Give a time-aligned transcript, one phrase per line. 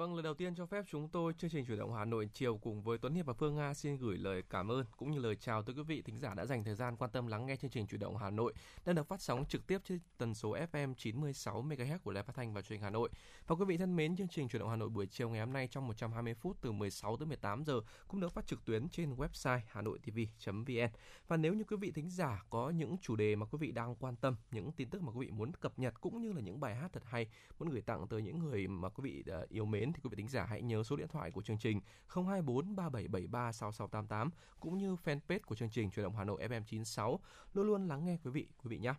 [0.00, 2.58] Vâng, lần đầu tiên cho phép chúng tôi chương trình chuyển động Hà Nội chiều
[2.62, 5.36] cùng với Tuấn Hiệp và Phương Nga xin gửi lời cảm ơn cũng như lời
[5.36, 7.70] chào tới quý vị thính giả đã dành thời gian quan tâm lắng nghe chương
[7.70, 8.52] trình chuyển động Hà Nội
[8.84, 12.32] đang được phát sóng trực tiếp trên tần số FM 96 MHz của Đài Phát
[12.36, 13.08] thanh và Truyền hình Hà Nội.
[13.46, 15.52] Và quý vị thân mến, chương trình chuyển động Hà Nội buổi chiều ngày hôm
[15.52, 19.14] nay trong 120 phút từ 16 tới 18 giờ cũng được phát trực tuyến trên
[19.14, 20.90] website hanoitv.vn.
[21.28, 23.94] Và nếu như quý vị thính giả có những chủ đề mà quý vị đang
[23.94, 26.60] quan tâm, những tin tức mà quý vị muốn cập nhật cũng như là những
[26.60, 27.26] bài hát thật hay
[27.58, 30.16] muốn gửi tặng tới những người mà quý vị ờ, yêu mến thì quý vị
[30.16, 34.96] thính giả hãy nhớ số điện thoại của chương trình 024 3773 6688 cũng như
[35.04, 37.20] fanpage của chương trình Truyền động Hà Nội FM 96
[37.54, 38.94] luôn luôn lắng nghe quý vị quý vị nhé.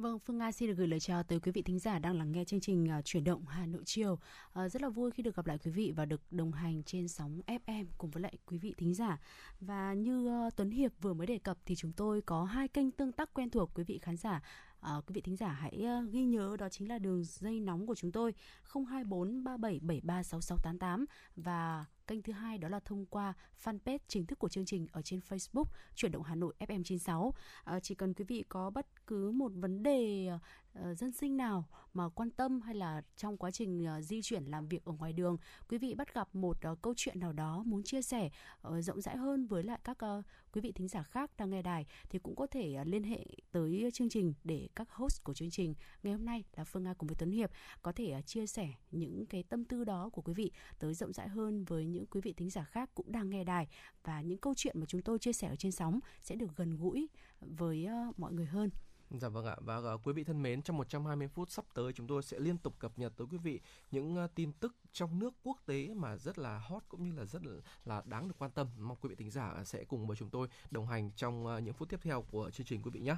[0.00, 2.32] Vâng, Phương Nga xin được gửi lời chào tới quý vị thính giả đang lắng
[2.32, 4.12] nghe chương trình à, uh, chuyển động Hà Nội chiều.
[4.12, 7.08] Uh, rất là vui khi được gặp lại quý vị và được đồng hành trên
[7.08, 9.18] sóng FM cùng với lại quý vị thính giả.
[9.60, 12.90] Và như uh, Tuấn Hiệp vừa mới đề cập thì chúng tôi có hai kênh
[12.90, 14.42] tương tác quen thuộc quý vị khán giả
[14.80, 17.86] à, quý vị thính giả hãy ờ, ghi nhớ đó chính là đường dây nóng
[17.86, 18.34] của chúng tôi
[18.74, 21.04] 024 37736688
[21.36, 25.02] và Kênh thứ hai đó là thông qua fanpage chính thức của chương trình ở
[25.02, 25.64] trên Facebook
[25.94, 27.30] Chuyển động Hà Nội FM96.
[27.30, 31.36] À, ờ, chỉ cần quý vị có bất cứ một vấn đề uh, dân sinh
[31.36, 34.92] nào mà quan tâm hay là trong quá trình uh, di chuyển làm việc ở
[34.92, 35.36] ngoài đường,
[35.68, 38.30] quý vị bắt gặp một uh, câu chuyện nào đó muốn chia sẻ
[38.68, 41.62] uh, rộng rãi hơn với lại các uh, quý vị thính giả khác đang nghe
[41.62, 45.34] đài thì cũng có thể uh, liên hệ tới chương trình để các host của
[45.34, 47.50] chương trình ngày hôm nay là Phương Nga cùng với Tuấn Hiệp
[47.82, 51.12] có thể uh, chia sẻ những cái tâm tư đó của quý vị tới rộng
[51.12, 53.68] rãi hơn với những quý vị thính giả khác cũng đang nghe đài
[54.04, 56.76] và những câu chuyện mà chúng tôi chia sẻ ở trên sóng sẽ được gần
[56.76, 57.08] gũi
[57.40, 58.70] với uh, mọi người hơn.
[59.10, 62.06] Dạ vâng ạ và uh, quý vị thân mến trong 120 phút sắp tới chúng
[62.06, 65.34] tôi sẽ liên tục cập nhật tới quý vị những uh, tin tức trong nước
[65.42, 67.42] quốc tế mà rất là hot cũng như là rất
[67.84, 70.48] là, đáng được quan tâm mong quý vị thính giả sẽ cùng với chúng tôi
[70.70, 73.16] đồng hành trong uh, những phút tiếp theo của chương trình quý vị nhé.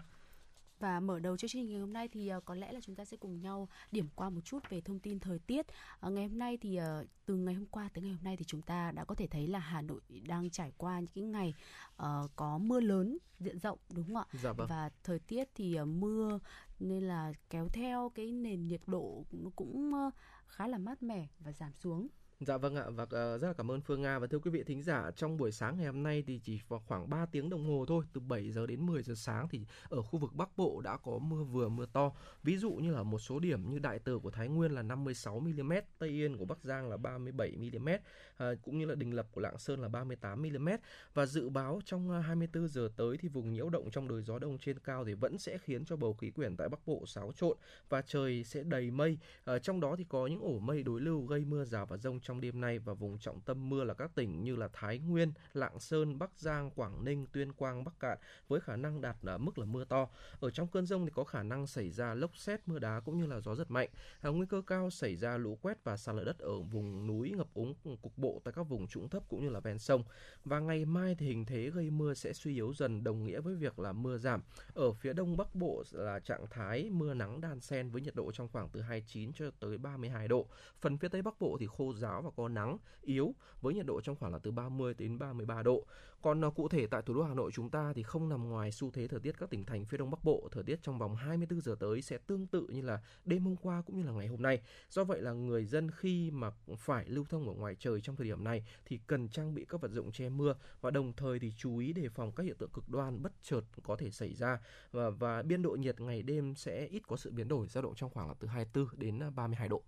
[0.82, 3.04] Và mở đầu chương trình ngày hôm nay thì uh, có lẽ là chúng ta
[3.04, 5.66] sẽ cùng nhau điểm qua một chút về thông tin thời tiết.
[6.06, 8.44] Uh, ngày hôm nay thì uh, từ ngày hôm qua tới ngày hôm nay thì
[8.44, 11.54] chúng ta đã có thể thấy là Hà Nội đang trải qua những cái ngày
[12.02, 14.24] uh, có mưa lớn diện rộng đúng không ạ?
[14.32, 14.66] Dạ vâng.
[14.70, 16.38] Và thời tiết thì uh, mưa
[16.80, 20.14] nên là kéo theo cái nền nhiệt độ nó cũng uh,
[20.46, 22.08] khá là mát mẻ và giảm xuống.
[22.46, 24.18] Dạ vâng ạ và uh, rất là cảm ơn Phương Nga.
[24.18, 26.82] Và thưa quý vị thính giả trong buổi sáng ngày hôm nay thì chỉ vào
[26.86, 30.02] khoảng 3 tiếng đồng hồ thôi từ 7 giờ đến 10 giờ sáng thì ở
[30.02, 32.12] khu vực Bắc Bộ đã có mưa vừa mưa to.
[32.42, 35.40] Ví dụ như là một số điểm như Đại Từ của Thái Nguyên là 56
[35.40, 37.88] mm Tây Yên của Bắc Giang là 37 mm
[38.36, 40.68] ờ, cũng như là Đình Lập của Lạng Sơn là 38 mm
[41.14, 44.38] và dự báo trong ờ, 24 giờ tới thì vùng nhiễu động trong đới gió
[44.38, 47.32] đông trên cao thì vẫn sẽ khiến cho bầu khí quyển tại Bắc Bộ xáo
[47.36, 47.56] trộn
[47.88, 49.18] và trời sẽ đầy mây.
[49.62, 52.31] Trong đó thì có những ổ mây đối lưu gây mưa rào và rông trong
[52.32, 55.32] trong đêm nay và vùng trọng tâm mưa là các tỉnh như là Thái Nguyên,
[55.54, 59.38] Lạng Sơn, Bắc Giang, Quảng Ninh, Tuyên Quang, Bắc Cạn với khả năng đạt ở
[59.38, 60.08] mức là mưa to.
[60.40, 63.18] Ở trong cơn rông thì có khả năng xảy ra lốc xét, mưa đá cũng
[63.18, 63.88] như là gió giật mạnh.
[64.20, 67.32] À, nguy cơ cao xảy ra lũ quét và sạt lở đất ở vùng núi
[67.36, 70.04] ngập úng cục bộ tại các vùng trũng thấp cũng như là ven sông.
[70.44, 73.54] Và ngày mai thì hình thế gây mưa sẽ suy yếu dần đồng nghĩa với
[73.54, 74.42] việc là mưa giảm.
[74.74, 78.32] Ở phía đông bắc bộ là trạng thái mưa nắng đan xen với nhiệt độ
[78.32, 80.46] trong khoảng từ 29 cho tới 32 độ.
[80.80, 84.00] Phần phía tây bắc bộ thì khô giáo và có nắng yếu với nhiệt độ
[84.00, 85.86] trong khoảng là từ 30 đến 33 độ.
[86.22, 88.72] Còn à, cụ thể tại thủ đô Hà Nội chúng ta thì không nằm ngoài
[88.72, 91.16] xu thế thời tiết các tỉnh thành phía đông bắc bộ, thời tiết trong vòng
[91.16, 94.26] 24 giờ tới sẽ tương tự như là đêm hôm qua cũng như là ngày
[94.26, 94.62] hôm nay.
[94.90, 98.26] Do vậy là người dân khi mà phải lưu thông ở ngoài trời trong thời
[98.26, 101.52] điểm này thì cần trang bị các vật dụng che mưa và đồng thời thì
[101.56, 104.58] chú ý đề phòng các hiện tượng cực đoan bất chợt có thể xảy ra
[104.92, 107.94] và, và biên độ nhiệt ngày đêm sẽ ít có sự biến đổi dao động
[107.94, 109.82] trong khoảng là từ 24 đến 32 độ.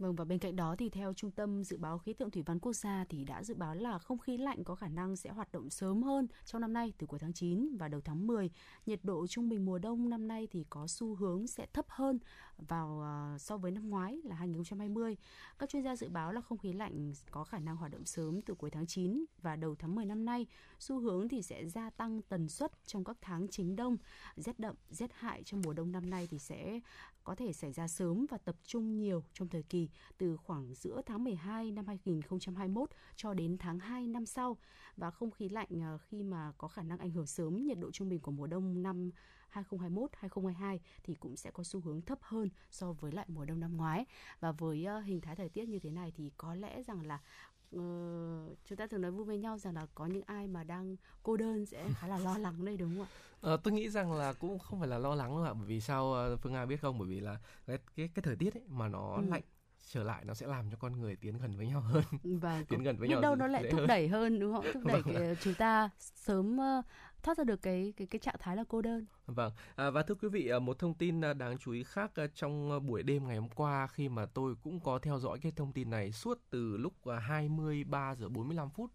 [0.00, 2.58] Vâng và bên cạnh đó thì theo Trung tâm Dự báo Khí tượng Thủy văn
[2.58, 5.52] Quốc gia thì đã dự báo là không khí lạnh có khả năng sẽ hoạt
[5.52, 8.50] động sớm hơn trong năm nay từ cuối tháng 9 và đầu tháng 10.
[8.86, 12.18] Nhiệt độ trung bình mùa đông năm nay thì có xu hướng sẽ thấp hơn
[12.58, 15.16] vào à, so với năm ngoái là 2020.
[15.58, 18.42] Các chuyên gia dự báo là không khí lạnh có khả năng hoạt động sớm
[18.42, 20.46] từ cuối tháng 9 và đầu tháng 10 năm nay.
[20.78, 23.96] Xu hướng thì sẽ gia tăng tần suất trong các tháng chính đông.
[24.36, 26.80] Rét đậm, rét hại trong mùa đông năm nay thì sẽ
[27.24, 29.88] có thể xảy ra sớm và tập trung nhiều trong thời kỳ
[30.18, 34.56] từ khoảng giữa tháng 12 năm 2021 cho đến tháng 2 năm sau.
[34.96, 37.90] Và không khí lạnh à, khi mà có khả năng ảnh hưởng sớm, nhiệt độ
[37.90, 39.10] trung bình của mùa đông năm
[39.48, 43.60] 2021 2022 thì cũng sẽ có xu hướng thấp hơn so với lại mùa đông
[43.60, 44.06] năm ngoái.
[44.40, 47.20] Và với à, hình thái thời tiết như thế này thì có lẽ rằng là
[47.76, 50.96] Uh, chúng ta thường nói vui với nhau rằng là có những ai mà đang
[51.22, 53.54] cô đơn sẽ khá là lo lắng đây đúng không ạ?
[53.54, 55.80] Uh, tôi nghĩ rằng là cũng không phải là lo lắng đâu ạ, bởi vì
[55.80, 56.98] sao uh, Phương Nga biết không?
[56.98, 59.22] Bởi vì là cái cái, cái thời tiết ấy mà nó ừ.
[59.28, 59.42] lạnh
[59.86, 62.04] trở lại nó sẽ làm cho con người tiến gần với nhau hơn
[62.40, 63.86] và tiến gần với nhau đâu nó lại thúc hơn.
[63.88, 65.14] đẩy hơn đúng không thúc đẩy Vâng.
[65.14, 66.84] cái, chúng ta sớm uh,
[67.22, 70.14] thoát ra được cái cái cái trạng thái là cô đơn Vâng, à, và thưa
[70.14, 73.28] quý vị, à, một thông tin à, đáng chú ý khác à, trong buổi đêm
[73.28, 76.38] ngày hôm qua khi mà tôi cũng có theo dõi cái thông tin này suốt
[76.50, 78.90] từ lúc à, 23 giờ 45 phút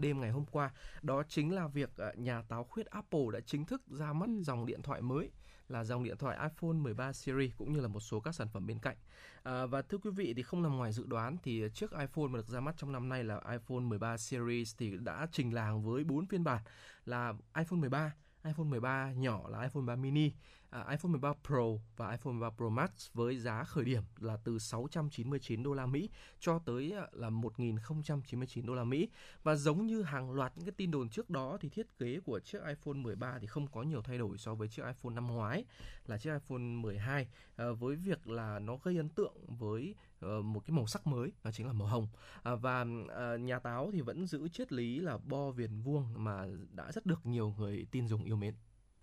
[0.00, 0.70] đêm ngày hôm qua,
[1.02, 4.42] đó chính là việc nhà táo khuyết Apple đã chính thức ra mắt Ừ.
[4.42, 5.30] dòng điện thoại mới
[5.68, 8.66] là dòng điện thoại iPhone 13 series cũng như là một số các sản phẩm
[8.66, 8.96] bên cạnh.
[9.42, 12.36] À, và thưa quý vị thì không nằm ngoài dự đoán thì chiếc iPhone mà
[12.36, 16.04] được ra mắt trong năm nay là iPhone 13 series thì đã trình làng với
[16.04, 16.62] 4 phiên bản
[17.04, 18.12] là iPhone 13,
[18.44, 20.32] iPhone 13 nhỏ là iPhone 13 mini,
[20.72, 21.62] à, iPhone 13 Pro
[21.96, 26.10] và iPhone 13 Pro Max với giá khởi điểm là từ 699 đô la Mỹ
[26.40, 29.08] cho tới à, là 1099 đô la Mỹ.
[29.42, 32.40] Và giống như hàng loạt những cái tin đồn trước đó thì thiết kế của
[32.40, 35.64] chiếc iPhone 13 thì không có nhiều thay đổi so với chiếc iPhone năm ngoái
[36.06, 40.60] là chiếc iPhone 12 à, với việc là nó gây ấn tượng với ờ, một
[40.66, 42.08] cái màu sắc mới đó chính là màu hồng
[42.42, 42.86] à, và
[43.16, 47.06] à, nhà táo thì vẫn giữ triết lý là bo viền vuông mà đã rất
[47.06, 48.54] được nhiều người tin dùng yêu mến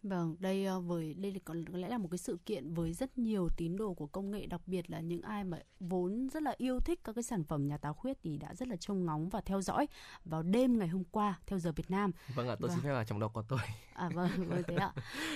[0.04, 3.48] Vâng, đây ờ, với đây có lẽ là một cái sự kiện với rất nhiều
[3.58, 6.80] tín đồ của công nghệ, đặc biệt là những ai mà vốn rất là yêu
[6.80, 9.42] thích các cái sản phẩm nhà táo khuyết thì đã rất là trông ngóng và
[9.42, 9.88] theo dõi
[10.26, 12.12] vào đêm ngày hôm qua theo giờ Việt Nam.
[12.36, 12.78] vâng ạ tôi Vâng.
[12.78, 13.60] xin phép là trong đó có tôi
[13.94, 14.94] À vâng, vâng thế ạ.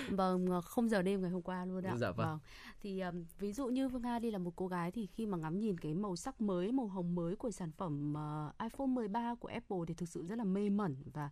[0.09, 1.95] Vâng, ờ, không giờ đêm ngày hôm qua luôn ạ.
[1.97, 2.39] Dạ vâng.
[2.81, 5.37] Thì ừm, ví dụ như Phương Nga đi là một cô gái thì khi mà
[5.37, 9.35] ngắm nhìn cái màu sắc mới, màu hồng mới của sản phẩm ờ, iPhone 13
[9.35, 11.29] của Apple thì thực sự rất là mê mẩn và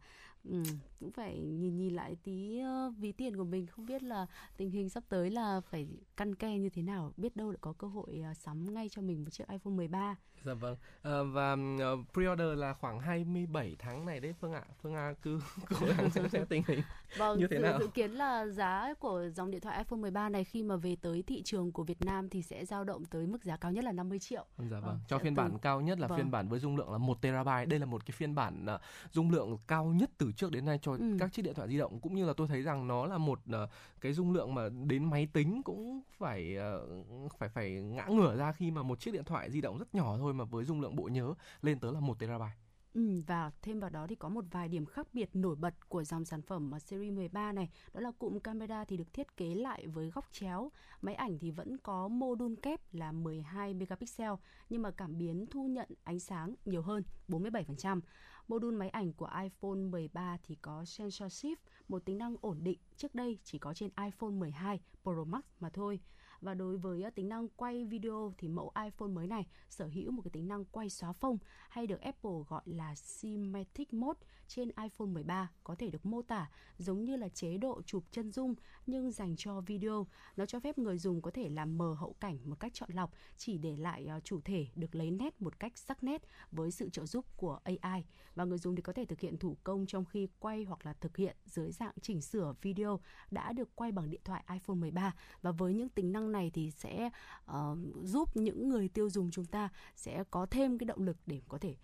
[0.49, 0.63] ừm,
[0.99, 2.61] cũng phải nhìn nhìn lại tí
[2.97, 4.25] ví tiền của mình không biết là
[4.57, 7.73] tình hình sắp tới là phải căn ke như thế nào, biết đâu lại có
[7.73, 10.15] cơ hội ờ, sắm ngay cho mình một chiếc iPhone 13.
[10.45, 14.93] dạ vâng à, và ờ, pre-order là khoảng 27 tháng này đấy Phương ạ Phương
[14.93, 15.39] Nga cứ
[15.79, 16.81] cố gắng xem xét tình hình
[17.17, 17.79] Vâng, Như thế dự, nào?
[17.79, 21.21] dự kiến là giá của dòng điện thoại iPhone 13 này khi mà về tới
[21.27, 23.91] thị trường của Việt Nam thì sẽ dao động tới mức giá cao nhất là
[23.91, 24.45] 50 triệu.
[24.57, 26.17] dạ vâng Vâng, cho phiên từ- bản cao nhất là vâng.
[26.17, 28.79] phiên bản với dung lượng là 1 terabyte đây là một cái phiên bản ờ,
[29.11, 31.17] dung lượng cao nhất từ trước đến nay cho Ừ.
[31.19, 33.39] các chiếc điện thoại di động cũng như là tôi thấy rằng nó là một
[33.51, 33.67] ờ,
[34.01, 36.87] cái dung lượng mà đến máy tính cũng phải ờ,
[37.37, 40.17] phải phải ngã ngửa ra khi mà một chiếc điện thoại di động rất nhỏ
[40.17, 42.55] thôi mà với dung lượng bộ nhớ lên tới là 1 terabyte
[42.93, 46.03] Ừ, và thêm vào đó thì có một vài điểm khác biệt nổi bật của
[46.03, 47.69] dòng sản phẩm mà series 13 này.
[47.93, 50.71] Đó là cụm camera thì được thiết kế lại với góc chéo.
[51.01, 54.31] Máy ảnh thì vẫn có mô đun kép là 12 megapixel
[54.69, 58.01] nhưng mà cảm biến thu nhận ánh sáng nhiều hơn 47%
[58.47, 61.55] mô đun máy ảnh của iPhone 13 thì có sensor shift
[61.87, 62.79] một tính năng ổn định.
[62.95, 65.99] Trước đây chỉ có trên iPhone 12 Pro Max mà thôi
[66.41, 70.11] và đối với à, tính năng quay video thì mẫu iPhone mới này sở hữu
[70.11, 71.37] một cái tính năng quay xóa phông
[71.69, 76.49] hay được Apple gọi là Cinematic Mode trên iPhone 13 có thể được mô tả
[76.77, 78.55] giống như là chế độ chụp chân dung
[78.87, 80.07] nhưng dành cho video.
[80.35, 83.11] Nó cho phép người dùng có thể làm mờ hậu cảnh một cách chọn lọc,
[83.37, 86.21] chỉ để lại à, chủ thể được lấy nét một cách sắc nét
[86.51, 88.05] với sự trợ giúp của AI
[88.35, 90.93] và người dùng thì có thể thực hiện thủ công trong khi quay hoặc là
[90.93, 92.99] thực hiện dưới dạng chỉnh sửa video
[93.31, 96.71] đã được quay bằng điện thoại iPhone 13 và với những tính năng này thì
[96.71, 97.09] sẽ
[97.45, 101.41] ờ, giúp những người tiêu dùng chúng ta sẽ có thêm cái động lực để
[101.47, 101.75] có thể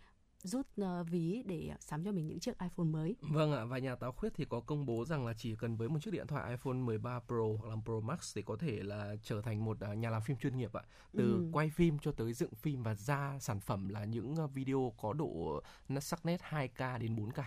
[0.43, 3.15] rút ờ, ví để sắm cho mình những chiếc iPhone mới.
[3.21, 5.89] Vâng ạ, và nhà táo khuyết thì có công bố rằng là chỉ cần với
[5.89, 9.15] một chiếc điện thoại iPhone 13 Pro hoặc là Pro Max thì có thể là
[9.23, 10.83] trở thành một à, nhà làm phim chuyên nghiệp ạ.
[11.17, 11.49] Từ Ừ.
[11.51, 15.13] quay phim cho tới dựng phim và ra sản phẩm là những à, video có
[15.13, 15.61] độ
[16.01, 17.43] sắc nét 2K đến 4K.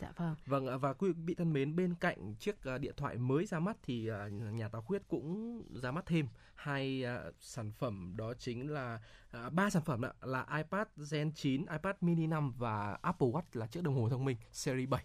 [0.00, 0.34] Dạ vâng.
[0.46, 3.58] Vâng ạ, và quý vị thân mến, bên cạnh chiếc à, điện thoại mới ra
[3.60, 8.34] mắt thì à, nhà táo khuyết cũng ra mắt thêm hai à, sản phẩm đó
[8.38, 12.98] chính là à, ba sản phẩm ạ, là iPad Gen 9, iPad mini 5 và
[13.02, 15.04] Apple Watch là chiếc đồng hồ thông minh series 7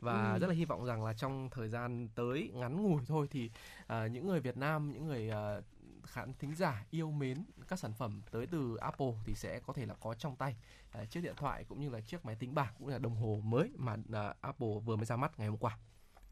[0.00, 0.38] và Ừ.
[0.38, 3.50] rất là hy vọng rằng là trong thời gian tới ngắn ngủi thôi thì
[3.86, 5.60] à, những người Việt Nam, những người à,
[6.08, 9.86] khán thính giả yêu mến các sản phẩm tới từ Apple thì sẽ có thể
[9.86, 10.56] là có trong tay
[10.90, 13.16] à, chiếc điện thoại cũng như là chiếc máy tính bảng cũng như là đồng
[13.16, 15.78] hồ mới mà à, Apple vừa mới ra mắt ngày hôm qua.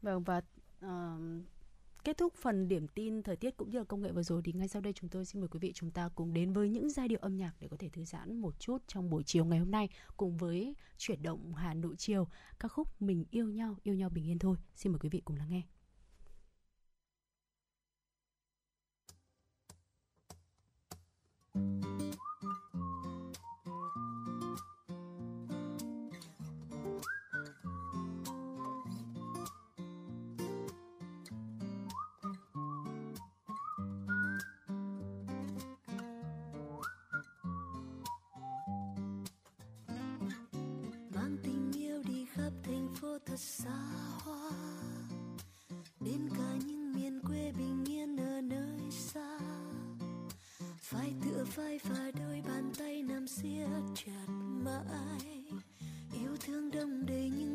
[0.01, 0.41] Vâng và
[0.85, 0.89] uh,
[2.03, 4.53] kết thúc phần điểm tin thời tiết cũng như là công nghệ vừa rồi thì
[4.53, 6.89] ngay sau đây chúng tôi xin mời quý vị chúng ta cùng đến với những
[6.89, 9.59] giai điệu âm nhạc để có thể thư giãn một chút trong buổi chiều ngày
[9.59, 12.27] hôm nay cùng với chuyển động Hà Nội chiều
[12.59, 14.57] ca khúc Mình yêu nhau yêu nhau bình yên thôi.
[14.75, 15.61] Xin mời quý vị cùng lắng nghe.
[41.15, 43.69] Mang tình yêu đi khắp thành phố thật xa
[44.23, 44.76] hoa.
[50.97, 54.27] vai tựa vai và đôi bàn tay nằm siết chặt
[54.65, 55.43] mãi.
[56.13, 57.46] Yêu thương đâm đầy những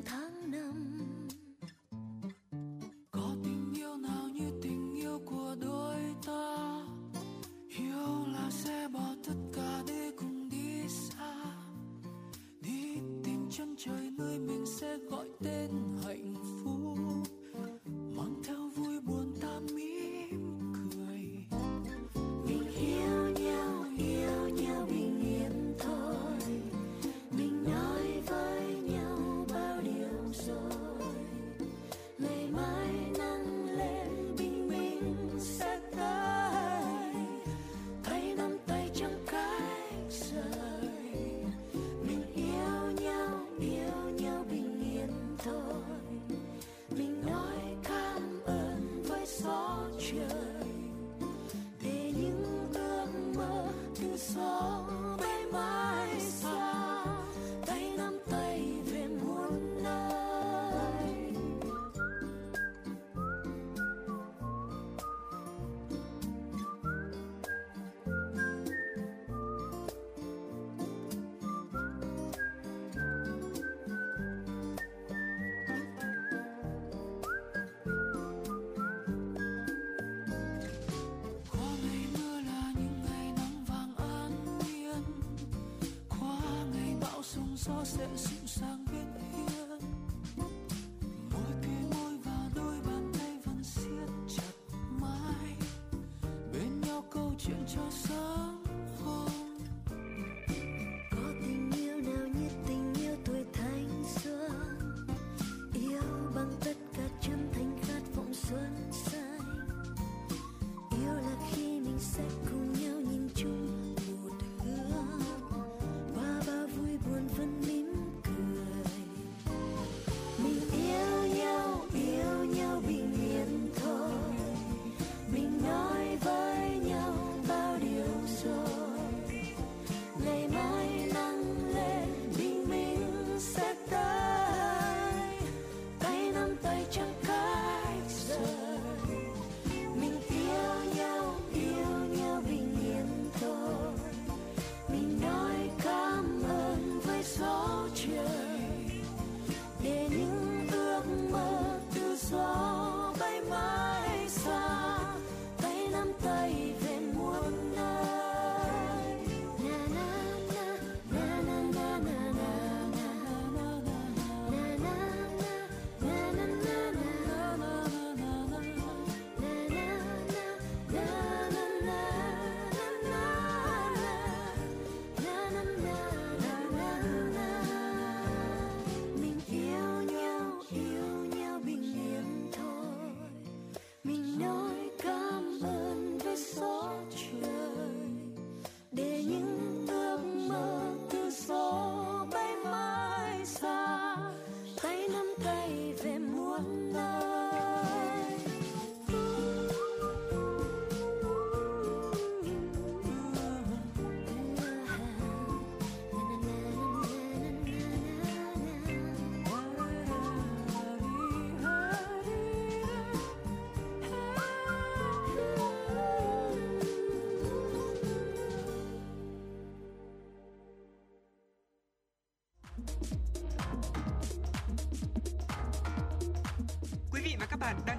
[87.65, 88.82] 说些心伤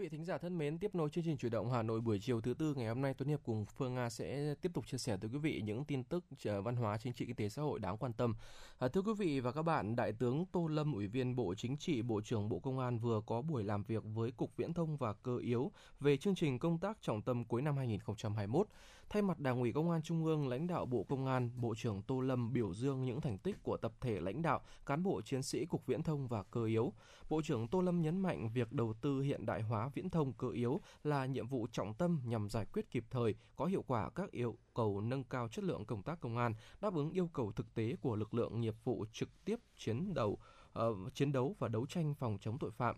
[0.00, 2.40] Vị thính giả thân mến, tiếp nối chương trình chuyển động Hà Nội buổi chiều
[2.40, 5.16] thứ tư ngày hôm nay, Tuấn Hiệp cùng Phương Nga sẽ tiếp tục chia sẻ
[5.20, 7.80] tới quý vị những tin tức ờ, văn hóa, chính trị, kinh tế, xã hội
[7.80, 8.34] đáng quan tâm.
[8.78, 11.76] À, thưa quý vị và các bạn, Đại tướng Tô Lâm, Ủy viên Bộ Chính
[11.76, 14.96] trị, Bộ trưởng Bộ Công an vừa có buổi làm việc với Cục Viễn thông
[14.96, 18.66] và Cơ yếu về chương trình công tác trọng tâm cuối năm 2021.
[19.12, 22.02] Thay mặt Đảng ủy Công an Trung ương, lãnh đạo Bộ Công an, Bộ trưởng
[22.02, 25.42] Tô Lâm biểu dương những thành tích của tập thể lãnh đạo, cán bộ chiến
[25.42, 26.92] sĩ Cục Viễn thông và Cơ yếu.
[27.28, 30.48] Bộ trưởng Tô Lâm nhấn mạnh việc đầu tư hiện đại hóa viễn thông cơ
[30.48, 34.30] yếu là nhiệm vụ trọng tâm nhằm giải quyết kịp thời, có hiệu quả các
[34.30, 37.74] yêu cầu nâng cao chất lượng công tác công an, đáp ứng yêu cầu thực
[37.74, 40.38] tế của lực lượng nghiệp vụ trực tiếp chiến đấu
[40.78, 42.96] uh, chiến đấu và đấu tranh phòng chống tội phạm,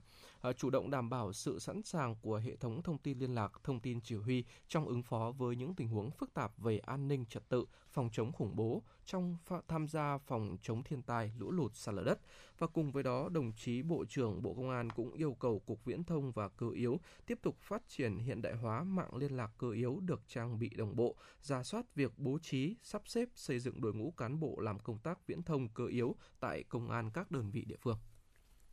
[0.49, 3.53] uh, chủ động đảm bảo sự sẵn sàng của hệ thống thông tin liên lạc,
[3.65, 7.09] thông tin chỉ huy trong ứng phó với những tình huống phức tạp về an
[7.09, 9.37] ninh trật tự, phòng chống khủng bố, trong
[9.69, 12.19] tham gia phòng chống thiên tai, lũ lụt, sạt lở đất.
[12.59, 15.85] Và cùng với đó, đồng chí Bộ trưởng Bộ Công an cũng yêu cầu Cục
[15.85, 19.51] Viễn thông và Cơ yếu tiếp tục phát triển hiện đại hóa mạng liên lạc
[19.59, 23.59] cơ yếu được trang bị đồng bộ, ra soát việc bố trí, sắp xếp xây
[23.59, 27.11] dựng đội ngũ cán bộ làm công tác viễn thông cơ yếu tại công an
[27.11, 27.99] các đơn vị địa phương.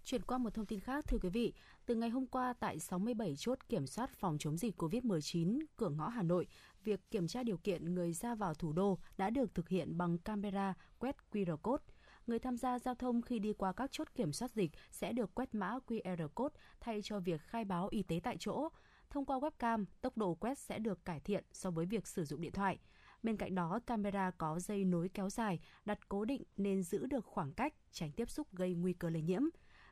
[0.10, 1.54] Chuyển qua một thông tin khác, thưa quý vị,
[1.86, 6.08] từ ngày hôm qua tại 67 chốt kiểm soát phòng chống dịch COVID-19 cửa ngõ
[6.08, 6.48] Hà Nội,
[6.84, 10.18] việc kiểm tra điều kiện người ra vào thủ đô đã được thực hiện bằng
[10.18, 11.84] camera quét QR code.
[12.28, 15.36] Người tham gia giao thông khi đi qua các chốt kiểm soát dịch sẽ được
[15.36, 18.70] quét mã QR code thay cho việc khai báo y tế tại chỗ.
[19.10, 22.42] Thông qua webcam, tốc độ quét sẽ được cải thiện so với việc sử dụng
[22.42, 22.80] điện thoại.
[23.24, 27.26] Bên cạnh đó, camera có dây nối kéo dài, đặt cố định nên giữ được
[27.26, 29.42] khoảng cách, tránh tiếp xúc gây nguy cơ lây nhiễm.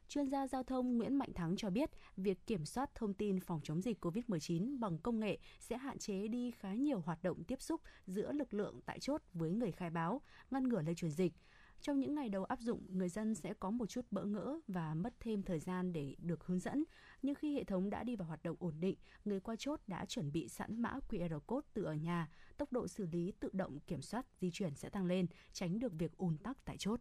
[0.10, 3.60] Chuyên gia giao thông Nguyễn Mạnh Thắng cho biết, việc kiểm soát thông tin phòng
[3.64, 7.62] chống dịch COVID-19 bằng công nghệ sẽ hạn chế đi khá nhiều hoạt động tiếp
[7.62, 10.22] xúc giữa lực lượng tại chốt với người khai báo,
[10.52, 11.34] ngăn ngừa lây truyền dịch.
[11.82, 14.94] Trong những ngày đầu áp dụng, người dân sẽ có một chút bỡ ngỡ và
[14.94, 16.84] mất thêm thời gian để được hướng dẫn.
[17.22, 20.06] Nhưng khi hệ thống đã đi vào hoạt động ổn định, người qua chốt đã
[20.06, 23.80] chuẩn bị sẵn mã QR code từ ở nhà, tốc độ xử lý tự động
[23.80, 27.00] kiểm soát di chuyển sẽ tăng lên, tránh được việc ùn tắc tại chốt.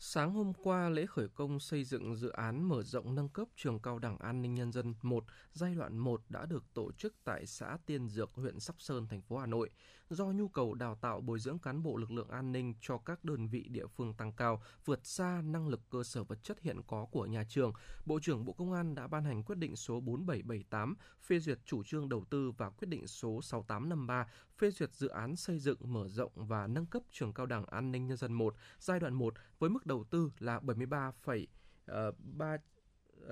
[0.00, 3.80] Sáng hôm qua, lễ khởi công xây dựng dự án mở rộng nâng cấp trường
[3.80, 7.46] cao đẳng an ninh nhân dân 1 giai đoạn 1 đã được tổ chức tại
[7.46, 9.70] xã Tiên Dược, huyện Sóc Sơn, thành phố Hà Nội.
[10.10, 13.24] Do nhu cầu đào tạo bồi dưỡng cán bộ lực lượng an ninh cho các
[13.24, 16.80] đơn vị địa phương tăng cao, vượt xa năng lực cơ sở vật chất hiện
[16.86, 17.72] có của nhà trường,
[18.04, 21.82] Bộ trưởng Bộ Công an đã ban hành quyết định số 4778 phê duyệt chủ
[21.82, 26.08] trương đầu tư và quyết định số 6853 phê duyệt dự án xây dựng, mở
[26.08, 29.34] rộng và nâng cấp trường cao đẳng an ninh nhân dân 1 giai đoạn 1
[29.58, 32.56] với mức đầu tư là 73, uh, 3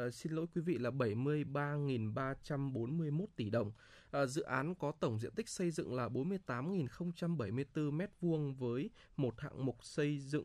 [0.07, 3.69] Uh, xin lỗi quý vị là 73.341 tỷ đồng.
[3.69, 3.73] Uh,
[4.29, 9.85] dự án có tổng diện tích xây dựng là 48.074 m2 với một hạng mục
[9.85, 10.45] xây dựng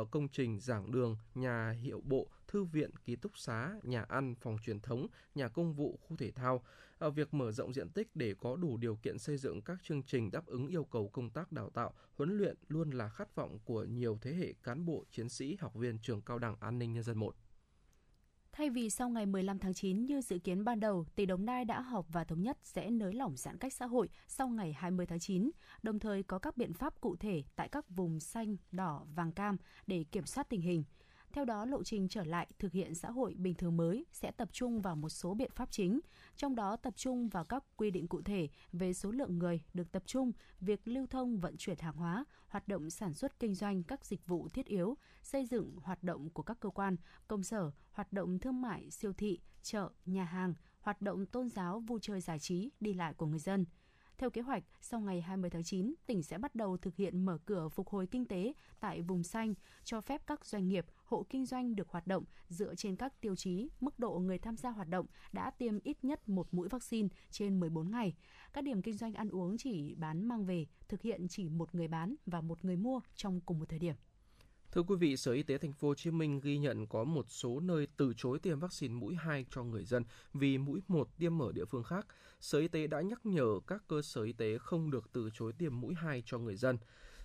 [0.00, 4.34] uh, công trình giảng đường, nhà hiệu bộ, thư viện, ký túc xá, nhà ăn,
[4.40, 6.64] phòng truyền thống, nhà công vụ, khu thể thao.
[7.06, 10.02] Uh, việc mở rộng diện tích để có đủ điều kiện xây dựng các chương
[10.02, 13.58] trình đáp ứng yêu cầu công tác đào tạo, huấn luyện luôn là khát vọng
[13.64, 16.92] của nhiều thế hệ cán bộ, chiến sĩ, học viên trường cao đẳng an ninh
[16.92, 17.36] nhân dân 1.
[18.52, 21.64] Thay vì sau ngày 15 tháng 9 như dự kiến ban đầu, tỉnh Đồng Nai
[21.64, 25.06] đã họp và thống nhất sẽ nới lỏng giãn cách xã hội sau ngày 20
[25.06, 25.50] tháng 9,
[25.82, 29.56] đồng thời có các biện pháp cụ thể tại các vùng xanh, đỏ, vàng cam
[29.86, 30.84] để kiểm soát tình hình.
[31.32, 34.48] Theo đó, lộ trình trở lại thực hiện xã hội bình thường mới sẽ tập
[34.52, 36.00] trung vào một số biện pháp chính,
[36.36, 39.92] trong đó tập trung vào các quy định cụ thể về số lượng người được
[39.92, 43.82] tập trung, việc lưu thông vận chuyển hàng hóa, hoạt động sản xuất kinh doanh
[43.82, 46.96] các dịch vụ thiết yếu, xây dựng hoạt động của các cơ quan,
[47.28, 51.80] công sở, hoạt động thương mại, siêu thị, chợ, nhà hàng, hoạt động tôn giáo,
[51.80, 53.64] vui chơi giải trí, đi lại của người dân–
[54.20, 57.38] theo kế hoạch, sau ngày 20 tháng 9, tỉnh sẽ bắt đầu thực hiện mở
[57.44, 59.54] cửa phục hồi kinh tế tại vùng xanh,
[59.84, 63.36] cho phép các doanh nghiệp, hộ kinh doanh được hoạt động dựa trên các tiêu
[63.36, 67.08] chí, mức độ người tham gia hoạt động đã tiêm ít nhất một mũi vaccine
[67.30, 68.14] trên 14 ngày.
[68.52, 71.88] Các điểm kinh doanh ăn uống chỉ bán mang về, thực hiện chỉ một người
[71.88, 73.94] bán và một người mua trong cùng một thời điểm.
[74.72, 77.26] Thưa quý vị, Sở Y tế Thành phố Hồ Chí Minh ghi nhận có một
[77.28, 80.04] số nơi từ chối tiêm vaccine mũi 2 cho người dân
[80.34, 82.06] vì mũi 1 tiêm ở địa phương khác.
[82.40, 85.52] Sở Y tế đã nhắc nhở các cơ sở y tế không được từ chối
[85.58, 86.78] tiêm mũi 2 cho người dân.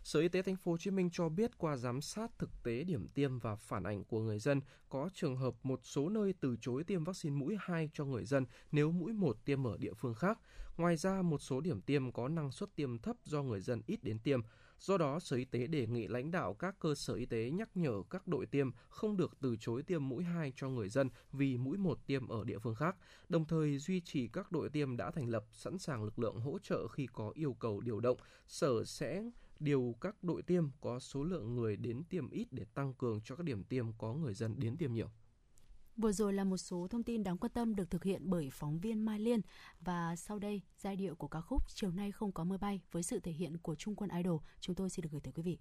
[0.06, 2.84] Sở Y tế Thành phố Hồ Chí Minh cho biết qua giám sát thực tế
[2.84, 6.56] điểm tiêm và phản ảnh của người dân, có trường hợp một số nơi từ
[6.62, 10.14] chối tiêm vaccine mũi 2 cho người dân nếu mũi 1 tiêm ở địa phương
[10.14, 10.40] khác.
[10.78, 14.04] Ngoài ra, một số điểm tiêm có năng suất tiêm thấp do người dân ít
[14.04, 14.42] đến tiêm.
[14.80, 17.70] Do đó, Sở Y tế đề nghị lãnh đạo các cơ sở y tế nhắc
[17.76, 21.58] nhở các đội tiêm không được từ chối tiêm mũi 2 cho người dân vì
[21.58, 22.96] mũi 1 tiêm ở địa phương khác,
[23.30, 26.60] đồng thời duy trì các đội tiêm đã thành lập sẵn sàng lực lượng hỗ
[26.60, 28.18] trợ khi có yêu cầu điều động.
[28.48, 29.24] Sở sẽ
[29.60, 33.36] điều các đội tiêm có số lượng người đến tiêm ít để tăng cường cho
[33.36, 35.08] các điểm tiêm có người dân đến tiêm nhiều.
[35.98, 38.80] Vừa rồi là một số thông tin đáng quan tâm được thực hiện bởi phóng
[38.80, 39.42] viên Mai Liên
[39.80, 43.04] và sau đây, giai điệu của ca khúc Chiều nay không có mưa bay với
[43.04, 45.60] sự thể hiện của Trung quân Idol, chúng tôi xin được gửi tới quý vị.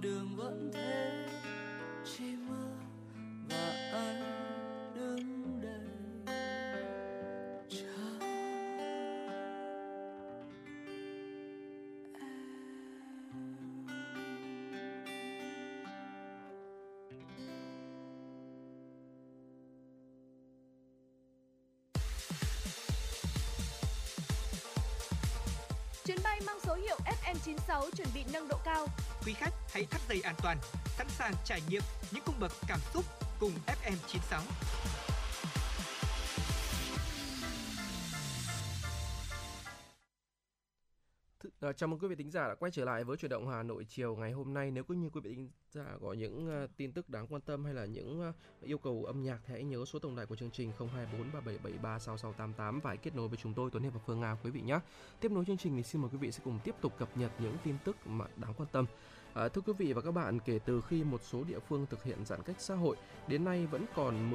[0.00, 1.26] đường vẫn thế.
[2.04, 2.70] Chỉ mưa
[3.48, 4.22] và anh
[4.94, 6.34] đứng đây?
[7.68, 9.30] Chờ em.
[26.04, 28.86] Chuyến bay mang số hiệu FM96 chuẩn bị nâng độ cao.
[29.26, 30.58] Quý khách hãy thắt dây an toàn,
[30.98, 33.04] sẵn sàng trải nghiệm những cung bậc cảm xúc
[33.40, 34.40] cùng FM96.
[41.70, 43.62] Ờ, chào mừng quý vị tính giả đã quay trở lại với chuyển động Hà
[43.62, 44.70] Nội chiều ngày hôm nay.
[44.70, 47.64] Nếu có như quý vị tính giả có những uh, tin tức đáng quan tâm
[47.64, 50.36] hay là những uh, yêu cầu âm nhạc thì hãy nhớ số tổng đài của
[50.36, 54.36] chương trình 02437736688 và hãy kết nối với chúng tôi Tuấn Hiệp và Phương Nga
[54.44, 54.78] quý vị nhé.
[55.20, 57.30] Tiếp nối chương trình thì xin mời quý vị sẽ cùng tiếp tục cập nhật
[57.38, 58.86] những tin tức mà đáng quan tâm.
[59.34, 62.04] À, thưa quý vị và các bạn, kể từ khi một số địa phương thực
[62.04, 62.96] hiện giãn cách xã hội,
[63.28, 64.30] đến nay vẫn còn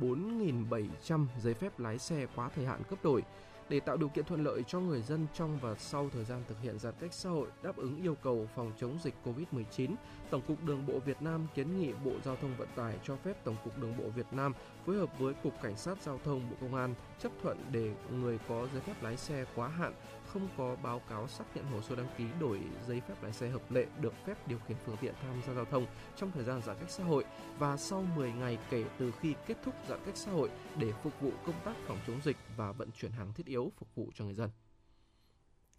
[0.00, 3.22] 14.700 giấy phép lái xe quá thời hạn cấp đổi.
[3.70, 6.60] Để tạo điều kiện thuận lợi cho người dân trong và sau thời gian thực
[6.62, 9.94] hiện giãn cách xã hội đáp ứng yêu cầu phòng chống dịch COVID-19,
[10.30, 13.44] Tổng cục Đường bộ Việt Nam kiến nghị Bộ Giao thông Vận tải cho phép
[13.44, 14.52] Tổng cục Đường bộ Việt Nam
[14.86, 18.38] phối hợp với Cục Cảnh sát Giao thông Bộ Công an chấp thuận để người
[18.48, 19.92] có giấy phép lái xe quá hạn
[20.32, 23.48] không có báo cáo xác nhận hồ sơ đăng ký đổi giấy phép lái xe
[23.48, 26.62] hợp lệ được phép điều khiển phương tiện tham gia giao thông trong thời gian
[26.66, 27.24] giãn cách xã hội
[27.58, 31.20] và sau 10 ngày kể từ khi kết thúc giãn cách xã hội để phục
[31.20, 34.24] vụ công tác phòng chống dịch và vận chuyển hàng thiết yếu phục vụ cho
[34.24, 34.50] người dân.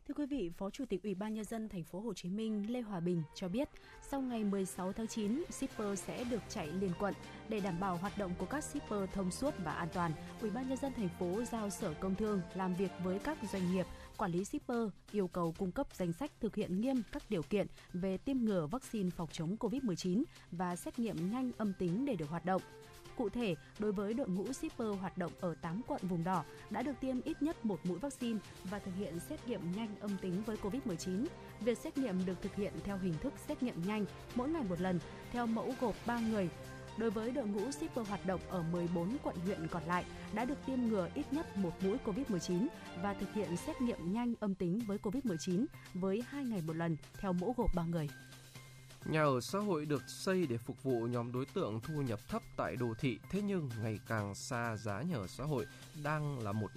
[0.08, 2.74] Thưa quý vị, Phó Chủ tịch Ủy ban nhân dân thành phố Hồ Chí Minh
[2.74, 3.70] Lê Hòa Bình cho biết,
[4.10, 7.14] sau ngày 16 tháng 9, shipper sẽ được chạy liên quận
[7.50, 10.12] để đảm bảo hoạt động của các shipper thông suốt và an toàn.
[10.42, 13.72] Ủy ban nhân dân thành phố giao Sở Công Thương làm việc với các doanh
[13.72, 13.86] nghiệp
[14.22, 17.68] quản lý shipper yêu cầu cung cấp danh sách thực hiện nghiêm các điều kiện
[17.94, 22.30] về tiêm ngừa vaccine phòng chống COVID-19 và xét nghiệm nhanh âm tính để được
[22.30, 22.62] hoạt động.
[23.18, 26.82] Cụ thể, đối với đội ngũ shipper hoạt động ở 8 quận vùng đỏ đã
[26.82, 30.44] được tiêm ít nhất một mũi vaccine và thực hiện xét nghiệm nhanh âm tính
[30.46, 31.26] với COVID-19.
[31.60, 34.06] Việc xét nghiệm được thực hiện theo hình thức xét nghiệm nhanh
[34.36, 35.00] mỗi ngày một lần
[35.32, 36.50] theo mẫu gộp 3 người
[36.98, 40.58] Đối với đội ngũ shipper hoạt động ở 14 quận huyện còn lại đã được
[40.66, 42.68] tiêm ngừa ít nhất một mũi COVID-19
[43.02, 46.98] và thực hiện xét nghiệm nhanh âm tính với COVID-19 với 2 ngày một lần
[47.20, 48.10] theo mẫu gộp 3 người.
[49.06, 52.42] Nhà ở xã hội được xây để phục vụ nhóm đối tượng thu nhập thấp
[52.58, 55.66] tại đô thị, thế nhưng ngày càng xa giá nhà ở xã hội
[56.04, 56.72] đang là một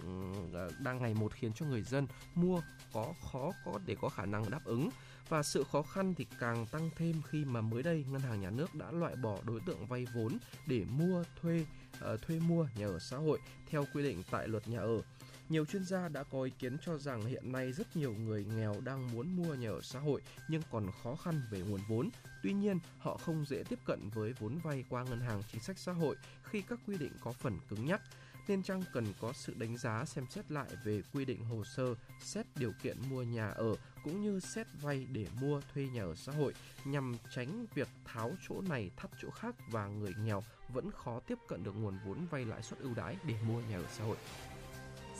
[0.52, 2.60] ờ, đang ngày một khiến cho người dân mua
[2.92, 4.90] có khó có để có khả năng đáp ứng
[5.28, 8.50] và sự khó khăn thì càng tăng thêm khi mà mới đây ngân hàng nhà
[8.50, 11.66] nước đã loại bỏ đối tượng vay vốn để mua thuê
[12.14, 13.38] uh, thuê mua nhà ở xã hội
[13.70, 15.02] theo quy định tại luật nhà ở
[15.48, 18.74] nhiều chuyên gia đã có ý kiến cho rằng hiện nay rất nhiều người nghèo
[18.84, 22.10] đang muốn mua nhà ở xã hội nhưng còn khó khăn về nguồn vốn.
[22.42, 25.78] Tuy nhiên, họ không dễ tiếp cận với vốn vay qua ngân hàng chính sách
[25.78, 28.00] xã hội khi các quy định có phần cứng nhắc
[28.48, 31.94] nên chăng cần có sự đánh giá xem xét lại về quy định hồ sơ,
[32.20, 36.14] xét điều kiện mua nhà ở cũng như xét vay để mua thuê nhà ở
[36.14, 40.90] xã hội nhằm tránh việc tháo chỗ này thắt chỗ khác và người nghèo vẫn
[40.90, 43.86] khó tiếp cận được nguồn vốn vay lãi suất ưu đãi để mua nhà ở
[43.90, 44.16] xã hội.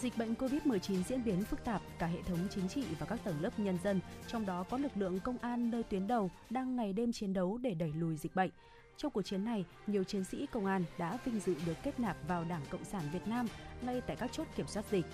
[0.01, 3.41] Dịch bệnh COVID-19 diễn biến phức tạp, cả hệ thống chính trị và các tầng
[3.41, 6.93] lớp nhân dân, trong đó có lực lượng công an nơi tuyến đầu đang ngày
[6.93, 8.51] đêm chiến đấu để đẩy lùi dịch bệnh.
[8.97, 12.17] Trong cuộc chiến này, nhiều chiến sĩ công an đã vinh dự được kết nạp
[12.29, 13.47] vào Đảng Cộng sản Việt Nam
[13.83, 15.05] ngay tại các chốt kiểm soát dịch.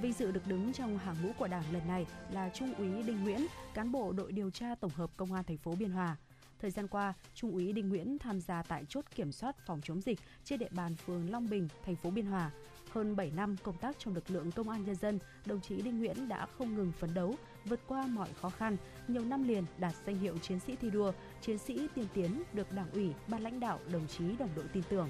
[0.00, 3.24] Vinh dự được đứng trong hàng ngũ của Đảng lần này là Trung úy Đinh
[3.24, 6.16] Nguyễn, cán bộ đội điều tra tổng hợp Công an thành phố Biên Hòa.
[6.60, 10.00] Thời gian qua, Trung úy Đinh Nguyễn tham gia tại chốt kiểm soát phòng chống
[10.00, 12.50] dịch trên địa bàn phường Long Bình, thành phố Biên Hòa.
[12.90, 15.98] Hơn 7 năm công tác trong lực lượng công an nhân dân, đồng chí Đinh
[15.98, 18.76] Nguyễn đã không ngừng phấn đấu, vượt qua mọi khó khăn,
[19.08, 22.72] nhiều năm liền đạt danh hiệu chiến sĩ thi đua, chiến sĩ tiên tiến được
[22.72, 25.08] Đảng ủy, ban lãnh đạo, đồng chí đồng đội tin tưởng.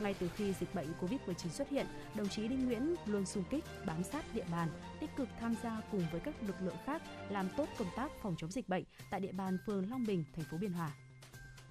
[0.00, 3.64] Ngay từ khi dịch bệnh COVID-19 xuất hiện, đồng chí Đinh Nguyễn luôn xung kích,
[3.86, 4.68] bám sát địa bàn,
[5.00, 8.34] tích cực tham gia cùng với các lực lượng khác làm tốt công tác phòng
[8.38, 10.92] chống dịch bệnh tại địa bàn phường Long Bình, thành phố Biên Hòa.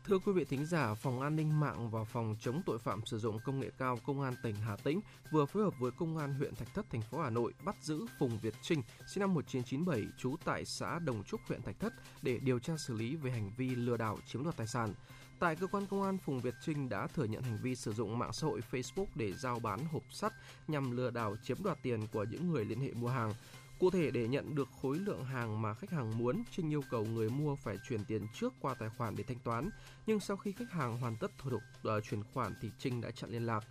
[0.06, 3.20] Thưa quý vị thính giả, Phòng An ninh mạng và Phòng chống tội phạm sử
[3.20, 6.34] dụng công nghệ cao Công an tỉnh Hà Tĩnh vừa phối hợp với Công an
[6.34, 10.08] huyện Thạch Thất thành phố Hà Nội bắt giữ Phùng Việt Trinh, sinh năm 1997,
[10.18, 13.52] trú tại xã Đồng Trúc, huyện Thạch Thất để điều tra xử lý về hành
[13.58, 14.94] vi lừa đảo chiếm đoạt tài sản.
[15.42, 18.20] Tại cơ quan công an, Phùng Việt Trinh đã thừa nhận hành vi sử dụng
[18.20, 20.34] mạng xã hội Facebook để giao bán hộp sắt
[20.68, 23.34] nhằm lừa đảo chiếm đoạt tiền của những người liên hệ mua hàng.
[23.80, 27.06] Cụ thể để nhận được khối lượng hàng mà khách hàng muốn, Trinh yêu cầu
[27.06, 29.70] người mua phải chuyển tiền trước qua tài khoản để thanh toán.
[30.08, 31.62] Nhưng sau khi khách hàng hoàn tất thủ tục
[31.98, 33.64] uh, chuyển khoản thì Trinh đã chặn liên lạc.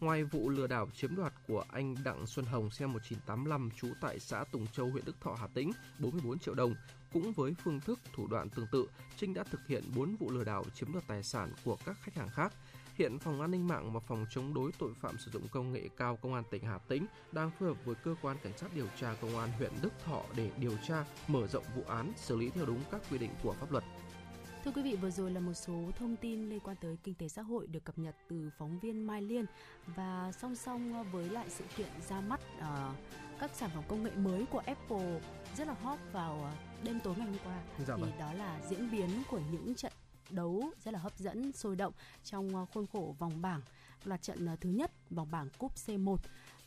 [0.00, 4.20] Ngoài vụ lừa đảo chiếm đoạt của anh Đặng Xuân Hồng sinh 1985 trú tại
[4.20, 6.74] xã Tùng Châu huyện Đức Thọ Hà Tĩnh 44 triệu đồng,
[7.12, 10.44] cũng với phương thức thủ đoạn tương tự, Trinh đã thực hiện 4 vụ lừa
[10.44, 12.52] đảo chiếm đoạt tài sản của các khách hàng khác.
[12.94, 15.88] Hiện Phòng An ninh mạng và Phòng chống đối tội phạm sử dụng công nghệ
[15.96, 18.86] cao Công an tỉnh Hà Tĩnh đang phối hợp với cơ quan cảnh sát điều
[19.00, 22.50] tra Công an huyện Đức Thọ để điều tra, mở rộng vụ án, xử lý
[22.50, 23.84] theo đúng các quy định của pháp luật.
[24.64, 27.28] Thưa quý vị, vừa rồi là một số thông tin liên quan tới kinh tế
[27.28, 29.44] xã hội được cập nhật từ phóng viên Mai Liên
[29.86, 32.96] và song song với lại sự kiện ra mắt uh,
[33.40, 35.20] các sản phẩm công nghệ mới của Apple
[35.56, 38.12] rất là hot vào ờ, đêm tối ngày hôm qua dạ thì vâng.
[38.18, 39.92] đó là diễn biến của những trận
[40.30, 41.92] đấu rất là hấp dẫn sôi động
[42.24, 43.60] trong ờ, khuôn khổ vòng bảng
[44.04, 46.16] loạt trận thứ nhất vòng bảng cúp C1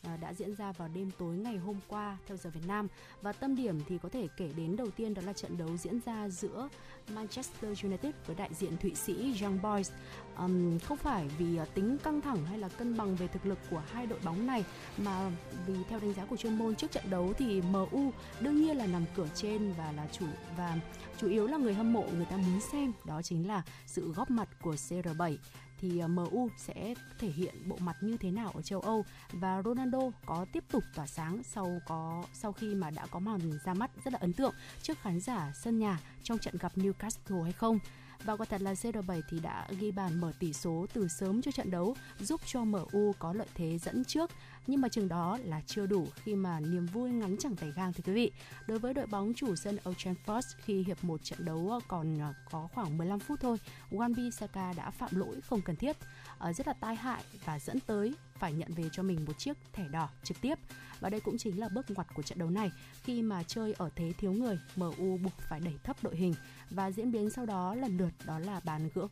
[0.02, 2.88] À, đã diễn ra vào đêm tối ngày hôm qua theo giờ Việt Nam
[3.22, 6.00] và tâm điểm thì có thể kể đến đầu tiên đó là trận đấu diễn
[6.06, 6.68] ra giữa
[7.14, 9.90] Manchester United với đại diện Thụy Sĩ Young Boys.
[10.38, 13.58] Um, không phải vì à, tính căng thẳng hay là cân bằng về thực lực
[13.70, 14.64] của hai đội bóng này
[14.98, 15.30] mà
[15.66, 18.86] vì theo đánh giá của chuyên môn trước trận đấu thì MU đương nhiên là
[18.86, 20.76] nằm cửa trên và là chủ và
[21.18, 24.30] chủ yếu là người hâm mộ người ta muốn xem đó chính là sự góp
[24.30, 25.36] mặt của CR7
[25.82, 29.62] thì ờ, MU sẽ thể hiện bộ mặt như thế nào ở châu Âu và
[29.64, 33.74] Ronaldo có tiếp tục tỏa sáng sau có sau khi mà đã có màn ra
[33.74, 37.52] mắt rất là ấn tượng trước khán giả sân nhà trong trận gặp Newcastle hay
[37.52, 37.78] không.
[38.24, 41.50] Và quả thật là CR7 thì đã ghi bàn mở tỷ số từ sớm cho
[41.50, 44.30] trận đấu, giúp cho MU có lợi thế dẫn trước.
[44.66, 47.92] Nhưng mà chừng đó là chưa đủ khi mà niềm vui ngắn chẳng tay gang
[47.92, 48.30] thưa quý vị.
[48.66, 52.18] Đối với đội bóng chủ sân Old Trafford khi hiệp một trận đấu ờ, còn
[52.18, 53.58] ờ, có khoảng 15 phút thôi,
[53.90, 55.96] Wan Bissaka đã phạm lỗi không cần thiết,
[56.38, 59.56] ờ, rất là tai hại và dẫn tới phải nhận về cho mình một chiếc
[59.72, 60.58] thẻ đỏ trực tiếp.
[61.00, 62.72] Và đây cũng chính là bước ngoặt của trận đấu này
[63.02, 66.34] khi mà chơi ở thế thiếu người, MU buộc phải đẩy thấp đội hình
[66.70, 69.08] và diễn biến sau đó lần lượt đó là bàn gỡ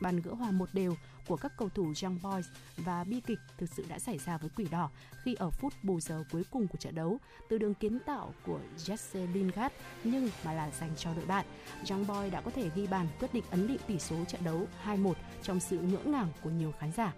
[0.00, 3.70] bàn gỡ hòa một đều của các cầu thủ Young Boys và bi kịch thực
[3.76, 4.90] sự đã xảy ra với Quỷ Đỏ
[5.24, 8.60] khi ở phút bù giờ cuối cùng của trận đấu từ đường kiến tạo của
[8.78, 11.46] Jesse Lingard, nhưng mà là dành cho đội bạn.
[11.90, 14.66] Young Boy đã có thể ghi bàn quyết định ấn định tỷ số trận đấu
[14.84, 17.12] 2-1 trong sự ngỡ ngàng của nhiều khán giả.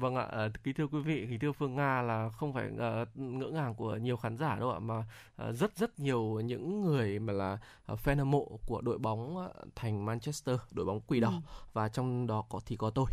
[0.00, 3.08] Vâng ạ, ờ, kính thưa quý vị, kính thưa Phương Nga là không phải uh,
[3.14, 7.18] ngỡ ngàng của nhiều khán giả đâu ạ, mà uh, rất rất nhiều những người
[7.18, 7.58] mà là
[7.92, 11.34] uh, fan hâm mộ của đội bóng thành Manchester, đội bóng quỷ đỏ ừ.
[11.72, 13.06] và trong đó có thì có tôi.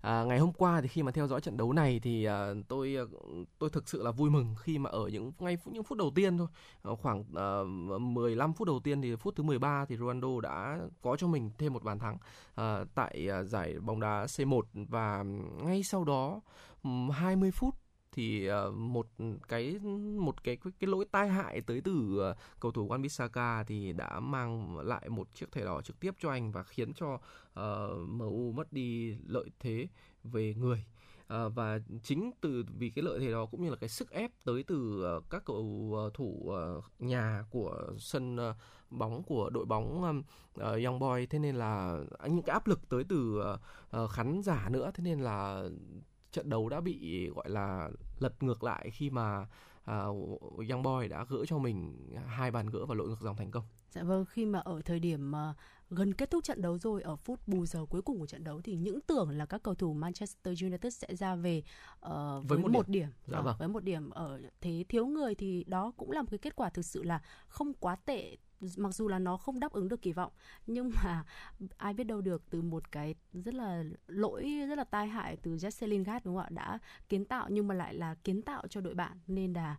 [0.00, 2.96] À, ngày hôm qua thì khi mà theo dõi trận đấu này thì à, tôi
[2.98, 3.04] à,
[3.58, 6.38] tôi thực sự là vui mừng khi mà ở những ngay những phút đầu tiên
[6.38, 6.46] thôi,
[6.82, 7.62] ờ, khoảng à,
[8.00, 11.72] 15 phút đầu tiên thì phút thứ 13 thì Ronaldo đã có cho mình thêm
[11.72, 12.16] một bàn thắng
[12.54, 15.22] à, tại à, giải bóng đá C1 và
[15.62, 16.40] ngay sau đó
[17.12, 17.74] 20 phút
[18.12, 19.06] thì uh, một
[19.48, 19.78] cái
[20.18, 21.92] một cái cái, cái lỗi tai hại tới từ
[22.30, 26.14] uh, cầu thủ Wan Bissaka thì đã mang lại một chiếc thẻ đỏ trực tiếp
[26.20, 27.18] cho anh và khiến cho
[27.54, 29.88] ờ, uh, MU mất đi lợi thế
[30.24, 30.84] về người.
[31.30, 34.30] À, và chính từ vì cái lợi thế đó cũng như là cái sức ép
[34.44, 38.56] tới từ uh, các cầu uh, thủ uh, nhà của sân uh,
[38.90, 40.22] bóng của đội bóng um,
[40.54, 43.60] uh, Young Boy thế nên là à, những cái áp lực tới từ uh,
[44.02, 45.64] uh, khán giả nữa thế nên là
[46.32, 49.46] trận đấu đã bị gọi là lật ngược lại khi mà
[49.90, 50.40] uh,
[50.70, 53.64] Young Boy đã gỡ cho mình hai bàn gỡ và lội ngược dòng thành công.
[53.90, 55.56] Dạ vâng, khi mà ở thời điểm uh,
[55.90, 58.60] gần kết thúc trận đấu rồi ở phút bù giờ cuối cùng của trận đấu
[58.60, 61.62] thì những tưởng là các cầu thủ Manchester United sẽ ra về
[61.94, 63.10] uh, với, với một, một điểm, điểm.
[63.26, 63.56] Dạ vâng.
[63.58, 64.10] với một điểm.
[64.10, 67.20] Ở thế thiếu người thì đó cũng là một cái kết quả thực sự là
[67.48, 68.36] không quá tệ
[68.76, 70.32] mặc dù là nó không đáp ứng được kỳ vọng.
[70.66, 71.24] Nhưng mà
[71.76, 75.54] ai biết đâu được từ một cái rất là lỗi rất là tai hại từ
[75.54, 76.48] Jesse Lingard đúng không ạ?
[76.50, 79.18] Đã kiến tạo nhưng mà lại là kiến tạo cho đội bạn.
[79.26, 79.76] Nên là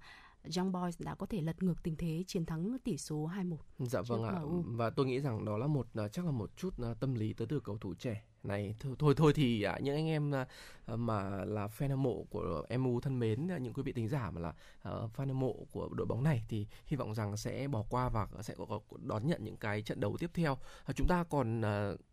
[0.58, 3.56] Young Boys đã có thể lật ngược tình thế chiến thắng tỷ số 2-1.
[3.80, 4.42] Dạ vâng ạ.
[4.66, 7.34] Và tôi nghĩ rằng đó là một à, chắc là một chút à, tâm lý
[7.34, 10.32] tới từ cầu thủ trẻ này thôi thôi, thôi thì à, những anh em
[10.86, 14.42] mà là fan hâm mộ của MU thân mến những quý vị tính giả mà
[14.42, 17.84] là uh, fan hâm mộ của đội bóng này thì hy vọng rằng sẽ bỏ
[17.90, 21.24] qua và sẽ có, đón nhận những cái trận đấu tiếp theo uh, chúng ta
[21.24, 21.62] còn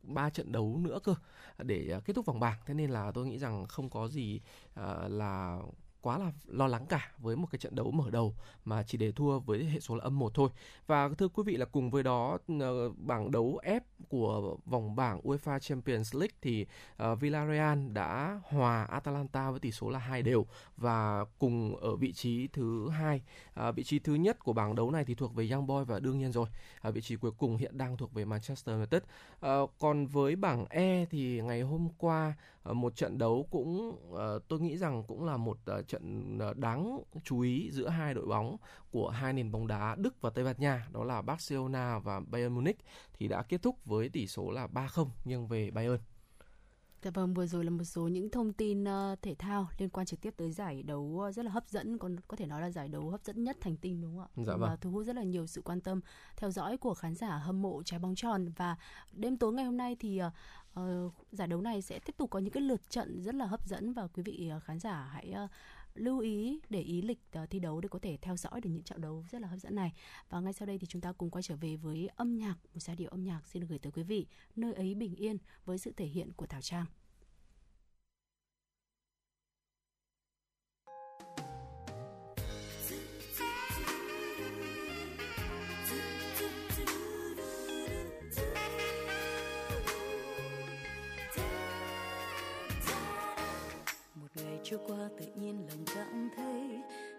[0.02, 1.14] ba uh, trận đấu nữa cơ
[1.58, 4.40] để uh, kết thúc vòng bảng thế nên là tôi nghĩ rằng không có gì
[4.80, 5.58] uh, là
[6.00, 8.34] quá là lo lắng cả với một cái trận đấu mở đầu
[8.64, 10.50] mà chỉ để thua với hệ số là âm một thôi.
[10.86, 15.20] Và thưa quý vị là cùng với đó ờ, bảng đấu F của vòng bảng
[15.20, 16.66] UEFA Champions League thì
[17.02, 22.12] uh, Villarreal đã hòa Atalanta với tỷ số là hai đều và cùng ở vị
[22.12, 23.22] trí thứ hai.
[23.68, 26.00] Uh, vị trí thứ nhất của bảng đấu này thì thuộc về Young Boy và
[26.00, 26.46] đương nhiên rồi.
[26.88, 29.02] Uh, vị trí cuối cùng hiện đang thuộc về Manchester United.
[29.46, 32.34] Uh, còn với bảng E thì ngày hôm qua
[32.74, 37.00] một trận đấu cũng uh, tôi nghĩ rằng cũng là một uh, trận ờ, đáng
[37.24, 38.56] chú ý giữa hai đội bóng
[38.90, 42.54] của hai nền bóng đá Đức và Tây Ban Nha đó là Barcelona và Bayern
[42.54, 42.78] Munich
[43.12, 45.98] thì đã kết thúc với tỷ số là 3-0 nghiêng về Bayern.
[47.02, 50.06] Dạ vâng, vừa rồi là một số những thông tin uh, thể thao liên quan
[50.06, 52.88] trực tiếp tới giải đấu rất là hấp dẫn, còn có thể nói là giải
[52.88, 54.44] đấu hấp dẫn nhất thành tinh đúng không ạ?
[54.46, 54.70] Dạ vâng.
[54.70, 56.00] Và thu hút rất là nhiều sự quan tâm
[56.36, 58.76] theo dõi của khán giả hâm mộ trái bóng tròn và
[59.12, 60.32] đêm tối ngày hôm nay thì uh,
[61.06, 63.68] uh, giải đấu này sẽ tiếp tục có những cái lượt trận rất là hấp
[63.68, 65.50] dẫn và quý vị uh, khán giả hãy uh,
[65.94, 68.82] lưu ý để ý lịch uh, thi đấu để có thể theo dõi được những
[68.82, 69.92] trận đấu rất là hấp dẫn này.
[70.28, 72.80] Và ngay sau đây thì chúng ta cùng quay trở về với âm nhạc, một
[72.80, 74.26] giai điệu âm nhạc xin được gửi tới quý vị,
[74.56, 76.86] nơi ấy bình yên với sự thể hiện của Thảo Trang.
[94.70, 96.62] Trôi qua tự nhiên lòng cảm thấy.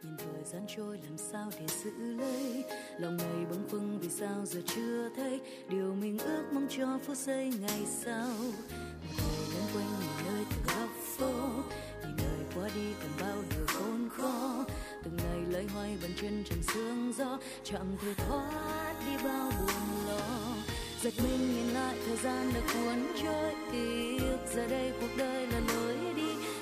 [0.03, 2.63] Nhìn thời gian trôi làm sao để giữ lấy.
[2.99, 5.39] Lòng này bâng khuâng vì sao giờ chưa thấy.
[5.69, 8.29] Điều mình ước mong cho phút giây ngày sau.
[8.37, 11.31] Một ngày lớn quanh nhìn nơi từng góc phố.
[12.03, 14.65] Nhìn đời qua đi cần bao điều khốn khó.
[15.03, 17.39] Từng ngày lấy hoay bàn chân trần sương gió.
[17.63, 20.55] Chẳng thể thoát đi bao buồn lo.
[21.01, 23.53] Giật mình nhìn lại thời gian đã cuốn trôi.
[23.71, 25.98] Tiếc giờ đây cuộc đời là lối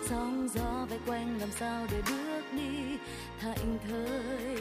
[0.10, 2.98] sóng gió vây quanh làm sao để bước đi?
[3.42, 4.58] Thảnh thơi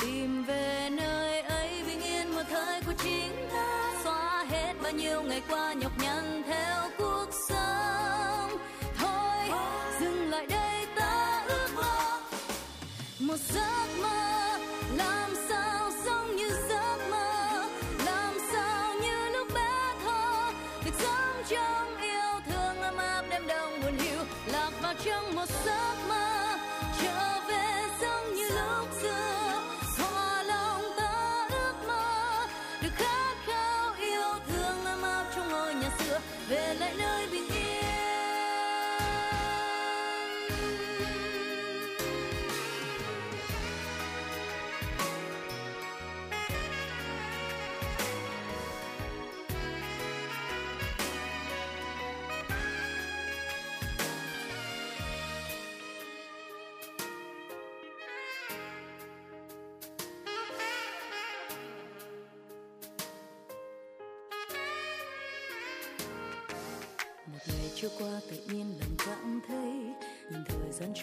[0.00, 3.92] tìm về nơi ấy bình yên một thời của chính ta.
[4.04, 8.58] Xóa hết bao nhiêu ngày qua nhọc nhằn theo cuộc sống.
[8.98, 9.58] Thôi,
[10.00, 12.20] dừng lại đây, ta ước mơ.
[13.18, 13.79] Một giấc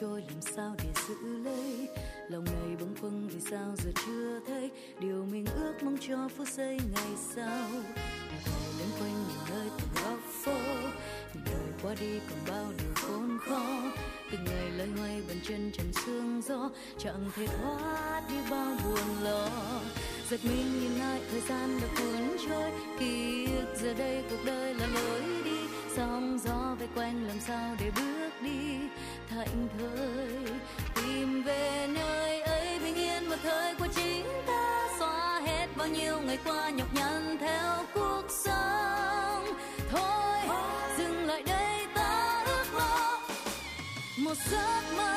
[0.02, 1.88] trôi làm sao để giữ lấy.
[2.30, 4.72] Lòng này bâng khuâng vì sao giờ chưa thấy.
[5.00, 7.70] Điều mình ước mong cho phút giây ngày sau.
[8.32, 10.58] Ngày đến quanh nhiều nơi từng góc phố.
[11.34, 13.66] Nhìn đời qua đi còn bao điều khốn khó.
[14.32, 16.70] Từng ngày loay hoay bàn chân trần sương gió.
[16.98, 19.50] Chẳng thể thoát đi bao buồn lo.
[20.30, 22.72] Giật mình nhìn lại thời gian đã cuốn trôi.
[23.00, 25.67] Ký ức giờ đây cuộc đời là lối đi
[25.98, 28.78] sóng gió vây quanh làm sao để bước đi?
[29.30, 30.30] Thảnh thơi
[30.96, 34.88] tìm về nơi ấy bình yên một thời của chính ta.
[35.00, 39.46] Xóa hết bao nhiêu ngày qua nhọc nhằn theo cuộc sống.
[39.92, 40.58] Thôi,
[40.98, 43.20] dừng lại đây, ta ước mơ.
[44.18, 45.17] Một giấc mơ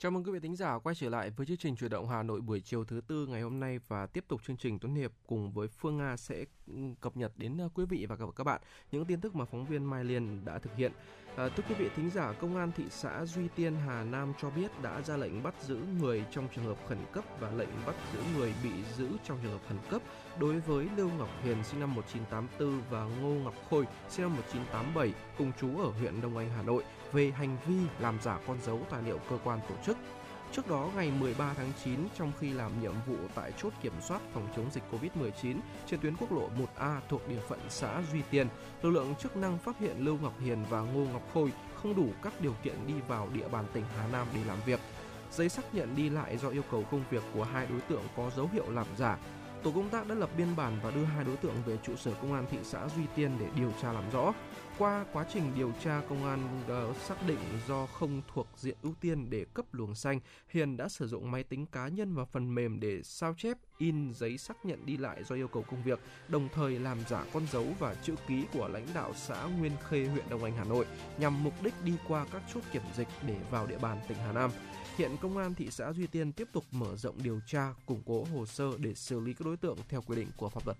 [0.00, 2.22] Chào mừng quý vị thính giả quay trở lại với chương trình chuyển động Hà
[2.22, 5.12] Nội buổi chiều thứ tư ngày hôm nay và tiếp tục chương trình Tuấn Hiệp
[5.26, 6.44] cùng với Phương Nga sẽ
[7.00, 8.60] cập nhật đến quý vị và các các bạn
[8.92, 10.92] những tin tức mà phóng viên Mai Liên đã thực hiện.
[11.36, 14.50] À, thưa quý vị thính giả, Công an thị xã Duy Tiên, Hà Nam cho
[14.50, 17.94] biết đã ra lệnh bắt giữ người trong trường hợp khẩn cấp và lệnh bắt
[18.12, 20.02] giữ người bị giữ trong trường hợp khẩn cấp
[20.40, 25.12] đối với Lưu Ngọc Hiền sinh năm 1984 và Ngô Ngọc Khôi sinh năm 1987
[25.38, 28.80] cùng chú ở huyện Đông Anh, Hà Nội về hành vi làm giả con dấu
[28.90, 29.96] tài liệu cơ quan tổ chức.
[30.52, 34.20] Trước đó, ngày 13 tháng 9, trong khi làm nhiệm vụ tại chốt kiểm soát
[34.32, 35.56] phòng chống dịch COVID-19
[35.86, 38.48] trên tuyến quốc lộ 1A thuộc địa phận xã Duy Tiên,
[38.82, 42.08] lực lượng chức năng phát hiện Lưu Ngọc Hiền và Ngô Ngọc Khôi không đủ
[42.22, 44.80] các điều kiện đi vào địa bàn tỉnh Hà Nam để làm việc.
[45.32, 48.30] Giấy xác nhận đi lại do yêu cầu công việc của hai đối tượng có
[48.36, 49.18] dấu hiệu làm giả.
[49.62, 52.12] Tổ công tác đã lập biên bản và đưa hai đối tượng về trụ sở
[52.22, 54.32] công an thị xã Duy Tiên để điều tra làm rõ.
[54.78, 58.94] Qua quá trình điều tra, công an uh, xác định do không thuộc diện ưu
[59.00, 62.54] tiên để cấp luồng xanh, Hiền đã sử dụng máy tính cá nhân và phần
[62.54, 66.00] mềm để sao chép, in giấy xác nhận đi lại do yêu cầu công việc,
[66.28, 70.04] đồng thời làm giả con dấu và chữ ký của lãnh đạo xã Nguyên Khê,
[70.04, 70.86] huyện Đông Anh, Hà Nội,
[71.18, 74.32] nhằm mục đích đi qua các chốt kiểm dịch để vào địa bàn tỉnh Hà
[74.32, 74.50] Nam.
[74.96, 78.24] Hiện công an thị xã Duy Tiên tiếp tục mở rộng điều tra, củng cố
[78.24, 80.78] hồ sơ để xử lý các đối tượng theo quy định của pháp luật.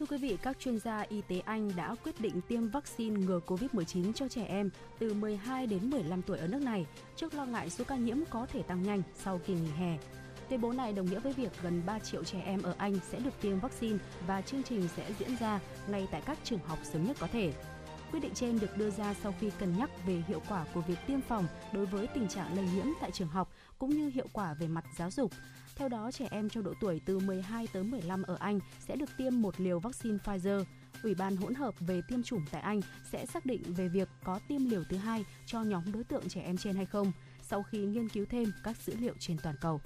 [0.00, 3.40] Thưa quý vị, các chuyên gia y tế Anh đã quyết định tiêm vaccine ngừa
[3.46, 6.86] COVID-19 cho trẻ em từ 12 đến 15 tuổi ở nước này
[7.16, 9.98] trước lo ngại số ca nhiễm có thể tăng nhanh sau kỳ nghỉ hè.
[10.48, 13.18] Tuyên bố này đồng nghĩa với việc gần 3 triệu trẻ em ở Anh sẽ
[13.18, 17.06] được tiêm vaccine và chương trình sẽ diễn ra ngay tại các trường học sớm
[17.06, 17.52] nhất có thể.
[18.12, 20.98] Quyết định trên được đưa ra sau khi cân nhắc về hiệu quả của việc
[21.06, 24.54] tiêm phòng đối với tình trạng lây nhiễm tại trường học cũng như hiệu quả
[24.54, 25.30] về mặt giáo dục.
[25.80, 29.10] Theo đó, trẻ em trong độ tuổi từ 12 tới 15 ở Anh sẽ được
[29.16, 30.64] tiêm một liều vaccine Pfizer.
[31.02, 32.80] Ủy ban hỗn hợp về tiêm chủng tại Anh
[33.12, 36.40] sẽ xác định về việc có tiêm liều thứ hai cho nhóm đối tượng trẻ
[36.40, 37.12] em trên hay không,
[37.42, 39.80] sau khi nghiên cứu thêm các dữ liệu trên toàn cầu.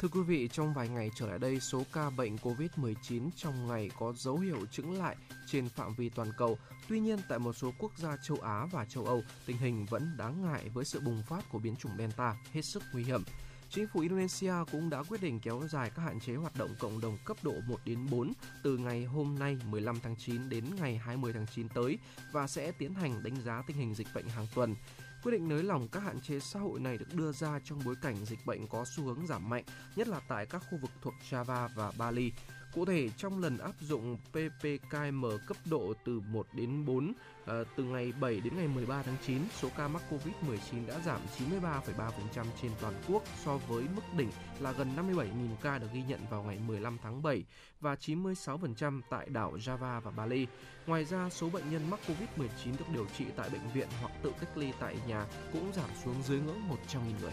[0.00, 3.90] Thưa quý vị, trong vài ngày trở lại đây, số ca bệnh COVID-19 trong ngày
[3.98, 6.58] có dấu hiệu chững lại trên phạm vi toàn cầu.
[6.88, 10.16] Tuy nhiên, tại một số quốc gia châu Á và châu Âu, tình hình vẫn
[10.16, 13.22] đáng ngại với sự bùng phát của biến chủng Delta hết sức nguy hiểm.
[13.70, 17.00] Chính phủ Indonesia cũng đã quyết định kéo dài các hạn chế hoạt động cộng
[17.00, 20.96] đồng cấp độ 1 đến 4 từ ngày hôm nay 15 tháng 9 đến ngày
[20.96, 21.98] 20 tháng 9 tới
[22.32, 24.74] và sẽ tiến hành đánh giá tình hình dịch bệnh hàng tuần.
[25.22, 27.94] Quyết định nới lỏng các hạn chế xã hội này được đưa ra trong bối
[28.02, 29.64] cảnh dịch bệnh có xu hướng giảm mạnh,
[29.96, 32.32] nhất là tại các khu vực thuộc Java và Bali.
[32.76, 37.12] Cụ thể, trong lần áp dụng PPKM cấp độ từ 1 đến 4
[37.46, 40.94] À, ờ, từ ngày 7 đến ngày 13 tháng 9, số ca mắc Covid-19 đã
[41.06, 46.02] giảm 93,3% trên toàn quốc so với mức đỉnh là gần 57.000 ca được ghi
[46.08, 47.44] nhận vào ngày 15 tháng 7
[47.80, 50.46] và 96% tại đảo Java và Bali.
[50.86, 54.32] Ngoài ra, số bệnh nhân mắc Covid-19 được điều trị tại bệnh viện hoặc tự
[54.40, 57.32] cách ly tại nhà cũng giảm xuống dưới ngưỡng 100.000 người.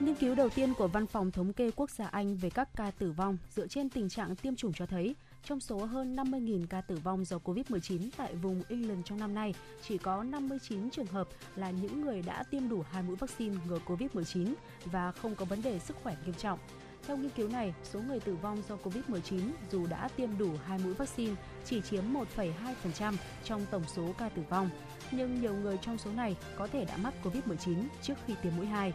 [0.00, 2.90] Nghiên cứu đầu tiên của Văn phòng Thống kê Quốc gia Anh về các ca
[2.90, 6.80] tử vong dựa trên tình trạng tiêm chủng cho thấy trong số hơn 50.000 ca
[6.80, 11.28] tử vong do Covid-19 tại vùng England trong năm nay, chỉ có 59 trường hợp
[11.56, 15.62] là những người đã tiêm đủ hai mũi vaccine ngừa Covid-19 và không có vấn
[15.62, 16.58] đề sức khỏe nghiêm trọng.
[17.06, 19.40] Theo nghiên cứu này, số người tử vong do Covid-19
[19.70, 21.34] dù đã tiêm đủ hai mũi vaccine
[21.64, 22.04] chỉ chiếm
[22.36, 24.70] 1,2% trong tổng số ca tử vong,
[25.10, 28.66] nhưng nhiều người trong số này có thể đã mắc Covid-19 trước khi tiêm mũi
[28.66, 28.92] 2.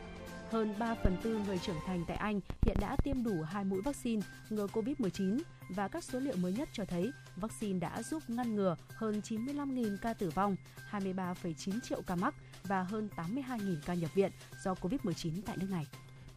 [0.51, 3.81] Hơn 3 phần tư người trưởng thành tại Anh hiện đã tiêm đủ hai mũi
[3.81, 5.39] vaccine ngừa COVID-19
[5.69, 9.97] và các số liệu mới nhất cho thấy vaccine đã giúp ngăn ngừa hơn 95.000
[10.01, 10.55] ca tử vong,
[10.91, 14.31] 23,9 triệu ca mắc và hơn 82.000 ca nhập viện
[14.63, 15.87] do COVID-19 tại nước này.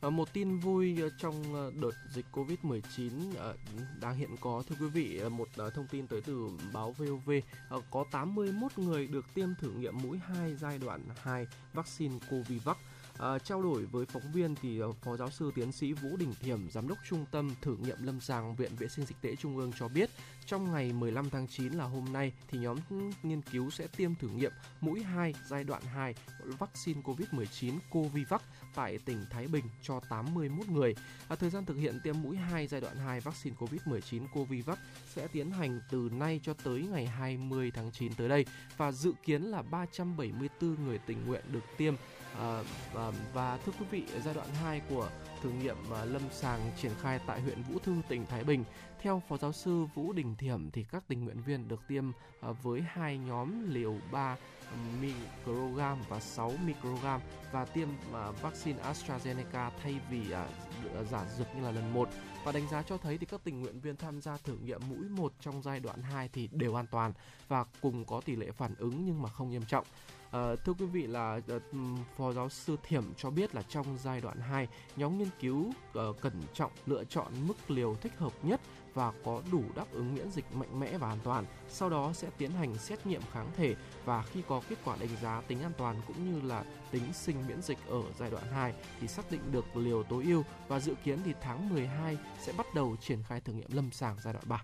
[0.00, 3.10] Ờ, một tin vui ờ, trong ờ, đợt dịch Covid-19
[4.00, 7.30] đang hiện có thưa quý vị một thông tin tới từ báo VOV
[7.90, 12.78] có 81 người được tiêm thử nghiệm mũi 2 giai đoạn 2 vaccine Covivac
[13.18, 16.34] À, trao đổi với phóng viên thì ờ, Phó giáo sư tiến sĩ Vũ Đình
[16.40, 19.56] Thiểm, giám đốc Trung tâm thử nghiệm lâm sàng Viện Vệ sinh Dịch tễ Trung
[19.56, 20.10] ương cho biết,
[20.46, 22.78] trong ngày 15 tháng 9 là hôm nay thì nhóm
[23.22, 26.14] nghiên cứu sẽ tiêm thử nghiệm mũi 2 giai đoạn 2
[26.58, 28.42] vaccine COVID-19 Covivac
[28.74, 30.94] tại tỉnh Thái Bình cho 81 người.
[31.28, 34.78] À, thời gian thực hiện tiêm mũi 2 giai đoạn 2 vaccine COVID-19 Covivac
[35.14, 38.46] sẽ tiến hành từ nay cho tới ngày 20 tháng 9 tới đây
[38.76, 41.94] và dự kiến là 374 người tình nguyện được tiêm
[42.40, 42.62] À,
[42.92, 45.08] và, và thưa quý vị, giai đoạn 2 của
[45.42, 48.64] thử nghiệm ờ, lâm sàng triển khai tại huyện Vũ Thư, tỉnh Thái Bình.
[49.02, 52.04] Theo Phó Giáo sư Vũ Đình Thiểm thì các tình nguyện viên được tiêm
[52.62, 54.36] với hai nhóm liều 3
[55.00, 57.20] microgram và 6 microgram
[57.52, 57.88] và tiêm
[58.42, 60.20] vaccine AstraZeneca thay vì
[61.10, 62.08] giả dược như là lần 1
[62.44, 65.08] và đánh giá cho thấy thì các tình nguyện viên tham gia thử nghiệm mũi
[65.08, 67.12] 1 trong giai đoạn 2 thì đều an toàn
[67.48, 69.86] và cùng có tỷ lệ phản ứng nhưng mà không nghiêm trọng.
[70.34, 71.60] À, thưa quý vị là ờ,
[72.16, 76.20] phó giáo sư Thiểm cho biết là trong giai đoạn 2, nhóm nghiên cứu uh,
[76.20, 78.60] cẩn trọng lựa chọn mức liều thích hợp nhất
[78.94, 81.44] và có đủ đáp ứng miễn dịch mạnh mẽ và an toàn.
[81.68, 83.74] Sau đó sẽ tiến hành xét nghiệm kháng thể
[84.04, 87.36] và khi có kết quả đánh giá tính an toàn cũng như là tính sinh
[87.48, 90.94] miễn dịch ở giai đoạn 2 thì xác định được liều tối ưu và dự
[91.04, 94.44] kiến thì tháng 12 sẽ bắt đầu triển khai thử nghiệm lâm sàng giai đoạn
[94.48, 94.62] 3.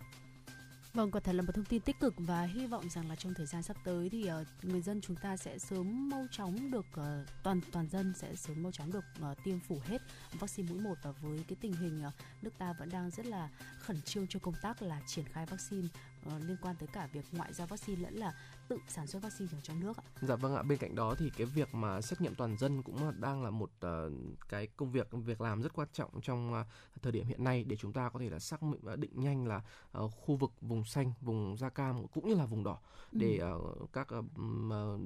[0.95, 3.35] Vâng, quả thật là một thông tin tích cực và hy vọng rằng là trong
[3.35, 6.87] thời gian sắp tới thì uh, người dân chúng ta sẽ sớm mau chóng được
[7.01, 10.81] uh, toàn toàn dân sẽ sớm mau chóng được uh, tiêm phủ hết vaccine mũi
[10.81, 12.13] 1 và với cái tình hình uh,
[12.43, 15.89] nước ta vẫn đang rất là khẩn trương cho công tác là triển khai vaccine
[16.27, 18.33] uh, liên quan tới cả việc ngoại giao vaccine lẫn là
[18.71, 20.05] tự sản xuất vaccine ở trong nước ạ.
[20.21, 23.21] Dạ vâng ạ, bên cạnh đó thì cái việc mà xét nghiệm toàn dân cũng
[23.21, 24.13] đang là một uh,
[24.49, 26.67] cái công việc việc làm rất quan trọng trong uh,
[27.03, 28.61] thời điểm hiện nay để chúng ta có thể là xác
[28.97, 29.63] định nhanh là
[29.99, 32.79] uh, khu vực vùng xanh, vùng da cam cũng như là vùng đỏ
[33.13, 34.25] để uh, các uh,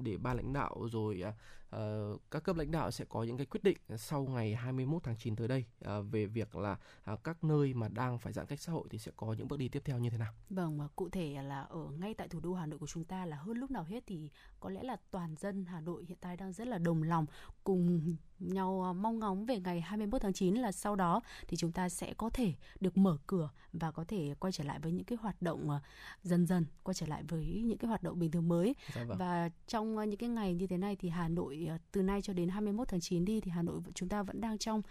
[0.03, 1.33] để ban lãnh đạo rồi uh,
[1.75, 5.17] uh, các cấp lãnh đạo sẽ có những cái quyết định sau ngày 21 tháng
[5.17, 6.77] 9 tới đây uh, về việc là
[7.11, 9.59] uh, các nơi mà đang phải giãn cách xã hội thì sẽ có những bước
[9.59, 10.33] đi tiếp theo như thế nào.
[10.49, 13.25] Vâng, và cụ thể là ở ngay tại thủ đô Hà Nội của chúng ta
[13.25, 16.37] là hơn lúc nào hết thì có lẽ là toàn dân Hà Nội hiện tại
[16.37, 17.25] đang rất là đồng lòng
[17.63, 21.89] cùng nhau mong ngóng về ngày 21 tháng 9 là sau đó thì chúng ta
[21.89, 25.17] sẽ có thể được mở cửa và có thể quay trở lại với những cái
[25.21, 25.69] hoạt động
[26.23, 29.17] dần dần quay trở lại với những cái hoạt động bình thường mới Dạ vâng.
[29.17, 32.49] và trong những cái ngày như thế này thì Hà Nội từ nay cho đến
[32.49, 34.81] 21 tháng 9 đi thì Hà Nội chúng ta vẫn đang trong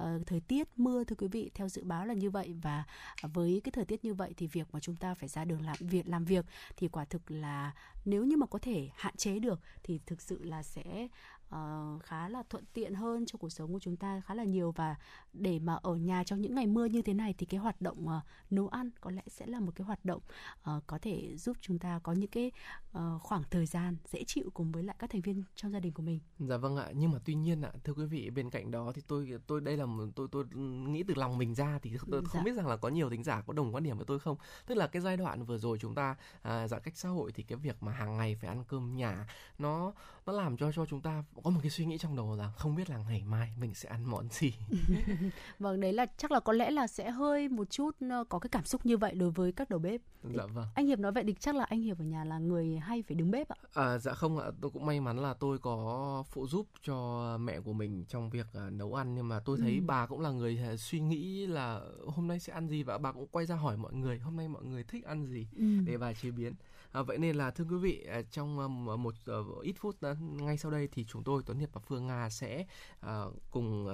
[0.00, 2.84] uh, thời tiết mưa thưa quý vị theo dự báo là như vậy và
[3.22, 5.76] với cái thời tiết như vậy thì việc mà chúng ta phải ra đường làm
[5.80, 6.44] việc làm việc
[6.76, 7.72] thì quả thực là
[8.04, 11.08] nếu như mà có thể hạn chế được thì thực sự là sẽ
[11.48, 14.72] uh, khá là thuận tiện hơn cho cuộc sống của chúng ta khá là nhiều
[14.72, 14.96] và
[15.32, 18.06] để mà ở nhà trong những ngày mưa như thế này thì cái hoạt động
[18.06, 20.22] uh, nấu ăn có lẽ sẽ là một cái hoạt động
[20.70, 22.52] uh, có thể giúp chúng ta có những cái
[22.98, 25.92] uh, khoảng thời gian dễ chịu cùng với lại các thành viên trong gia đình
[25.92, 26.20] của mình.
[26.38, 29.02] Dạ vâng ạ, nhưng mà tuy nhiên ạ, thưa quý vị bên cạnh đó thì
[29.06, 30.44] tôi tôi đây là một tôi tôi
[30.88, 32.28] nghĩ từ lòng mình ra thì tôi Dạ.
[32.28, 34.36] không biết rằng là có nhiều thính giả có đồng quan điểm với tôi không.
[34.66, 37.42] Tức là cái giai đoạn vừa rồi chúng ta à, giãn cách xã hội thì
[37.42, 39.28] cái việc mà hàng ngày phải ăn cơm nhà
[39.58, 39.92] nó
[40.26, 42.74] nó làm cho cho chúng ta có một cái suy nghĩ trong đầu là không
[42.74, 44.54] biết là ngày mai mình sẽ ăn món gì.
[45.58, 48.48] Vâng, đấy là chắc là có lẽ là sẽ hơi một chút ờ, có cái
[48.52, 50.00] cảm xúc như vậy đối với các đầu bếp.
[50.34, 50.66] dạ vâng.
[50.74, 53.14] Anh Hiệp nói vậy thì chắc là anh Hiệp ở nhà là người hay phải
[53.14, 53.56] đứng bếp ạ.
[53.74, 56.96] À, dạ không ạ, tôi cũng may mắn là tôi có phụ giúp cho
[57.40, 59.84] mẹ của mình trong việc à, nấu ăn nhưng mà tôi thấy Ừ.
[59.86, 63.12] bà cũng là người à, suy nghĩ là hôm nay sẽ ăn gì và bà
[63.12, 65.64] cũng quay ra hỏi mọi người hôm nay mọi người thích ăn gì Ừ.
[65.84, 66.52] để bà chế biến.
[66.94, 68.58] À, vậy nên là thưa quý vị à, trong
[68.90, 72.06] à, một à, ít phút ngay sau đây thì chúng tôi Tuấn Hiệp và Phương
[72.06, 72.66] Nga sẽ
[73.50, 73.88] cùng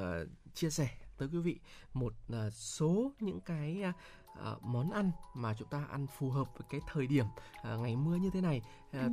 [0.55, 0.89] chia sẻ
[1.19, 1.59] tới quý vị
[1.95, 2.13] một
[2.53, 7.07] số những cái à, món ăn mà chúng ta ăn phù hợp với cái thời
[7.07, 7.27] điểm
[7.63, 8.63] à, ngày mưa như thế này.
[8.93, 9.09] À,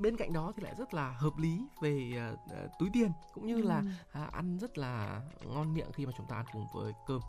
[0.00, 2.32] Bên cạnh đó thì lại rất là hợp lý về à,
[2.78, 3.86] túi tiền cũng như là Ừ.
[4.12, 7.20] à, ăn rất là ngon miệng khi mà chúng ta ăn cùng với cơm.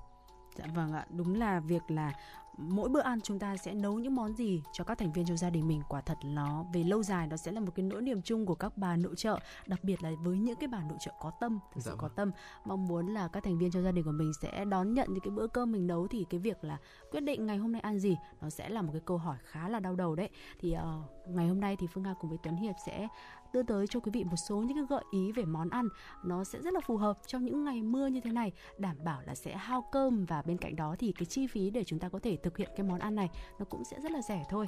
[0.55, 2.13] Dạ vâng ạ, đúng là việc là
[2.57, 5.37] mỗi bữa ăn chúng ta sẽ nấu những món gì cho các thành viên trong
[5.37, 5.81] gia đình mình?
[5.89, 8.55] Quả thật nó về lâu dài nó sẽ là một cái nỗi niềm chung của
[8.55, 11.59] các bà nội trợ đặc biệt là với những cái bà nội trợ có tâm
[11.73, 12.15] thực Dạ sự có vâng.
[12.15, 12.31] tâm.
[12.65, 15.23] Mong muốn là các thành viên trong gia đình của mình sẽ đón nhận những
[15.23, 16.07] cái bữa cơm mình nấu.
[16.07, 16.77] Thì cái việc là
[17.11, 19.69] quyết định ngày hôm nay ăn gì nó sẽ là một cái câu hỏi khá
[19.69, 20.29] là đau đầu đấy.
[20.59, 23.07] Thì ờ, ngày hôm nay thì Phương Nga cùng với Tuấn Hiệp sẽ
[23.53, 25.87] đưa tới cho quý vị một số những cái gợi ý về món ăn.
[26.23, 29.21] Nó sẽ rất là phù hợp trong những ngày mưa như thế này đảm bảo
[29.21, 30.25] là sẽ hao cơm.
[30.25, 32.69] Và bên cạnh đó thì cái chi phí để chúng ta có thể thực hiện
[32.77, 33.29] cái món ăn này
[33.59, 34.67] nó cũng sẽ rất là rẻ thôi.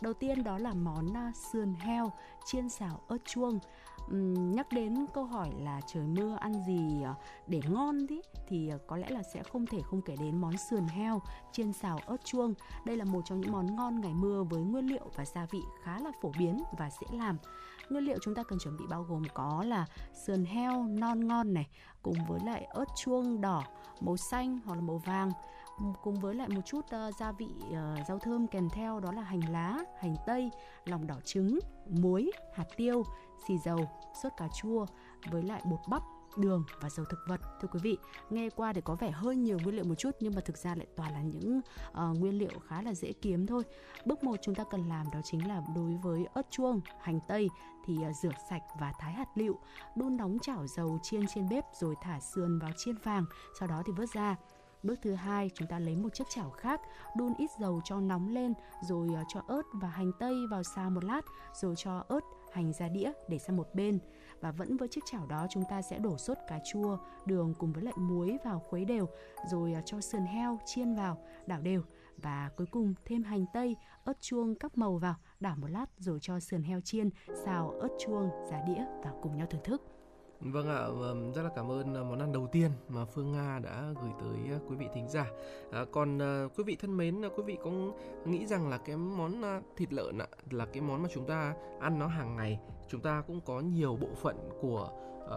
[0.00, 2.12] Đầu tiên đó là món à, sườn heo
[2.44, 3.58] chiên xào ớt chuông.
[4.06, 7.14] Uhm, nhắc đến câu hỏi là trời mưa ăn gì à,
[7.46, 10.84] để ngon thì thì có lẽ là sẽ không thể không kể đến món sườn
[10.84, 11.22] heo
[11.52, 12.54] chiên xào ớt chuông.
[12.84, 15.60] Đây là một trong những món ngon ngày mưa với nguyên liệu và gia vị
[15.82, 17.38] khá là phổ biến và dễ làm
[17.90, 19.86] nguyên liệu chúng ta cần chuẩn bị bao gồm có là
[20.26, 21.68] sườn heo non ngon này
[22.02, 23.64] cùng với lại ớt chuông đỏ
[24.00, 25.30] màu xanh hoặc là màu vàng
[26.02, 29.22] cùng với lại một chút uh, gia vị uh, rau thơm kèm theo đó là
[29.22, 30.50] hành lá, hành tây,
[30.84, 31.58] lòng đỏ trứng,
[31.88, 33.02] muối, hạt tiêu,
[33.48, 33.88] xì dầu,
[34.22, 34.86] sốt cà chua
[35.30, 36.02] với lại bột bắp
[36.36, 37.40] đường và dầu thực vật.
[37.60, 37.98] Thưa quý vị
[38.30, 40.74] nghe qua thì có vẻ hơi nhiều nguyên liệu một chút nhưng mà thực ra
[40.74, 41.60] lại toàn là những
[41.90, 43.62] uh, nguyên liệu khá là dễ kiếm thôi.
[44.04, 47.48] Bước một chúng ta cần làm đó chính là đối với ớt chuông hành tây
[47.86, 49.58] thì à, rửa sạch và thái hạt lựu
[49.96, 53.24] đun nóng chảo dầu chiên trên bếp rồi thả sườn vào chiên vàng
[53.58, 54.36] sau đó thì vớt ra
[54.86, 56.80] Bước thứ hai, chúng ta lấy một chiếc chảo khác,
[57.16, 60.90] đun ít dầu cho nóng lên, rồi à, cho ớt và hành tây vào xào
[60.90, 61.20] một lát,
[61.54, 62.20] rồi cho ớt,
[62.52, 63.98] hành ra đĩa để sang một bên.
[64.40, 67.72] Và vẫn với chiếc chảo đó chúng ta sẽ đổ sốt cà chua, đường cùng
[67.72, 69.08] với lại muối vào khuấy đều,
[69.50, 71.82] rồi à, cho sườn heo chiên vào, đảo đều
[72.22, 76.18] và cuối cùng thêm hành tây, ớt chuông các màu vào, đảo một lát rồi
[76.20, 77.10] cho sườn heo chiên,
[77.44, 79.82] xào ớt chuông, giá đĩa và cùng nhau thưởng thức.
[80.40, 83.58] Vâng ạ, vâng, rất là cảm ơn ờ, món ăn đầu tiên mà Phương Nga
[83.58, 85.26] đã gửi tới ờ, quý vị thính giả.
[85.72, 86.18] À, còn
[86.56, 87.70] quý vị thân mến, quý vị có
[88.24, 89.42] nghĩ rằng là cái món
[89.76, 93.22] thịt lợn ạ, là cái món mà chúng ta ăn nó hàng ngày, chúng ta
[93.26, 94.90] cũng có nhiều bộ phận của
[95.26, 95.30] uh,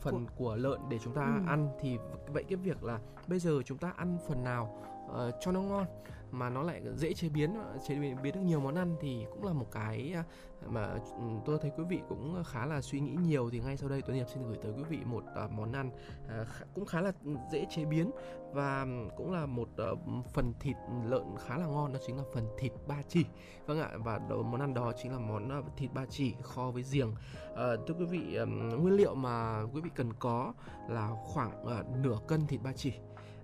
[0.00, 1.48] phần của lợn để chúng ta ừ.
[1.48, 1.98] ăn thì
[2.32, 5.86] vậy cái việc là bây giờ chúng ta ăn phần nào uh, cho nó ngon
[6.30, 7.54] mà nó lại dễ chế biến
[7.88, 10.24] chế biến được nhiều món ăn thì cũng là một cái à,
[10.66, 10.86] mà
[11.18, 13.50] ừ, tôi thấy quý vị cũng khá là suy nghĩ nhiều.
[13.50, 15.90] Thì ngay sau đây tôi Hiệp xin gửi tới quý vị một uh, món ăn
[16.24, 17.12] uh, cũng khá là
[17.52, 18.10] dễ chế biến
[18.52, 18.86] và
[19.16, 19.98] cũng là một uh,
[20.32, 23.24] phần thịt lợn khá là ngon đó chính là phần thịt ba chỉ.
[23.66, 26.70] Vâng ạ và đó, món ăn đó chính là món uh, thịt ba chỉ kho
[26.70, 27.10] với giềng.
[27.10, 30.52] Uh, thưa quý vị um, nguyên liệu mà quý vị cần có
[30.88, 32.92] là khoảng uh, nửa cân thịt ba chỉ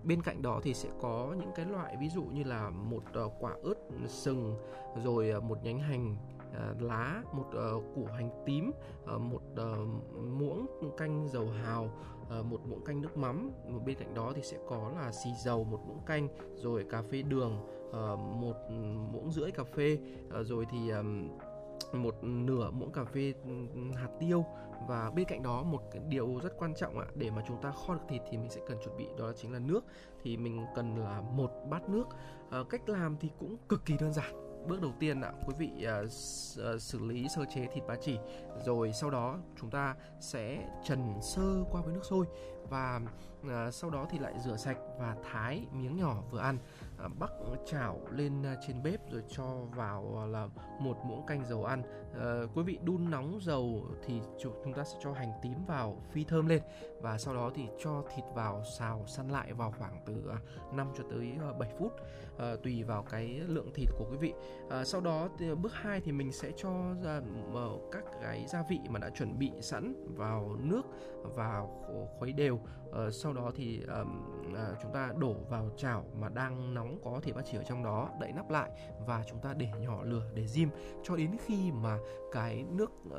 [0.04, 3.32] bên cạnh đó thì sẽ có những cái loại ví dụ như là một uh,
[3.40, 3.74] quả ớt
[4.08, 4.54] sừng
[5.04, 6.16] rồi uh, một nhánh hành
[6.48, 8.72] uh, lá một uh, củ hành tím
[9.14, 9.88] uh, một uh,
[10.24, 11.90] muỗng canh dầu hào
[12.40, 13.50] uh, một muỗng canh nước mắm.
[13.86, 17.22] Bên cạnh đó thì sẽ có là xì dầu một muỗng canh rồi cà phê
[17.22, 18.56] đường uh, một
[19.12, 19.98] muỗng rưỡi cà phê
[20.40, 20.92] uh, rồi thì
[21.92, 23.34] một nửa muỗng cà phê
[23.94, 24.44] hạt tiêu
[24.88, 27.70] và bên cạnh đó một cái điều rất quan trọng ạ để mà chúng ta
[27.70, 29.84] kho được thịt thì mình sẽ cần chuẩn bị đó chính là nước.
[30.22, 32.04] Thì mình cần là một bát nước.
[32.50, 34.48] À, cách làm thì cũng cực kỳ đơn giản.
[34.68, 36.06] Bước đầu tiên ạ quý vị ờ,
[36.58, 38.18] ờ, xử lý sơ chế thịt ba chỉ.
[38.64, 42.26] Rồi sau đó chúng ta sẽ trần sơ qua với nước sôi
[42.68, 43.00] và
[43.72, 46.58] sau đó thì lại rửa sạch và thái miếng nhỏ vừa ăn.
[46.98, 47.30] À, bắc
[47.66, 50.48] chảo lên trên bếp rồi cho vào là
[50.80, 51.82] một muỗng canh dầu ăn.
[52.14, 56.24] Ờ, quý vị đun nóng dầu thì chúng ta sẽ cho hành tím vào, phi
[56.24, 56.62] thơm lên.
[57.00, 60.36] Và sau đó thì cho thịt vào, xào, săn lại vào khoảng từ ờ,
[60.72, 61.92] 5 cho tới ờ, 7 phút
[62.62, 64.32] tùy vào cái lượng thịt của quý vị.
[64.84, 67.20] Sau đó thì bước 2 thì mình sẽ cho ra
[67.92, 70.82] các cái gia vị mà đã chuẩn bị sẵn vào nước
[71.22, 71.62] và
[72.18, 72.60] khuấy đều.
[73.10, 73.80] Sau đó thì
[74.82, 78.08] chúng ta đổ vào chảo mà đang nóng có thịt ba chỉ ở trong đó,
[78.20, 78.70] đậy nắp lại
[79.06, 80.68] và chúng ta để nhỏ lửa, để diêm
[81.02, 81.98] cho đến khi mà
[82.32, 83.14] cái nước uh,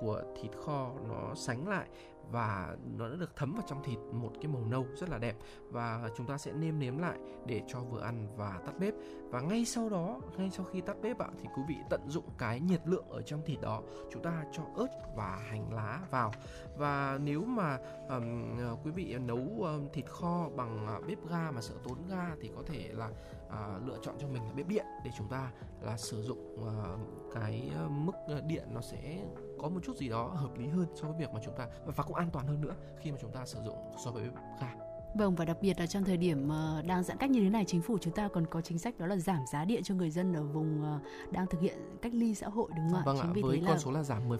[0.00, 1.88] của thịt kho nó sánh lại
[2.30, 5.36] và nó đã được thấm vào trong thịt một cái màu nâu rất là đẹp.
[5.70, 8.94] Và chúng ta sẽ nêm nếm lại để cho vừa ăn và tắt bếp.
[9.30, 12.24] Và ngay sau đó ngay sau khi tắt bếp ạ thì quý vị tận dụng
[12.38, 16.32] cái nhiệt lượng ở trong thịt đó chúng ta cho ớt và hành lá vào.
[16.76, 17.78] Và nếu mà
[18.08, 22.30] um, quý vị nấu um, thịt kho bằng uh, bếp ga mà sợ tốn ga
[22.40, 23.10] thì có thể là
[23.52, 26.96] à, lựa chọn cho mình là bếp điện để chúng ta là sử dụng à,
[27.34, 29.24] cái à, mức à, điện nó sẽ
[29.58, 32.04] có một chút gì đó hợp lý hơn so với việc mà chúng ta và
[32.04, 34.91] cũng an toàn hơn nữa khi mà chúng ta sử dụng so với bếp ga.
[35.14, 37.64] Vâng và đặc biệt là trong thời điểm ờ, đang giãn cách như thế này
[37.64, 40.10] chính phủ chúng ta còn có chính sách đó là giảm giá điện cho người
[40.10, 40.98] dân ở vùng ờ,
[41.30, 43.02] đang thực hiện cách ly xã hội đúng không ạ?
[43.06, 43.78] Vâng ạ, với con là...
[43.78, 44.38] số là giảm 10%.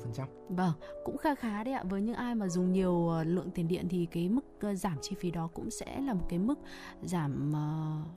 [0.48, 0.72] Vâng,
[1.04, 1.84] cũng kha khá đấy ạ.
[1.88, 4.44] Với những ai mà dùng nhiều ờ, lượng tiền điện thì cái mức
[4.74, 6.58] giảm chi phí đó cũng sẽ là một cái mức
[7.02, 7.52] giảm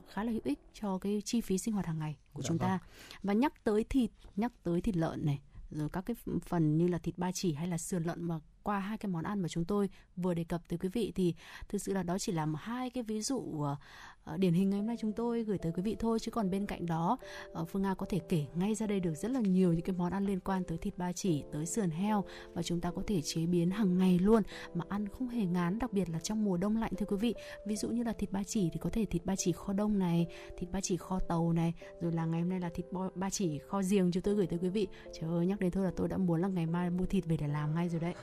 [0.07, 2.57] khá là hữu ích cho cái chi phí sinh hoạt hàng ngày của dạ chúng
[2.57, 2.67] ta.
[2.67, 2.79] Vâng.
[3.23, 5.39] Và nhắc tới thịt, nhắc tới thịt lợn này,
[5.71, 8.79] rồi các cái phần như là thịt ba chỉ hay là sườn lợn mà qua
[8.79, 11.33] hai cái món ăn mà chúng tôi vừa đề cập tới quý vị thì
[11.69, 13.77] thực sự là đó chỉ là hai cái ví dụ uh,
[14.25, 16.49] Ờ, điển hình ngày hôm nay chúng tôi gửi tới quý vị thôi, chứ còn
[16.49, 17.17] bên cạnh đó
[17.53, 19.95] ờ, Phương Nga có thể kể ngay ra đây được rất là nhiều những cái
[19.97, 22.23] món ăn liên quan tới thịt ba chỉ, tới sườn heo
[22.53, 25.79] và chúng ta có thể chế biến hàng ngày luôn, mà ăn không hề ngán,
[25.79, 27.35] đặc biệt là trong mùa đông lạnh, thưa quý vị.
[27.65, 29.99] Ví dụ như là thịt ba chỉ thì có thể thịt ba chỉ kho đông
[29.99, 33.29] này, thịt ba chỉ kho tàu này, rồi là ngày hôm nay là thịt ba
[33.29, 34.87] chỉ kho giềng chúng tôi gửi tới quý vị.
[35.13, 37.37] Trời ơi, nhắc đến thôi là tôi đã muốn là ngày mai mua thịt về
[37.37, 38.13] để làm ngay rồi đấy.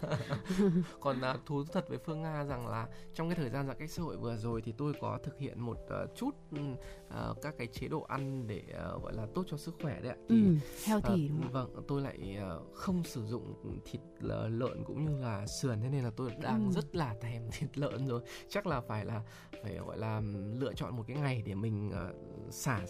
[1.00, 3.90] Còn à, thú thật với phương nga rằng là trong cái thời gian giãn cách
[3.90, 7.66] xã hội vừa rồi thì tôi có thực hiện một uh, chút uh, các cái
[7.66, 8.62] chế độ ăn để
[8.94, 10.16] uh, gọi là tốt cho sức khỏe đấy ạ.
[10.28, 14.00] Thì ừ, healthy uh, đúng không vâng tôi lại uh, không sử dụng thịt
[14.48, 16.72] lợn cũng như là sườn thế nên là tôi đang ừ.
[16.72, 18.22] rất là thèm thịt lợn rồi.
[18.48, 19.22] Chắc là phải là
[19.62, 20.22] phải gọi là
[20.60, 22.80] lựa chọn một cái ngày để mình uh, xả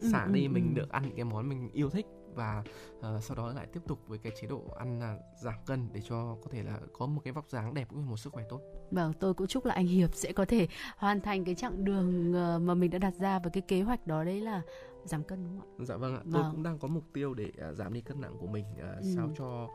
[0.00, 2.06] ừ, xả ừ, đi ừ, mình được ăn cái món mình yêu thích
[2.36, 2.62] và
[2.98, 6.00] uh, sau đó lại tiếp tục với cái chế độ ăn uh, giảm cân để
[6.04, 8.44] cho có thể là có một cái vóc dáng đẹp cũng như một sức khỏe
[8.48, 8.60] tốt.
[8.90, 12.30] Vâng, tôi cũng chúc là anh Hiệp sẽ có thể hoàn thành cái chặng đường
[12.30, 14.62] uh, mà mình đã đặt ra và cái kế hoạch đó đấy là
[15.04, 15.84] giảm cân đúng không ạ?
[15.84, 16.20] Dạ vâng ạ.
[16.24, 16.42] Vâng.
[16.42, 19.02] Tôi cũng đang có mục tiêu để uh, giảm đi cân nặng của mình uh,
[19.02, 19.12] ừ.
[19.16, 19.68] sao cho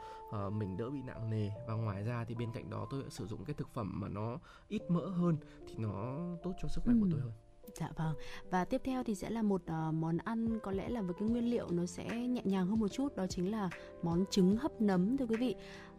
[0.47, 3.28] uh, mình đỡ bị nặng nề và ngoài ra thì bên cạnh đó tôi sử
[3.28, 5.38] dụng cái thực phẩm mà nó ít mỡ hơn
[5.68, 6.99] thì nó tốt cho sức khỏe ừ.
[7.01, 7.32] của tôi hơn.
[7.76, 8.15] Dạ vâng.
[8.49, 11.30] Và tiếp theo thì sẽ là một uh, món ăn có lẽ là với cái
[11.30, 13.69] nguyên liệu nó sẽ nhẹ nhàng hơn một chút đó chính là
[14.03, 15.55] món trứng hấp nấm thưa quý vị.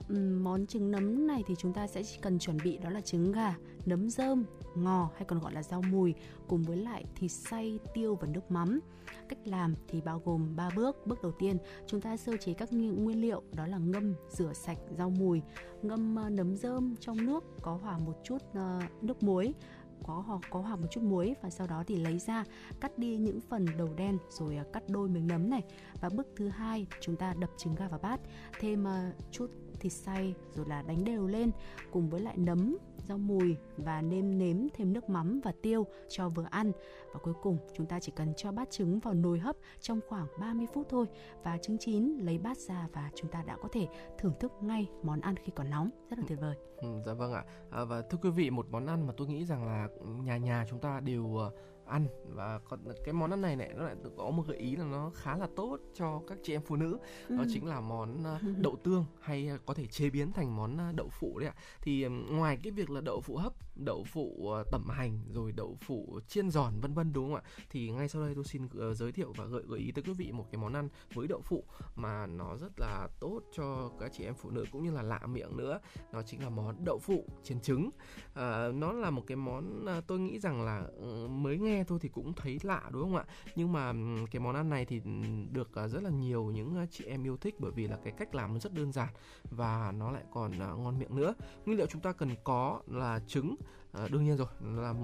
[0.08, 3.00] Um, món trứng nấm này thì chúng ta sẽ chỉ cần chuẩn bị đó là
[3.00, 3.54] trứng gà,
[3.86, 4.44] nấm rơm,
[4.74, 6.14] ngò hay còn gọi là rau mùi
[6.48, 8.80] cùng với lại thịt xay, tiêu và nước mắm.
[9.28, 11.06] Cách làm thì bao gồm 3 bước.
[11.06, 11.56] Bước đầu tiên,
[11.86, 15.42] chúng ta sơ chế các nguyên liệu đó là ngâm, rửa sạch rau mùi,
[15.82, 19.54] ngâm uh, nấm rơm trong nước có hòa một chút uh, nước muối
[20.02, 22.44] có hoặc có hòa một chút muối và sau đó thì lấy ra,
[22.80, 25.62] cắt đi những phần đầu đen rồi à, cắt đôi miếng nấm này.
[26.00, 28.20] Và bước thứ hai, chúng ta đập trứng gà vào bát,
[28.60, 29.50] thêm à, chút
[29.80, 31.50] thịt xay rồi là đánh đều lên
[31.90, 32.76] cùng với lại nấm
[33.08, 36.72] rau mùi và nêm nếm thêm nước mắm và tiêu cho vừa ăn.
[37.12, 40.26] Và cuối cùng chúng ta chỉ cần cho bát trứng vào nồi hấp trong khoảng
[40.40, 41.06] 30 phút thôi
[41.42, 43.88] và trứng chín lấy bát ra và chúng ta đã có thể
[44.18, 45.90] thưởng thức ngay món ăn khi còn nóng.
[46.10, 46.56] Rất là tuyệt vời.
[46.76, 47.44] Ừ, dạ vâng ạ.
[47.70, 49.88] À, và thưa quý vị một món ăn mà tôi nghĩ rằng là
[50.24, 51.52] nhà nhà chúng ta đều ờ,
[51.86, 54.84] ăn và còn cái món ăn này này nó lại có một gợi ý là
[54.84, 57.36] nó khá là tốt cho các chị em phụ nữ ừ.
[57.36, 60.92] đó chính là món ờ, đậu tương hay có thể chế biến thành món ờ,
[60.92, 64.64] đậu phụ đấy ạ thì ngoài cái việc là đậu phụ hấp đậu phụ ờ,
[64.72, 67.42] tẩm hành rồi đậu phụ chiên giòn vân vân đúng không ạ?
[67.70, 70.12] Thì ngay sau đây tôi xin ờ, giới thiệu và gợi gợi ý tới quý
[70.12, 71.64] vị một cái món ăn với đậu phụ
[71.96, 75.26] mà nó rất là tốt cho các chị em phụ nữ cũng như là lạ
[75.26, 75.80] miệng nữa.
[76.12, 77.90] Nó chính là món đậu phụ chiên trứng.
[78.34, 82.08] À, nó là một cái món tôi nghĩ rằng là ừ, mới nghe thôi thì
[82.08, 83.24] cũng thấy lạ đúng không ạ?
[83.56, 85.10] Nhưng mà ừ, cái món ăn này thì ừ,
[85.50, 88.52] được rất là nhiều những chị em yêu thích bởi vì là cái cách làm
[88.52, 89.08] nó rất đơn giản
[89.50, 91.34] và nó lại còn ngon miệng nữa.
[91.66, 93.56] Nguyên liệu chúng ta cần có là trứng
[93.92, 94.94] à, đương nhiên rồi là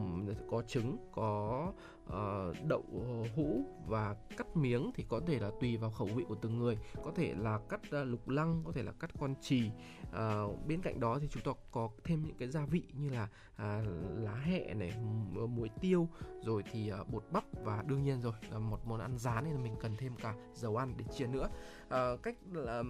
[0.50, 1.72] có trứng có
[2.06, 2.84] uh, đậu
[3.36, 6.78] hũ và cắt miếng thì có thể là tùy vào khẩu vị của từng người.
[7.04, 9.70] Có thể là cắt uh, lục lăng có thể là cắt con chì.
[10.08, 13.28] Uh, bên cạnh đó thì chúng ta có thêm những cái gia vị như là
[13.54, 13.86] uh,
[14.18, 14.92] lá hẹ này
[15.48, 16.08] muối tiêu
[16.44, 19.62] rồi thì uh, bột bắp và đương nhiên rồi là một món ăn rán nên
[19.62, 21.48] mình cần thêm cả dầu ăn để chia nữa
[21.94, 22.82] uh, cách là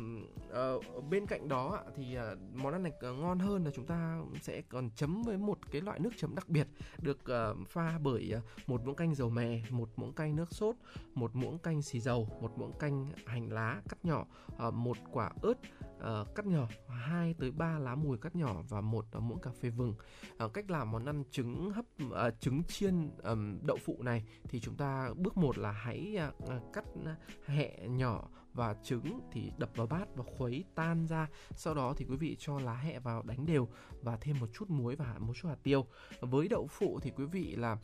[0.76, 4.62] uh, bên cạnh đó thì uh, món ăn này ngon hơn là chúng ta sẽ
[4.68, 6.66] còn chấm với một cái loại nước chấm đặc biệt
[6.99, 10.76] được uh, pha bởi uh, một muỗng canh dầu mè một muỗng canh nước sốt
[11.14, 14.26] một muỗng canh xì dầu một muỗng canh hành lá cắt nhỏ
[14.68, 15.55] uh, một quả ớt
[15.99, 19.51] uh, cắt nhỏ 2 tới 3 lá mùi cắt nhỏ và một uh, muỗng cà
[19.61, 19.94] phê vừng.
[20.44, 24.61] Uh, cách làm món ăn trứng hấp uh, trứng chiên um, đậu phụ này thì
[24.61, 26.84] chúng ta bước một là hãy uh, cắt
[27.46, 28.28] hẹ nhỏ
[28.59, 31.28] và trứng thì đập vào bát và khuấy tan ra.
[31.55, 33.68] Sau đó thì quý vị cho lá hẹ vào đánh đều
[34.03, 35.86] và thêm một chút muối và một chút hạt tiêu.
[36.20, 37.76] Với đậu phụ thì quý vị là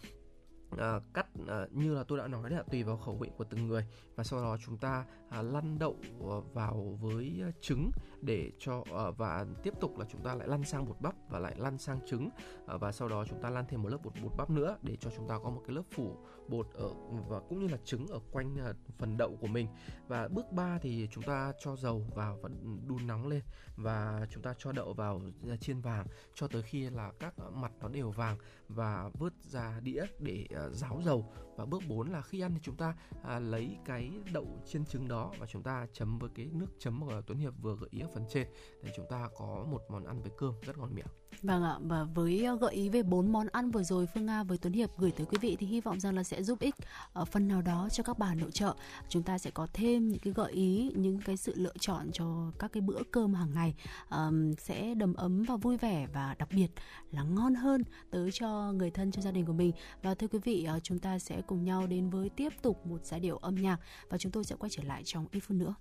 [0.78, 3.68] à, cắt à, như là tôi đã nói là tùy vào khẩu vị của từng
[3.68, 3.86] người.
[4.16, 5.04] Và sau đó chúng ta
[5.34, 7.90] à, lăn đậu à, vào với à, trứng
[8.22, 11.38] để cho à, và tiếp tục là chúng ta lại lăn sang bột bắp và
[11.38, 12.28] lại lăn sang trứng.
[12.66, 14.96] À, và sau đó chúng ta lăn thêm một lớp bột bột bắp nữa để
[15.00, 16.16] cho chúng ta có một cái lớp phủ
[16.48, 16.90] bột ở
[17.28, 19.68] và cũng như là trứng ở quanh à, phần đậu của mình.
[20.08, 22.48] Và bước 3 thì chúng ta cho dầu vào và
[22.86, 23.42] đun nóng lên
[23.76, 25.20] và chúng ta cho đậu vào
[25.50, 29.80] à, chiên vàng cho tới khi là các mặt nó đều vàng và vớt ra
[29.80, 31.32] đĩa để ráo dầu.
[31.56, 35.08] Và bước 4 là khi ăn thì chúng ta à, lấy cái đậu chiên trứng
[35.08, 38.00] đó và chúng ta chấm với cái nước chấm mà Tuấn Hiệp vừa gợi ý
[38.00, 38.46] ở phần trên
[38.82, 41.06] để chúng ta có một món ăn với cơm rất ngon miệng.
[41.42, 44.42] Vâng ạ, và với ờ, gợi ý về bốn món ăn vừa rồi Phương Nga
[44.42, 46.74] với Tuấn Hiệp gửi tới quý vị thì hy vọng rằng là sẽ giúp ích
[47.12, 48.74] ở phần nào đó cho các bà nội trợ.
[49.08, 52.52] Chúng ta sẽ có thêm những cái gợi ý, những cái sự lựa chọn cho
[52.58, 53.74] các cái bữa cơm hàng ngày
[54.10, 56.68] um, sẽ đầm ấm và vui vẻ và đặc biệt
[57.10, 59.72] là ngon hơn tới cho người thân cho gia đình của mình.
[60.02, 63.04] Và thưa quý vị, ờ, chúng ta sẽ cùng nhau đến với tiếp tục một
[63.04, 65.74] giai điệu âm nhạc và chúng tôi sẽ quay trở lại trong ít phút nữa.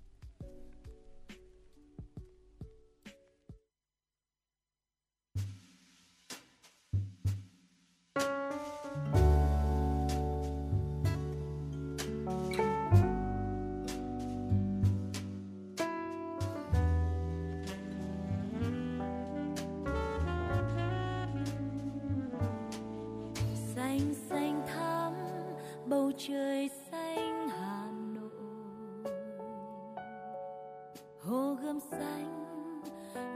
[31.74, 32.44] Hồ xanh,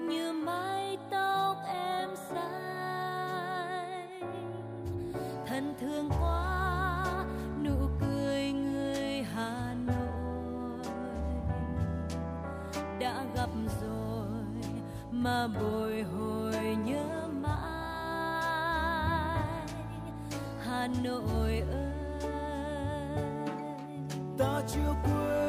[0.08, 3.50] như mái tóc em xanh.
[5.46, 7.24] Thân thương quá,
[7.64, 10.80] nụ cười người hà nội
[12.98, 14.28] đã gặp rồi
[15.10, 18.62] mà bồi hồi nhớ mãi.
[20.64, 21.98] Hà nội ơi,
[24.38, 25.47] ta chưa quên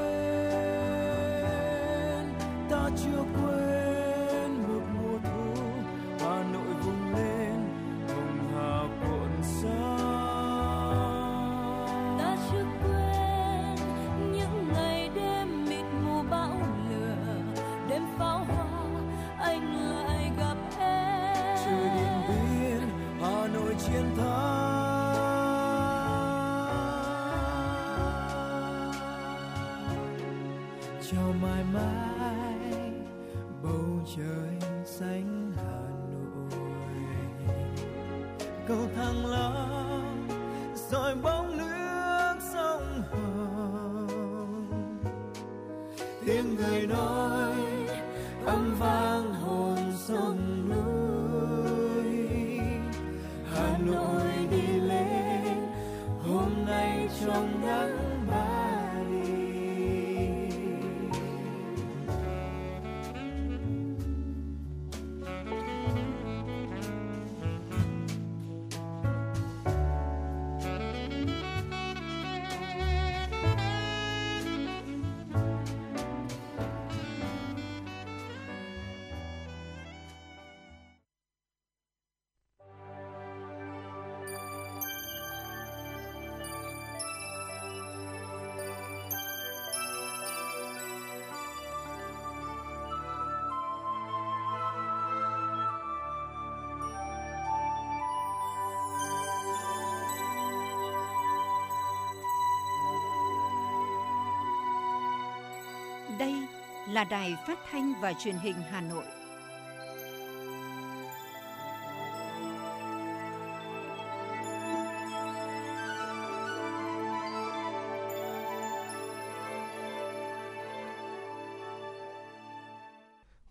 [106.89, 109.03] là đài phát thanh và truyền hình Hà Nội.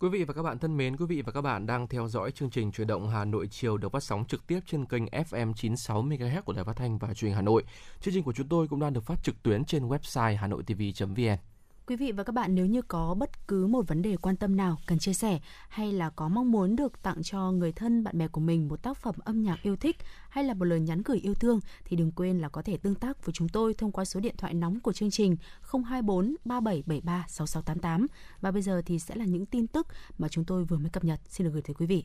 [0.01, 2.31] Quý vị và các bạn thân mến, quý vị và các bạn đang theo dõi
[2.31, 5.53] chương trình Chuyển động Hà Nội chiều được phát sóng trực tiếp trên kênh FM
[5.53, 7.65] 96 MHz của Đài Phát thanh và Truyền hình Hà Nội.
[8.01, 11.48] Chương trình của chúng tôi cũng đang được phát trực tuyến trên website hanoitv.vn.
[11.89, 14.57] Quý vị và các bạn, nếu như có bất cứ một vấn đề quan tâm
[14.57, 18.19] nào cần chia sẻ hay là có mong muốn được tặng cho người thân, bạn
[18.19, 19.97] bè của mình một tác phẩm âm nhạc yêu thích
[20.29, 22.95] hay là một lời nhắn gửi yêu thương thì đừng quên là có thể tương
[22.95, 25.37] tác với chúng tôi thông qua số điện thoại nóng của chương trình
[25.73, 28.07] 024 3773 6688
[28.41, 29.87] và bây giờ thì sẽ là những tin tức
[30.19, 32.05] mà chúng tôi vừa mới cập nhật xin được gửi tới quý vị.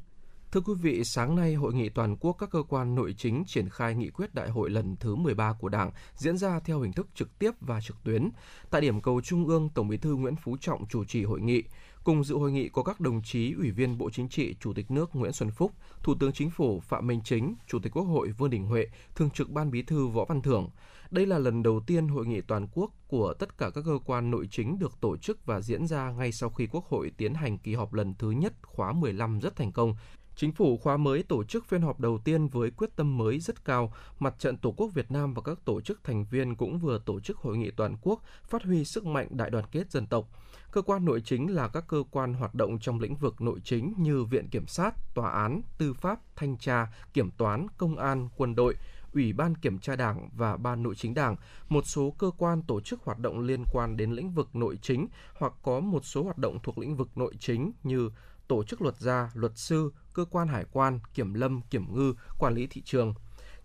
[0.54, 3.70] Thưa quý vị, sáng nay Hội nghị toàn quốc các cơ quan nội chính triển
[3.70, 7.08] khai nghị quyết đại hội lần thứ 13 của Đảng diễn ra theo hình thức
[7.16, 8.30] trực tiếp và trực tuyến.
[8.70, 11.64] Tại điểm cầu Trung ương, Tổng Bí thư Nguyễn Phú Trọng chủ trì hội nghị.
[12.04, 14.92] Cùng dự hội nghị có các đồng chí Ủy viên Bộ Chính trị, Chủ tịch
[14.92, 15.72] nước Nguyễn Xuân Phúc,
[16.04, 19.30] Thủ tướng Chính phủ Phạm Minh Chính, Chủ tịch Quốc hội Vương Đình Huệ, Thường
[19.30, 20.70] trực Ban Bí thư Võ Văn Thưởng.
[21.12, 24.32] Đây là lần đầu tiên hội nghị toàn quốc của tất cả các cơ quan
[24.32, 27.58] nội chính được tổ chức và diễn ra ngay sau khi Quốc hội tiến hành
[27.58, 29.96] kỳ họp lần thứ nhất khóa 15 rất thành công.
[30.36, 33.66] Chính phủ khóa mới tổ chức phiên họp đầu tiên với quyết tâm mới rất
[33.66, 33.94] cao.
[34.20, 37.20] Mặt trận Tổ quốc Việt Nam và các tổ chức thành viên cũng vừa tổ
[37.20, 40.28] chức hội nghị toàn quốc phát huy sức mạnh đại đoàn kết dân tộc.
[40.72, 43.94] Cơ quan nội chính là các cơ quan hoạt động trong lĩnh vực nội chính
[43.98, 48.56] như Viện Kiểm sát, Tòa án, Tư pháp, Thanh tra, Kiểm toán, Công an, Quân
[48.56, 48.76] đội,
[49.14, 51.36] Ủy ban Kiểm tra Đảng và Ban Nội chính Đảng,
[51.70, 55.08] một số cơ quan tổ chức hoạt động liên quan đến lĩnh vực nội chính
[55.36, 58.10] hoặc có một số hoạt động thuộc lĩnh vực nội chính như
[58.48, 62.54] tổ chức luật gia, luật sư, cơ quan hải quan, kiểm lâm, kiểm ngư, quản
[62.54, 63.14] lý thị trường.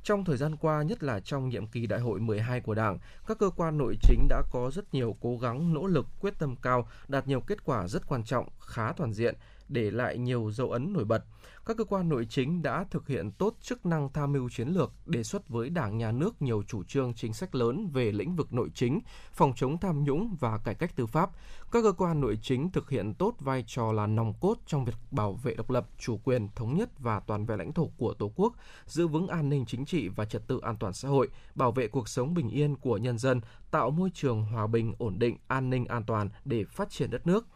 [0.03, 3.39] Trong thời gian qua, nhất là trong nhiệm kỳ đại hội 12 của Đảng, các
[3.39, 6.89] cơ quan nội chính đã có rất nhiều cố gắng, nỗ lực, quyết tâm cao,
[7.09, 9.35] đạt nhiều kết quả rất quan trọng, khá toàn diện,
[9.69, 11.25] để lại nhiều dấu ấn nổi bật.
[11.67, 14.93] Các cơ quan nội chính đã thực hiện tốt chức năng tham mưu chiến lược,
[15.07, 18.53] đề xuất với Đảng, Nhà nước nhiều chủ trương chính sách lớn về lĩnh vực
[18.53, 19.01] nội chính,
[19.33, 21.31] phòng chống tham nhũng và cải cách tư pháp.
[21.73, 24.95] Các cơ quan nội chính thực hiện tốt vai trò là nòng cốt trong việc
[25.11, 28.33] bảo vệ độc lập, chủ quyền, thống nhất và toàn vẹn lãnh thổ của Tổ
[28.37, 28.55] quốc,
[28.87, 31.89] giữ vững an ninh chính trị và trật tự an toàn xã hội, bảo vệ
[31.89, 33.41] cuộc sống bình yên của nhân dân,
[33.71, 37.27] tạo môi trường hòa bình, ổn định, an ninh an toàn để phát triển đất
[37.27, 37.47] nước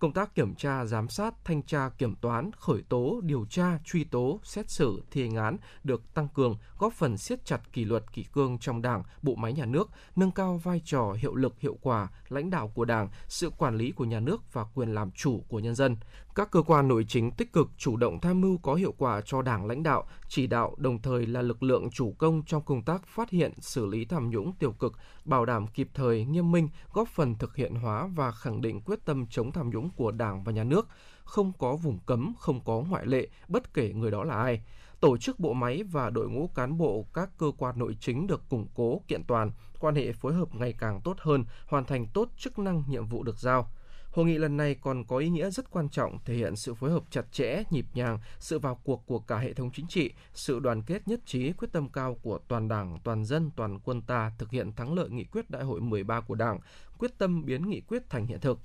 [0.00, 4.04] công tác kiểm tra, giám sát, thanh tra, kiểm toán, khởi tố, điều tra, truy
[4.04, 8.12] tố, xét xử, thi hành án được tăng cường, góp phần siết chặt kỷ luật
[8.12, 11.78] kỷ cương trong Đảng, bộ máy nhà nước, nâng cao vai trò hiệu lực hiệu
[11.82, 15.44] quả lãnh đạo của Đảng, sự quản lý của nhà nước và quyền làm chủ
[15.48, 15.96] của nhân dân.
[16.40, 19.42] Các cơ quan nội chính tích cực chủ động tham mưu có hiệu quả cho
[19.42, 23.06] Đảng lãnh đạo, chỉ đạo đồng thời là lực lượng chủ công trong công tác
[23.06, 24.92] phát hiện, xử lý tham nhũng tiêu cực,
[25.24, 29.04] bảo đảm kịp thời, nghiêm minh, góp phần thực hiện hóa và khẳng định quyết
[29.04, 30.88] tâm chống tham nhũng của Đảng và nhà nước,
[31.24, 34.62] không có vùng cấm, không có ngoại lệ, bất kể người đó là ai.
[35.00, 38.48] Tổ chức bộ máy và đội ngũ cán bộ các cơ quan nội chính được
[38.48, 42.28] củng cố, kiện toàn, quan hệ phối hợp ngày càng tốt hơn, hoàn thành tốt
[42.36, 43.70] chức năng nhiệm vụ được giao.
[44.10, 46.90] Hội nghị lần này còn có ý nghĩa rất quan trọng thể hiện sự phối
[46.90, 50.60] hợp chặt chẽ, nhịp nhàng, sự vào cuộc của cả hệ thống chính trị, sự
[50.60, 54.32] đoàn kết nhất trí, quyết tâm cao của toàn Đảng, toàn dân, toàn quân ta
[54.38, 56.58] thực hiện thắng lợi nghị quyết đại hội 13 của Đảng,
[56.98, 58.58] quyết tâm biến nghị quyết thành hiện thực.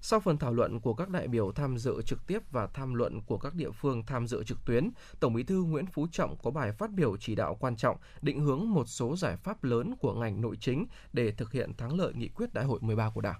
[0.00, 3.20] Sau phần thảo luận của các đại biểu tham dự trực tiếp và tham luận
[3.26, 4.90] của các địa phương tham dự trực tuyến,
[5.20, 8.40] Tổng Bí thư Nguyễn Phú Trọng có bài phát biểu chỉ đạo quan trọng, định
[8.40, 12.12] hướng một số giải pháp lớn của ngành nội chính để thực hiện thắng lợi
[12.14, 13.38] nghị quyết đại hội 13 của Đảng.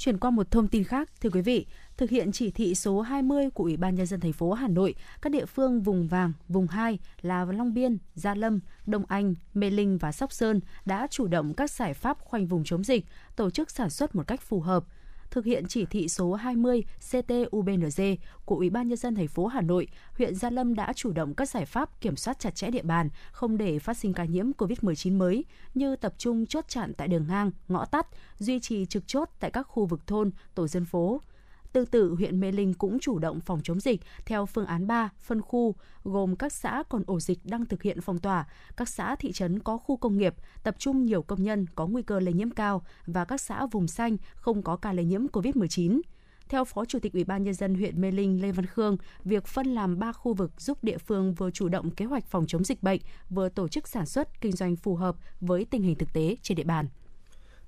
[0.00, 3.50] Chuyển qua một thông tin khác, thưa quý vị, thực hiện chỉ thị số 20
[3.50, 6.66] của Ủy ban nhân dân thành phố Hà Nội, các địa phương vùng vàng, vùng
[6.66, 11.26] 2 là Long Biên, Gia Lâm, Đông Anh, Mê Linh và Sóc Sơn đã chủ
[11.26, 13.04] động các giải pháp khoanh vùng chống dịch,
[13.36, 14.84] tổ chức sản xuất một cách phù hợp,
[15.30, 18.00] thực hiện chỉ thị số 20 CTUBND
[18.44, 21.34] của Ủy ban nhân dân thành phố Hà Nội, huyện Gia Lâm đã chủ động
[21.34, 24.50] các giải pháp kiểm soát chặt chẽ địa bàn, không để phát sinh ca nhiễm
[24.58, 28.06] COVID-19 mới như tập trung chốt chặn tại đường ngang, ngõ tắt,
[28.38, 31.20] duy trì trực chốt tại các khu vực thôn, tổ dân phố,
[31.72, 35.08] Tương tự, huyện Mê Linh cũng chủ động phòng chống dịch theo phương án 3,
[35.18, 38.46] phân khu, gồm các xã còn ổ dịch đang thực hiện phong tỏa,
[38.76, 42.02] các xã thị trấn có khu công nghiệp, tập trung nhiều công nhân có nguy
[42.02, 46.00] cơ lây nhiễm cao và các xã vùng xanh không có ca lây nhiễm COVID-19.
[46.48, 49.46] Theo Phó Chủ tịch Ủy ban nhân dân huyện Mê Linh Lê Văn Khương, việc
[49.46, 52.64] phân làm 3 khu vực giúp địa phương vừa chủ động kế hoạch phòng chống
[52.64, 53.00] dịch bệnh,
[53.30, 56.56] vừa tổ chức sản xuất kinh doanh phù hợp với tình hình thực tế trên
[56.56, 56.86] địa bàn.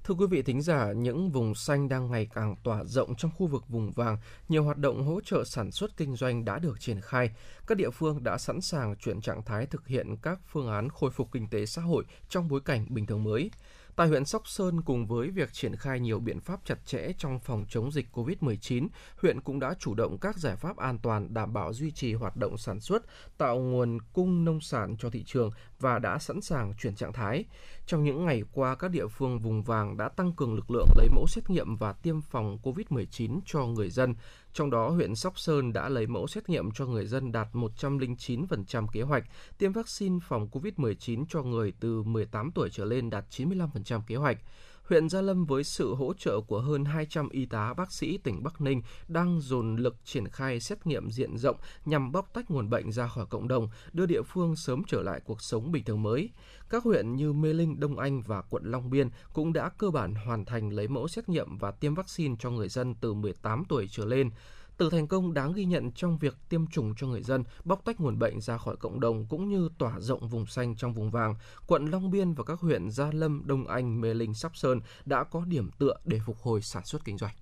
[0.05, 3.47] Thưa quý vị thính giả, những vùng xanh đang ngày càng tỏa rộng trong khu
[3.47, 7.01] vực vùng vàng, nhiều hoạt động hỗ trợ sản xuất kinh doanh đã được triển
[7.01, 7.31] khai.
[7.67, 11.11] Các địa phương đã sẵn sàng chuyển trạng thái thực hiện các phương án khôi
[11.11, 13.51] phục kinh tế xã hội trong bối cảnh bình thường mới.
[13.97, 17.41] Tại huyện Sóc Sơn cùng với việc triển khai nhiều biện pháp chặt chẽ trong
[17.41, 21.53] phòng chống dịch COVID-19, huyện cũng đã chủ động các giải pháp an toàn đảm
[21.53, 23.03] bảo duy trì hoạt động sản xuất,
[23.39, 25.51] tạo nguồn cung nông sản cho thị trường
[25.81, 27.45] và đã sẵn sàng chuyển trạng thái.
[27.87, 31.09] Trong những ngày qua, các địa phương vùng vàng đã tăng cường lực lượng lấy
[31.09, 34.15] mẫu xét nghiệm và tiêm phòng COVID-19 cho người dân.
[34.53, 38.87] Trong đó, huyện Sóc Sơn đã lấy mẫu xét nghiệm cho người dân đạt 109%
[38.87, 39.25] kế hoạch,
[39.59, 44.39] tiêm vaccine phòng COVID-19 cho người từ 18 tuổi trở lên đạt 95% kế hoạch
[44.93, 48.43] huyện Gia Lâm với sự hỗ trợ của hơn 200 y tá bác sĩ tỉnh
[48.43, 52.71] Bắc Ninh đang dồn lực triển khai xét nghiệm diện rộng nhằm bóc tách nguồn
[52.71, 56.03] bệnh ra khỏi cộng đồng, đưa địa phương sớm trở lại cuộc sống bình thường
[56.03, 56.31] mới.
[56.71, 60.15] Các huyện như Mê Linh, Đông Anh và quận Long Biên cũng đã cơ bản
[60.15, 63.89] hoàn thành lấy mẫu xét nghiệm và tiêm vaccine cho người dân từ 18 tuổi
[63.91, 64.31] trở lên
[64.77, 68.01] từ thành công đáng ghi nhận trong việc tiêm chủng cho người dân, bóc tách
[68.01, 71.35] nguồn bệnh ra khỏi cộng đồng cũng như tỏa rộng vùng xanh trong vùng vàng,
[71.67, 75.25] quận Long Biên và các huyện Gia Lâm, Đông Anh, Mê Linh, Sóc Sơn đã
[75.25, 77.35] có điểm tựa để phục hồi sản xuất kinh doanh.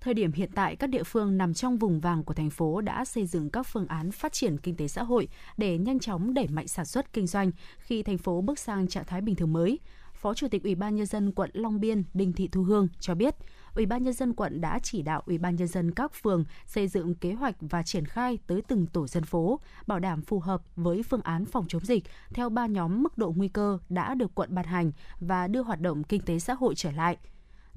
[0.00, 3.04] Thời điểm hiện tại, các địa phương nằm trong vùng vàng của thành phố đã
[3.04, 6.48] xây dựng các phương án phát triển kinh tế xã hội để nhanh chóng đẩy
[6.48, 9.78] mạnh sản xuất kinh doanh khi thành phố bước sang trạng thái bình thường mới.
[10.14, 13.14] Phó Chủ tịch Ủy ban nhân dân quận Long Biên Đinh Thị Thu Hương cho
[13.14, 13.34] biết,
[13.74, 16.88] Ủy ban nhân dân quận đã chỉ đạo Ủy ban nhân dân các phường xây
[16.88, 20.62] dựng kế hoạch và triển khai tới từng tổ dân phố, bảo đảm phù hợp
[20.76, 22.04] với phương án phòng chống dịch
[22.34, 25.80] theo ba nhóm mức độ nguy cơ đã được quận ban hành và đưa hoạt
[25.80, 27.16] động kinh tế xã hội trở lại.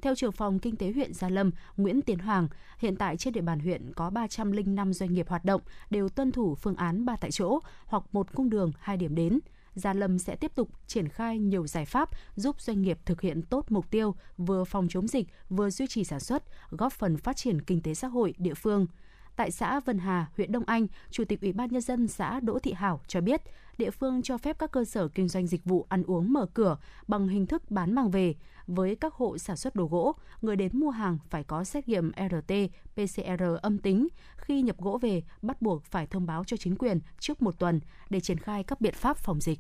[0.01, 2.47] Theo trưởng phòng kinh tế huyện Gia Lâm, Nguyễn Tiến Hoàng,
[2.79, 6.55] hiện tại trên địa bàn huyện có 305 doanh nghiệp hoạt động đều tuân thủ
[6.55, 9.39] phương án ba tại chỗ hoặc một cung đường, hai điểm đến–
[9.75, 13.41] Gia Lâm sẽ tiếp tục triển khai nhiều giải pháp giúp doanh nghiệp thực hiện
[13.41, 17.35] tốt mục tiêu vừa phòng chống dịch, vừa duy trì sản xuất, góp phần phát
[17.35, 18.87] triển kinh tế xã hội địa phương.
[19.35, 22.59] Tại xã Vân Hà, huyện Đông Anh, Chủ tịch Ủy ban nhân dân xã Đỗ
[22.59, 23.41] Thị Hảo cho biết,
[23.77, 26.77] địa phương cho phép các cơ sở kinh doanh dịch vụ ăn uống mở cửa
[27.07, 28.35] bằng hình thức bán mang về.
[28.67, 32.11] Với các hộ sản xuất đồ gỗ, người đến mua hàng phải có xét nghiệm
[32.17, 32.53] RT,
[32.93, 34.07] PCR âm tính.
[34.37, 37.79] Khi nhập gỗ về, bắt buộc phải thông báo cho chính quyền trước một tuần
[38.09, 39.59] để triển khai các biện pháp phòng dịch.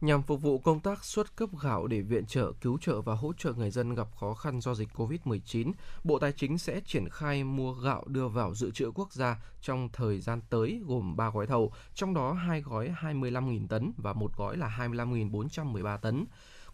[0.00, 3.32] Nhằm phục vụ công tác xuất cấp gạo để viện trợ, cứu trợ và hỗ
[3.32, 5.72] trợ người dân gặp khó khăn do dịch COVID-19,
[6.04, 9.88] Bộ Tài chính sẽ triển khai mua gạo đưa vào dự trữ quốc gia trong
[9.92, 14.36] thời gian tới gồm 3 gói thầu, trong đó hai gói 25.000 tấn và một
[14.36, 16.24] gói là 25.413 tấn.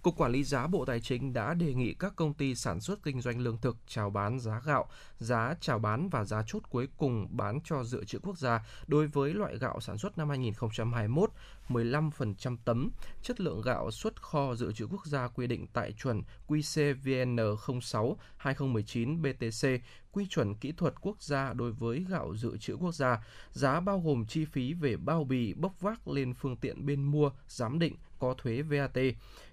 [0.07, 3.03] Cục Quản lý giá Bộ Tài chính đã đề nghị các công ty sản xuất
[3.03, 4.87] kinh doanh lương thực chào bán giá gạo,
[5.19, 9.07] giá chào bán và giá chốt cuối cùng bán cho dự trữ quốc gia đối
[9.07, 11.31] với loại gạo sản xuất năm 2021
[11.69, 12.91] 15% tấm,
[13.23, 18.17] chất lượng gạo xuất kho dự trữ quốc gia quy định tại chuẩn QCVN 06
[18.37, 19.69] 2019 BTC,
[20.13, 24.01] quy chuẩn kỹ thuật quốc gia đối với gạo dự trữ quốc gia, giá bao
[24.01, 27.97] gồm chi phí về bao bì, bốc vác lên phương tiện bên mua, giám định,
[28.19, 28.99] có thuế VAT.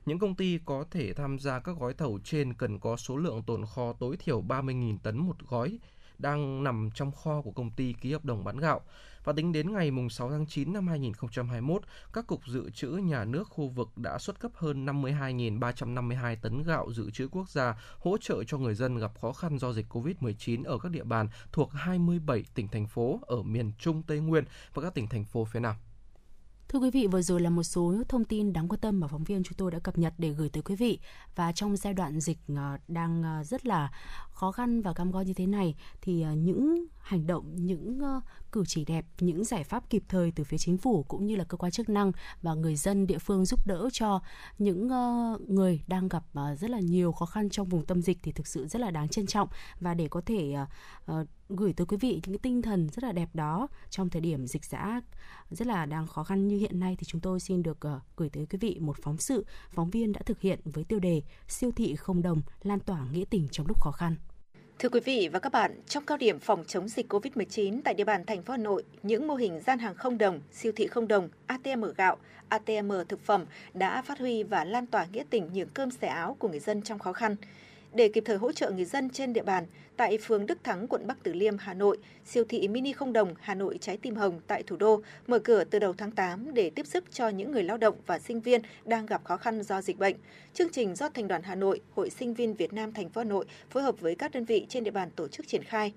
[0.06, 3.44] Những công ty có thể tham gia các gói thầu trên cần có số lượng
[3.44, 5.80] tồn kho tối thiểu 30.000 tấn một gói
[6.18, 8.82] đang nằm trong kho của công ty ký hợp đồng bán gạo.
[9.24, 11.84] Và tính đến ngày 6 tháng 9 năm 2021,
[12.14, 16.94] các cục dự trữ nhà nước khu vực đã xuất cấp hơn 52.352 tấn gạo
[16.94, 20.64] dự trữ quốc gia hỗ trợ cho người dân gặp khó khăn do dịch COVID-19
[20.64, 24.82] ở các địa bàn thuộc 27 tỉnh thành phố ở miền Trung Tây Nguyên và
[24.82, 25.76] các tỉnh thành phố phía Nam.
[26.74, 29.24] Thưa quý vị, vừa rồi là một số thông tin đáng quan tâm mà phóng
[29.24, 31.00] viên chúng tôi đã cập nhật để gửi tới quý vị.
[31.36, 33.92] Và trong giai đoạn dịch ờ, đang ờ, rất là
[34.32, 38.22] khó khăn và cam go như thế này thì ờ, những hành động, những ờ,
[38.52, 41.44] cử chỉ đẹp, những giải pháp kịp thời từ phía chính phủ cũng như là
[41.44, 42.12] cơ quan chức năng
[42.42, 44.22] và người dân địa phương giúp đỡ cho
[44.58, 48.18] những uh, người đang gặp uh, rất là nhiều khó khăn trong vùng tâm dịch
[48.24, 49.50] thì thực sự rất là đáng trân trọng
[49.80, 50.56] và để có thể
[51.50, 54.48] gửi tới quý vị những cái tinh thần rất là đẹp đó trong thời điểm
[54.48, 55.02] dịch giã
[55.52, 57.78] rất là đang khó khăn như hiện nay thì chúng tôi xin được
[58.18, 61.22] gửi tới quý vị một phóng sự phóng viên đã thực hiện với tiêu đề
[61.48, 64.16] siêu thị không đồng lan tỏa nghĩa tình trong lúc khó khăn.
[64.80, 68.04] Thưa quý vị và các bạn, trong cao điểm phòng chống dịch COVID-19 tại địa
[68.04, 71.08] bàn thành phố Hà Nội, những mô hình gian hàng không đồng, siêu thị không
[71.08, 72.18] đồng, ATM gạo,
[72.50, 76.36] ATM thực phẩm đã phát huy và lan tỏa nghĩa tình nhường cơm xẻ áo
[76.40, 77.36] của người dân trong khó khăn.
[77.94, 79.66] Để kịp thời hỗ trợ người dân trên địa bàn,
[79.98, 83.34] tại phường Đức Thắng, quận Bắc Từ Liêm, Hà Nội, siêu thị mini không đồng
[83.40, 86.70] Hà Nội Trái Tim Hồng tại thủ đô mở cửa từ đầu tháng 8 để
[86.70, 89.82] tiếp sức cho những người lao động và sinh viên đang gặp khó khăn do
[89.82, 90.16] dịch bệnh.
[90.54, 93.26] Chương trình do Thành đoàn Hà Nội, Hội Sinh viên Việt Nam thành phố Hà
[93.26, 95.94] Nội phối hợp với các đơn vị trên địa bàn tổ chức triển khai.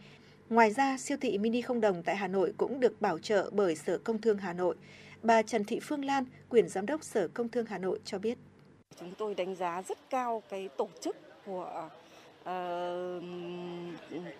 [0.51, 3.77] Ngoài ra, siêu thị mini không đồng tại Hà Nội cũng được bảo trợ bởi
[3.77, 4.77] Sở Công Thương Hà Nội.
[5.23, 8.39] Bà Trần Thị Phương Lan, quyền giám đốc Sở Công Thương Hà Nội cho biết.
[9.01, 11.17] Chúng tôi đánh giá rất cao cái tổ chức
[11.47, 11.89] của
[12.47, 13.21] Ờ,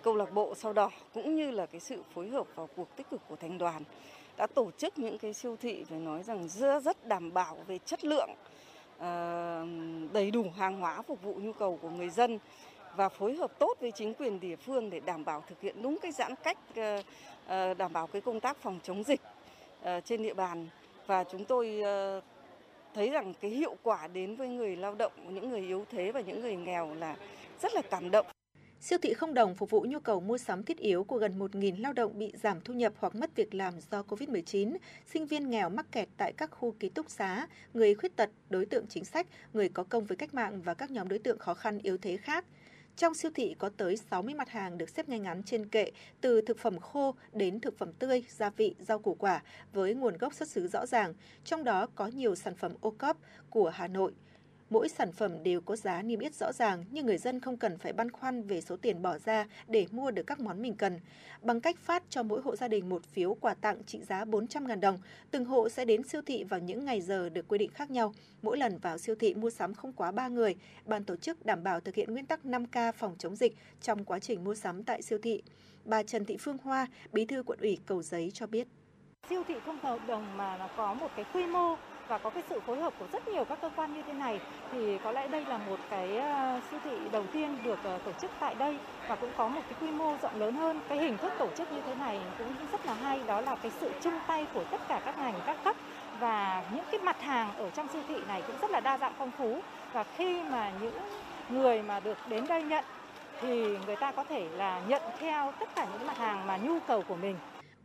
[0.03, 3.09] câu lạc bộ sao đỏ cũng như là cái sự phối hợp vào cuộc tích
[3.09, 3.83] cực của thành đoàn
[4.37, 7.77] đã tổ chức những cái siêu thị phải nói rằng rất rất đảm bảo về
[7.85, 8.29] chất lượng
[8.97, 9.65] ờ,
[10.13, 12.39] đầy đủ hàng hóa phục vụ nhu cầu của người dân
[12.95, 15.97] và phối hợp tốt với chính quyền địa phương để đảm bảo thực hiện đúng
[16.01, 16.57] cái giãn cách
[17.47, 19.21] ờ, đảm bảo cái công tác phòng chống dịch
[20.05, 20.67] trên địa bàn.
[21.07, 21.81] Và chúng tôi
[22.93, 26.21] thấy rằng cái hiệu quả đến với người lao động, những người yếu thế và
[26.21, 27.15] những người nghèo là
[27.61, 28.25] rất là cảm động.
[28.79, 31.81] Siêu thị không đồng phục vụ nhu cầu mua sắm thiết yếu của gần 1.000
[31.81, 34.77] lao động bị giảm thu nhập hoặc mất việc làm do COVID-19,
[35.13, 38.65] sinh viên nghèo mắc kẹt tại các khu ký túc xá, người khuyết tật, đối
[38.65, 41.53] tượng chính sách, người có công với cách mạng và các nhóm đối tượng khó
[41.53, 42.45] khăn yếu thế khác.
[42.95, 46.41] Trong siêu thị có tới 60 mặt hàng được xếp ngay ngắn trên kệ, từ
[46.41, 49.41] thực phẩm khô đến thực phẩm tươi, gia vị, rau củ quả
[49.73, 51.13] với nguồn gốc xuất xứ rõ ràng,
[51.43, 53.17] trong đó có nhiều sản phẩm ô cóp
[53.49, 54.13] của Hà Nội–
[54.69, 57.77] Mỗi sản phẩm đều có giá niêm yết rõ ràng nhưng người dân không cần
[57.77, 60.99] phải băn khoăn về số tiền bỏ ra để mua được các món mình cần.
[61.41, 64.79] Bằng cách phát cho mỗi hộ gia đình một phiếu quà tặng trị giá 400.000
[64.79, 64.99] đồng,
[65.31, 68.13] từng hộ sẽ đến siêu thị vào những ngày giờ được quy định khác nhau.
[68.41, 71.63] Mỗi lần vào siêu thị mua sắm không quá 3 người, ban tổ chức đảm
[71.63, 75.01] bảo thực hiện nguyên tắc 5K phòng chống dịch trong quá trình mua sắm tại
[75.01, 75.41] siêu thị.
[75.85, 78.67] Bà Trần Thị Phương Hoa, Bí thư quận ủy Cầu Giấy cho biết.
[79.29, 81.75] Siêu thị không hợp đồng mà nó có một cái quy mô
[82.07, 84.39] và có cái sự phối hợp của rất nhiều các cơ quan như thế này
[84.71, 88.11] thì có lẽ đây là một cái ờ, siêu thị đầu tiên được ờ, tổ
[88.11, 88.77] chức tại đây
[89.07, 90.79] và cũng có một cái quy mô rộng lớn hơn.
[90.89, 93.71] Cái hình thức tổ chức như thế này cũng rất là hay, đó là cái
[93.79, 95.75] sự chung tay của tất cả các ngành, các cấp
[96.19, 99.13] và những cái mặt hàng ở trong siêu thị này cũng rất là đa dạng
[99.17, 99.59] phong phú
[99.93, 100.99] và khi mà những
[101.49, 102.85] người mà được đến đây nhận
[103.41, 106.79] thì người ta có thể là nhận theo tất cả những mặt hàng mà nhu
[106.87, 107.35] cầu của mình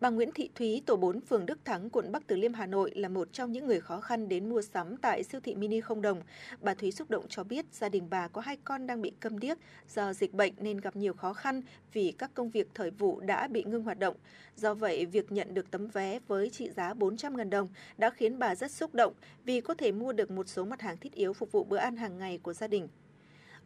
[0.03, 2.93] Bà Nguyễn Thị Thúy, tổ 4 phường Đức Thắng, quận Bắc Từ Liêm, Hà Nội
[2.95, 6.03] là một trong những người khó khăn đến mua sắm tại siêu thị mini không
[6.03, 6.23] đồng.
[6.61, 9.39] Bà Thúy xúc động cho biết gia đình bà có hai con đang bị câm
[9.39, 9.59] điếc
[9.89, 11.63] do dịch bệnh nên gặp nhiều khó khăn
[11.93, 14.17] vì các công việc thời vụ đã bị ngưng hoạt động.
[14.57, 17.69] Do vậy, việc nhận được tấm vé với trị giá 400.000 đồng
[17.99, 19.13] đã khiến bà rất xúc động
[19.45, 21.97] vì có thể mua được một số mặt hàng thiết yếu phục vụ bữa ăn
[21.97, 22.89] hàng ngày của gia đình.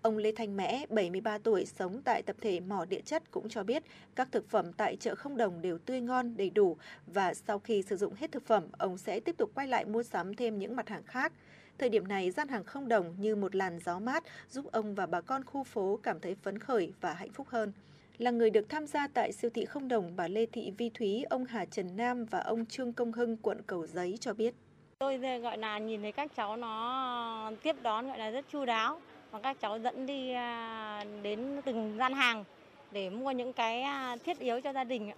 [0.07, 3.63] Ông Lê Thanh Mẽ, 73 tuổi, sống tại tập thể mỏ địa chất cũng cho
[3.63, 3.83] biết
[4.15, 6.77] các thực phẩm tại chợ không đồng đều tươi ngon, đầy đủ
[7.07, 10.03] và sau khi sử dụng hết thực phẩm, ông sẽ tiếp tục quay lại mua
[10.03, 11.33] sắm thêm những mặt hàng khác.
[11.79, 15.07] Thời điểm này, gian hàng không đồng như một làn gió mát giúp ông và
[15.07, 17.73] bà con khu phố cảm thấy phấn khởi và hạnh phúc hơn.
[18.19, 21.25] Là người được tham gia tại siêu thị không đồng, bà Lê Thị Vi Thúy,
[21.31, 24.55] ông Hà Trần Nam và ông Trương Công Hưng, quận Cầu Giấy cho biết.
[24.99, 29.01] Tôi gọi là nhìn thấy các cháu nó tiếp đón gọi là rất chu đáo
[29.31, 32.45] và các cháu dẫn đi à, đến từng gian hàng
[32.93, 35.11] để mua những cái à, thiết yếu cho gia đình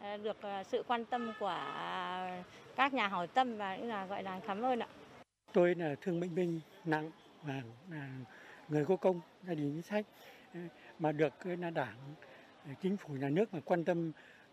[0.00, 1.58] ờ, được à, sự quan tâm của
[2.76, 4.88] các nhà hảo tâm và cũng là gọi là cảm ơn ạ.
[5.52, 7.10] Tôi là thương bệnh binh, nặng
[7.42, 7.62] và
[8.68, 10.06] người có công, gia đình chính sách
[10.54, 10.60] ờ,
[10.98, 11.96] mà được là đảng
[12.80, 14.12] chính phủ, nhà nước mà quan tâm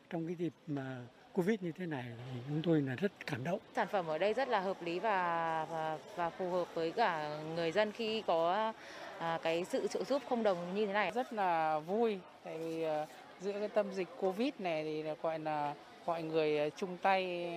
[0.10, 0.98] trong cái dịp mà
[1.34, 2.04] Covid như thế này
[2.34, 3.60] thì chúng tôi là rất cảm động.
[3.76, 7.40] Sản phẩm ở đây rất là hợp lý và và, và phù hợp với cả
[7.56, 8.74] người dân khi có
[9.20, 11.12] à, cái sự trợ giúp không đồng như thế này.
[11.12, 13.06] Rất là vui tại vì à,
[13.40, 15.74] giữa cái tâm dịch Covid này thì là gọi là
[16.06, 17.50] mọi người à, chung tay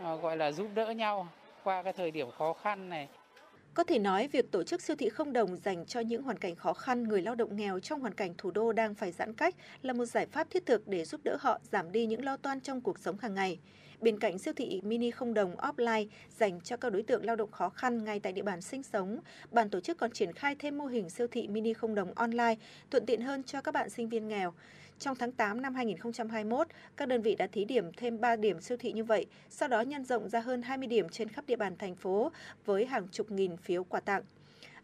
[0.00, 1.28] à, gọi là giúp đỡ nhau
[1.64, 3.08] qua cái thời điểm khó khăn này.
[3.76, 6.56] Có thể nói, việc tổ chức siêu thị không đồng dành cho những hoàn cảnh
[6.56, 9.54] khó khăn, người lao động nghèo trong hoàn cảnh thủ đô đang phải giãn cách
[9.82, 12.60] là một giải pháp thiết thực để giúp đỡ họ giảm đi những lo toan
[12.60, 13.58] trong cuộc sống hàng ngày.
[14.00, 16.06] Bên cạnh siêu thị mini không đồng offline
[16.38, 19.20] dành cho các đối tượng lao động khó khăn ngay tại địa bàn sinh sống,
[19.50, 22.54] ban tổ chức còn triển khai thêm mô hình siêu thị mini không đồng online,
[22.90, 24.54] thuận tiện hơn cho các bạn sinh viên nghèo.
[24.98, 28.76] Trong tháng 8 năm 2021, các đơn vị đã thí điểm thêm 3 điểm siêu
[28.80, 31.76] thị như vậy, sau đó nhân rộng ra hơn 20 điểm trên khắp địa bàn
[31.78, 32.32] thành phố
[32.64, 34.22] với hàng chục nghìn phiếu quà tặng.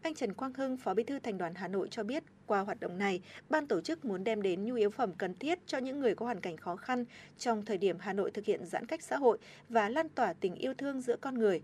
[0.02, 2.80] Anh Trần Quang Hưng, Phó Bí thư Thành đoàn Hà Nội cho biết, qua hoạt
[2.80, 6.00] động này, ban tổ chức muốn đem đến nhu yếu phẩm cần thiết cho những
[6.00, 7.04] người có hoàn cảnh khó khăn
[7.38, 10.54] trong thời điểm Hà Nội thực hiện giãn cách xã hội và lan tỏa tình
[10.54, 11.62] yêu thương giữa con người.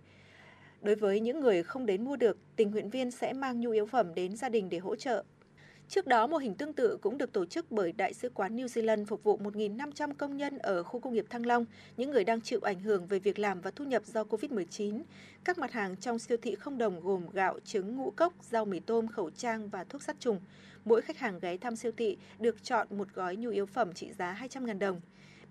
[0.82, 3.86] Đối với những người không đến mua được, tình nguyện viên sẽ mang nhu yếu
[3.86, 5.24] phẩm đến gia đình để hỗ trợ.
[5.88, 8.66] Trước đó, mô hình tương tự cũng được tổ chức bởi Đại sứ quán New
[8.66, 11.64] Zealand phục vụ 1.500 công nhân ở khu công nghiệp Thăng Long,
[11.96, 15.02] những người đang chịu ảnh hưởng về việc làm và thu nhập do COVID-19.
[15.44, 18.80] Các mặt hàng trong siêu thị không đồng gồm gạo, trứng, ngũ cốc, rau mì
[18.80, 20.40] tôm, khẩu trang và thuốc sát trùng.
[20.84, 24.12] Mỗi khách hàng ghé thăm siêu thị được chọn một gói nhu yếu phẩm trị
[24.12, 25.00] giá 200.000 đồng.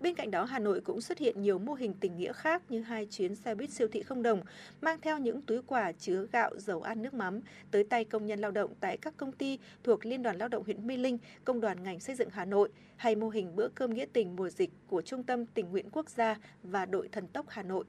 [0.00, 2.80] Bên cạnh đó, Hà Nội cũng xuất hiện nhiều mô hình tình nghĩa khác như
[2.82, 4.42] hai chuyến xe buýt siêu thị không đồng
[4.80, 8.40] mang theo những túi quà chứa gạo, dầu ăn, nước mắm tới tay công nhân
[8.40, 11.60] lao động tại các công ty thuộc Liên đoàn Lao động huyện Mê Linh, Công
[11.60, 14.70] đoàn ngành xây dựng Hà Nội hay mô hình bữa cơm nghĩa tình mùa dịch
[14.86, 17.84] của Trung tâm Tình nguyện Quốc gia và đội thần tốc Hà Nội.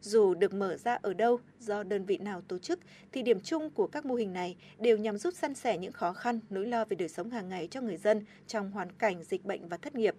[0.00, 2.80] Dù được mở ra ở đâu, do đơn vị nào tổ chức,
[3.12, 6.12] thì điểm chung của các mô hình này đều nhằm giúp săn sẻ những khó
[6.12, 9.44] khăn, nỗi lo về đời sống hàng ngày cho người dân trong hoàn cảnh dịch
[9.44, 10.14] bệnh và thất nghiệp.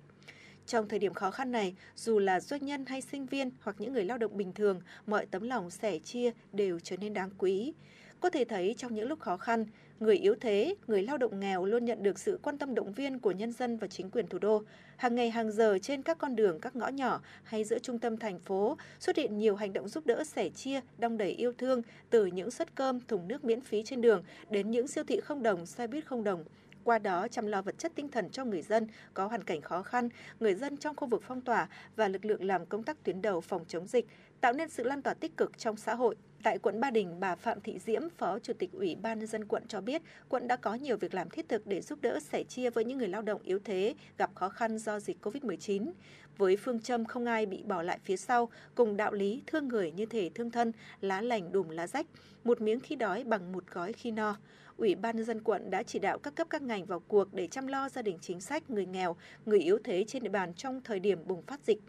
[0.67, 3.93] Trong thời điểm khó khăn này, dù là doanh nhân hay sinh viên hoặc những
[3.93, 7.73] người lao động bình thường, mọi tấm lòng sẻ chia đều trở nên đáng quý.
[8.19, 9.65] Có thể thấy trong những lúc khó khăn,
[9.99, 13.19] người yếu thế, người lao động nghèo luôn nhận được sự quan tâm động viên
[13.19, 14.63] của nhân dân và chính quyền thủ đô.
[14.97, 18.17] Hàng ngày hàng giờ trên các con đường, các ngõ nhỏ hay giữa trung tâm
[18.17, 21.81] thành phố xuất hiện nhiều hành động giúp đỡ sẻ chia, đong đầy yêu thương
[22.09, 25.43] từ những suất cơm, thùng nước miễn phí trên đường đến những siêu thị không
[25.43, 26.43] đồng, xe buýt không đồng
[26.87, 29.83] qua đó chăm lo vật chất tinh thần cho người dân có hoàn cảnh khó
[29.83, 30.09] khăn,
[30.39, 33.41] người dân trong khu vực phong tỏa và lực lượng làm công tác tuyến đầu
[33.41, 34.05] phòng chống dịch,
[34.41, 36.15] tạo nên sự lan tỏa tích cực trong xã hội.
[36.43, 39.45] Tại quận Ba Đình, bà Phạm Thị Diễm, Phó Chủ tịch Ủy ban nhân dân
[39.45, 42.43] quận cho biết, quận đã có nhiều việc làm thiết thực để giúp đỡ sẻ
[42.43, 45.91] chia với những người lao động yếu thế gặp khó khăn do dịch COVID-19.
[46.37, 49.91] Với phương châm không ai bị bỏ lại phía sau, cùng đạo lý thương người
[49.91, 52.05] như thể thương thân, lá lành đùm lá rách,
[52.43, 54.35] một miếng khi đói bằng một gói khi no.
[54.77, 57.47] Ủy ban nhân dân quận đã chỉ đạo các cấp các ngành vào cuộc để
[57.47, 60.81] chăm lo gia đình chính sách, người nghèo, người yếu thế trên địa bàn trong
[60.83, 61.79] thời điểm bùng phát dịch.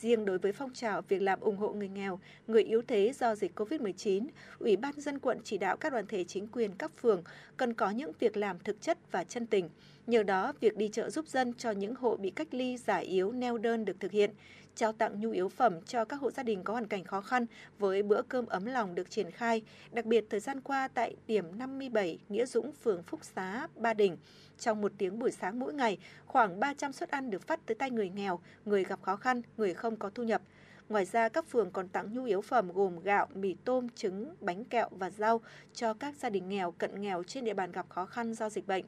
[0.00, 3.34] Riêng đối với phong trào việc làm ủng hộ người nghèo, người yếu thế do
[3.34, 4.26] dịch COVID-19,
[4.58, 7.22] Ủy ban dân quận chỉ đạo các đoàn thể chính quyền các phường
[7.56, 9.68] cần có những việc làm thực chất và chân tình.
[10.06, 13.32] Nhờ đó, việc đi chợ giúp dân cho những hộ bị cách ly, giả yếu,
[13.32, 14.30] neo đơn được thực hiện
[14.74, 17.46] trao tặng nhu yếu phẩm cho các hộ gia đình có hoàn cảnh khó khăn
[17.78, 19.62] với bữa cơm ấm lòng được triển khai,
[19.92, 24.16] đặc biệt thời gian qua tại điểm 57 Nghĩa Dũng, phường Phúc Xá, Ba Đình.
[24.58, 27.90] Trong một tiếng buổi sáng mỗi ngày, khoảng 300 suất ăn được phát tới tay
[27.90, 30.42] người nghèo, người gặp khó khăn, người không có thu nhập.
[30.88, 34.64] Ngoài ra, các phường còn tặng nhu yếu phẩm gồm gạo, mì tôm, trứng, bánh
[34.64, 35.40] kẹo và rau
[35.74, 38.66] cho các gia đình nghèo, cận nghèo trên địa bàn gặp khó khăn do dịch
[38.66, 38.84] bệnh.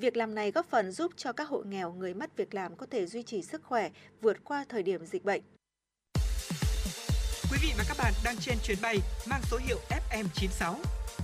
[0.00, 2.86] Việc làm này góp phần giúp cho các hộ nghèo, người mất việc làm có
[2.90, 5.42] thể duy trì sức khỏe, vượt qua thời điểm dịch bệnh.
[7.50, 8.98] Quý vị và các bạn đang trên chuyến bay
[9.30, 9.78] mang số hiệu
[10.10, 10.74] FM96.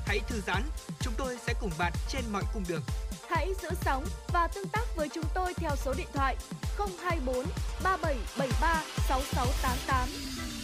[0.07, 0.63] Hãy thư giãn,
[1.01, 2.83] chúng tôi sẽ cùng bạn trên mọi cung đường.
[3.29, 6.37] Hãy giữ sóng và tương tác với chúng tôi theo số điện thoại
[6.79, 7.47] 024
[7.83, 10.64] 3773 6688.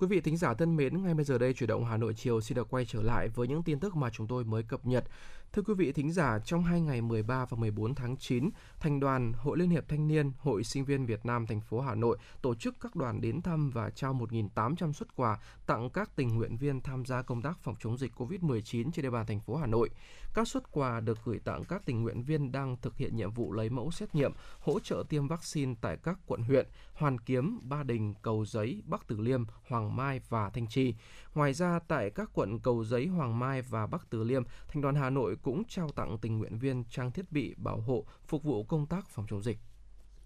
[0.00, 2.40] Quý vị thính giả thân mến, ngay bây giờ đây chuyển động Hà Nội chiều
[2.40, 5.04] xin được quay trở lại với những tin tức mà chúng tôi mới cập nhật.
[5.52, 8.50] Thưa quý vị thính giả, trong hai ngày 13 và 14 tháng 9,
[8.80, 11.94] Thành đoàn, Hội Liên hiệp Thanh niên, Hội Sinh viên Việt Nam thành phố Hà
[11.94, 16.36] Nội tổ chức các đoàn đến thăm và trao 1.800 xuất quà tặng các tình
[16.36, 19.56] nguyện viên tham gia công tác phòng chống dịch COVID-19 trên địa bàn thành phố
[19.56, 19.90] Hà Nội.
[20.34, 23.52] Các xuất quà được gửi tặng các tình nguyện viên đang thực hiện nhiệm vụ
[23.52, 27.82] lấy mẫu xét nghiệm, hỗ trợ tiêm vaccine tại các quận huyện Hoàn Kiếm, Ba
[27.82, 30.94] Đình, Cầu Giấy, Bắc Từ Liêm, Hoàng Mai và Thanh Trì.
[31.34, 34.94] Ngoài ra, tại các quận Cầu Giấy, Hoàng Mai và Bắc Từ Liêm, Thành đoàn
[34.94, 38.64] Hà Nội cũng trao tặng tình nguyện viên trang thiết bị bảo hộ phục vụ
[38.64, 39.58] công tác phòng chống dịch.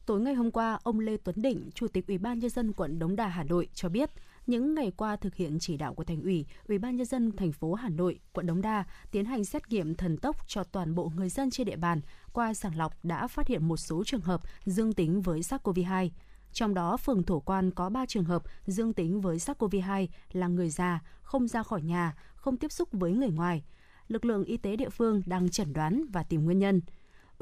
[0.06, 2.98] Tối ngày hôm qua, ông Lê Tuấn Định, Chủ tịch Ủy ban nhân dân quận
[2.98, 4.10] Đống Đa Hà Nội cho biết,
[4.46, 7.52] những ngày qua thực hiện chỉ đạo của Thành ủy, Ủy ban nhân dân thành
[7.52, 11.12] phố Hà Nội, quận Đống Đa tiến hành xét nghiệm thần tốc cho toàn bộ
[11.16, 12.00] người dân trên địa bàn.
[12.32, 16.10] Qua sàng lọc đã phát hiện một số trường hợp dương tính với SARS-CoV-2.
[16.52, 20.70] Trong đó, phường Thổ Quan có 3 trường hợp dương tính với SARS-CoV-2 là người
[20.70, 23.62] già, không ra khỏi nhà, không tiếp xúc với người ngoài.
[24.08, 26.80] Lực lượng y tế địa phương đang chẩn đoán và tìm nguyên nhân.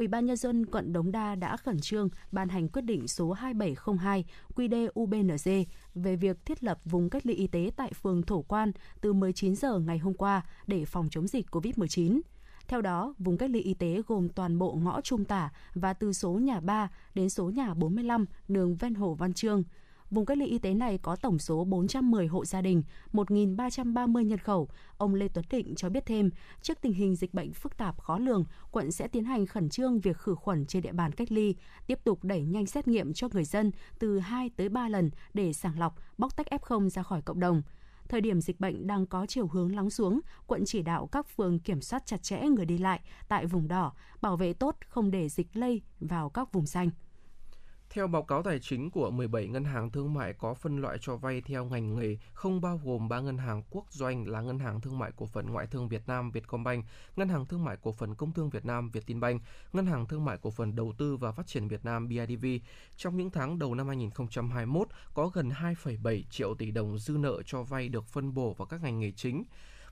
[0.02, 3.32] Ủy ban nhân dân quận Đống Đa đã khẩn trương ban hành quyết định số
[3.32, 4.24] 2702
[4.54, 5.64] QĐ-UBND
[5.94, 9.56] về việc thiết lập vùng cách ly y tế tại phường Thổ Quan từ 19
[9.56, 12.20] giờ ngày hôm qua để phòng chống dịch COVID-19.
[12.68, 16.12] Theo đó, vùng cách ly y tế gồm toàn bộ ngõ Trung Tả và từ
[16.12, 19.62] số nhà 3 đến số nhà 45 đường ven Hồ Văn Trương.
[20.12, 22.82] Vùng cách ly y tế này có tổng số 410 hộ gia đình,
[23.12, 24.68] 1.330 nhân khẩu.
[24.96, 26.30] Ông Lê Tuấn Định cho biết thêm,
[26.62, 30.00] trước tình hình dịch bệnh phức tạp khó lường, quận sẽ tiến hành khẩn trương
[30.00, 31.54] việc khử khuẩn trên địa bàn cách ly,
[31.86, 35.52] tiếp tục đẩy nhanh xét nghiệm cho người dân từ 2 tới 3 lần để
[35.52, 37.62] sàng lọc, bóc tách F0 ra khỏi cộng đồng.
[38.08, 41.58] Thời điểm dịch bệnh đang có chiều hướng lắng xuống, quận chỉ đạo các phường
[41.58, 45.28] kiểm soát chặt chẽ người đi lại tại vùng đỏ, bảo vệ tốt không để
[45.28, 46.90] dịch lây vào các vùng xanh.
[47.94, 51.16] Theo báo cáo tài chính của 17 ngân hàng thương mại có phân loại cho
[51.16, 54.80] vay theo ngành nghề, không bao gồm 3 ngân hàng quốc doanh là Ngân hàng
[54.80, 56.84] Thương mại Cổ phần Ngoại thương Việt Nam Vietcombank,
[57.16, 59.42] Ngân hàng Thương mại Cổ phần Công thương Việt Nam Vietinbank,
[59.72, 62.46] Ngân hàng Thương mại Cổ phần Đầu tư và Phát triển Việt Nam BIDV.
[62.96, 67.62] Trong những tháng đầu năm 2021, có gần 2,7 triệu tỷ đồng dư nợ cho
[67.62, 69.44] vay được phân bổ vào các ngành nghề chính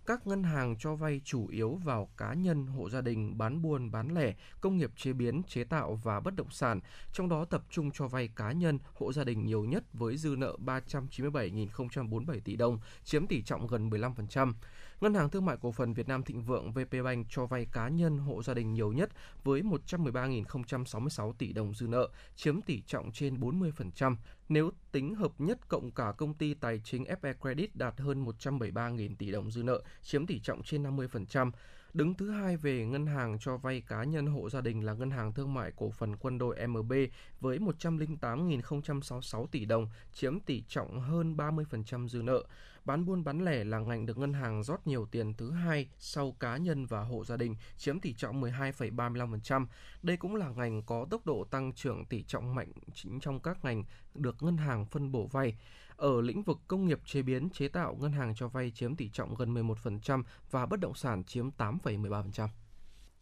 [0.07, 3.91] các ngân hàng cho vay chủ yếu vào cá nhân, hộ gia đình, bán buôn,
[3.91, 6.81] bán lẻ, công nghiệp chế biến, chế tạo và bất động sản,
[7.13, 10.35] trong đó tập trung cho vay cá nhân, hộ gia đình nhiều nhất với dư
[10.39, 14.53] nợ 397.047 tỷ đồng, chiếm tỷ trọng gần 15%.
[15.01, 18.19] Ngân hàng Thương mại Cổ phần Việt Nam Thịnh Vượng VPBank cho vay cá nhân
[18.19, 19.11] hộ gia đình nhiều nhất
[19.45, 24.17] với 113.066 tỷ đồng dư nợ, chiếm tỷ trọng trên 40%.
[24.49, 29.17] Nếu tính hợp nhất cộng cả công ty tài chính FE Credit đạt hơn 173.000
[29.19, 31.51] tỷ đồng dư nợ, chiếm tỷ trọng trên 50%.
[31.95, 35.11] Đứng thứ hai về ngân hàng cho vay cá nhân hộ gia đình là Ngân
[35.11, 36.93] hàng Thương mại Cổ phần Quân đội MB
[37.41, 42.45] với 108.066 tỷ đồng, chiếm tỷ trọng hơn 30% dư nợ.
[42.91, 46.33] Bán buôn bán lẻ là ngành được ngân hàng rót nhiều tiền thứ hai sau
[46.41, 49.67] cá nhân và hộ gia đình, chiếm tỷ trọng 12,35%.
[50.03, 53.65] Đây cũng là ngành có tốc độ tăng trưởng tỷ trọng mạnh chính trong các
[53.65, 53.85] ngành
[54.15, 55.57] được ngân hàng phân bổ vay.
[55.97, 59.09] Ở lĩnh vực công nghiệp chế biến chế tạo, ngân hàng cho vay chiếm tỷ
[59.09, 62.49] trọng gần 11% và bất động sản chiếm 8,13%.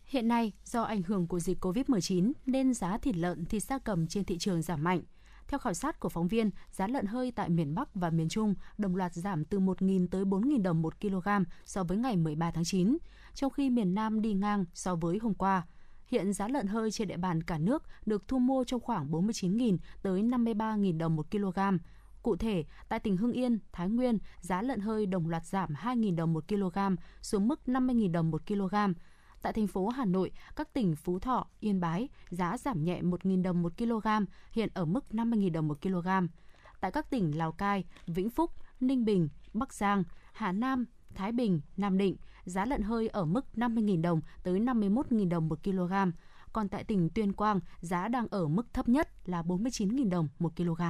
[0.04, 4.06] Hiện nay, do ảnh hưởng của dịch COVID-19 nên giá thịt lợn, thịt gia cầm
[4.06, 5.02] trên thị trường giảm mạnh.
[5.48, 8.54] Theo khảo sát của phóng viên, giá lợn hơi tại miền Bắc và miền Trung
[8.78, 11.28] đồng loạt giảm từ 1.000 tới 4.000 đồng 1 kg
[11.64, 12.98] so với ngày 13 tháng 9,
[13.34, 15.66] trong khi miền Nam đi ngang so với hôm qua.
[16.06, 19.78] Hiện giá lợn hơi trên địa bàn cả nước được thu mua trong khoảng 49.000
[20.02, 21.58] tới 53.000 đồng 1 kg.
[22.22, 26.16] Cụ thể, tại tỉnh Hưng Yên, Thái Nguyên, giá lợn hơi đồng loạt giảm 2.000
[26.16, 26.78] đồng 1 kg
[27.22, 28.74] xuống mức 50.000 đồng 1 kg.
[29.48, 33.42] Tại thành phố Hà Nội, các tỉnh Phú Thọ, Yên Bái, giá giảm nhẹ 1.000
[33.42, 34.08] đồng một kg,
[34.52, 36.08] hiện ở mức 50.000 đồng một kg.
[36.80, 40.84] Tại các tỉnh Lào Cai, Vĩnh Phúc, Ninh Bình, Bắc Giang, Hà Nam,
[41.14, 45.58] Thái Bình, Nam Định, giá lợn hơi ở mức 50.000 đồng tới 51.000 đồng một
[45.64, 45.92] kg.
[46.52, 50.56] Còn tại tỉnh Tuyên Quang, giá đang ở mức thấp nhất là 49.000 đồng một
[50.56, 50.82] kg.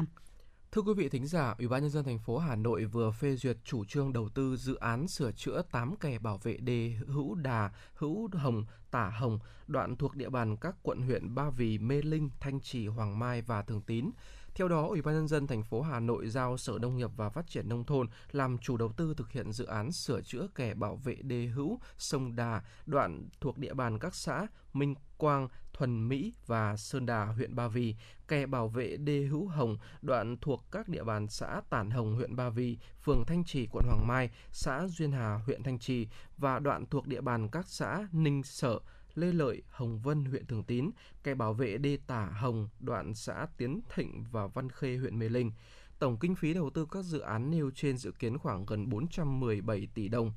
[0.72, 3.36] Thưa quý vị thính giả, Ủy ban nhân dân thành phố Hà Nội vừa phê
[3.36, 7.34] duyệt chủ trương đầu tư dự án sửa chữa 8 kè bảo vệ đê Hữu
[7.34, 12.02] Đà, Hữu Hồng, Tả Hồng, đoạn thuộc địa bàn các quận huyện Ba Vì, Mê
[12.02, 14.10] Linh, Thanh Trì, Hoàng Mai và Thường Tín.
[14.58, 17.28] Theo đó, Ủy ban nhân dân thành phố Hà Nội giao Sở Nông nghiệp và
[17.30, 20.74] Phát triển nông thôn làm chủ đầu tư thực hiện dự án sửa chữa kè
[20.74, 26.08] bảo vệ đê hữu sông Đà, đoạn thuộc địa bàn các xã Minh Quang, Thuần
[26.08, 27.94] Mỹ và Sơn Đà, huyện Ba Vì,
[28.28, 32.36] kè bảo vệ đê hữu Hồng, đoạn thuộc các địa bàn xã Tản Hồng, huyện
[32.36, 36.58] Ba Vì, phường Thanh Trì, quận Hoàng Mai, xã Duyên Hà, huyện Thanh Trì và
[36.58, 38.78] đoạn thuộc địa bàn các xã Ninh Sở,
[39.18, 40.90] Lê Lợi, Hồng Vân, huyện Thường Tín,
[41.22, 45.28] kè bảo vệ đê Tả Hồng, đoạn xã Tiến Thịnh và Văn Khê, huyện Mê
[45.28, 45.52] Linh.
[45.98, 49.88] Tổng kinh phí đầu tư các dự án nêu trên dự kiến khoảng gần 417
[49.94, 50.32] tỷ đồng.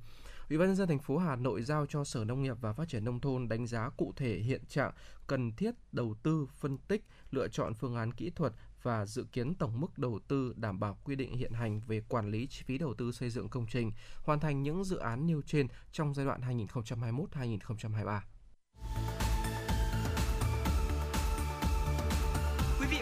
[0.50, 2.90] Ủy ban nhân dân thành phố Hà Nội giao cho Sở Nông nghiệp và Phát
[2.90, 4.92] triển nông thôn đánh giá cụ thể hiện trạng
[5.28, 8.54] cần thiết đầu tư, phân tích, lựa chọn phương án kỹ thuật
[8.84, 12.32] và dự kiến tổng mức đầu tư đảm bảo quy định hiện hành về quản
[12.32, 13.92] lý chi phí đầu tư xây dựng công trình,
[14.24, 18.20] hoàn thành những dự án nêu trên trong giai đoạn 2021-2023.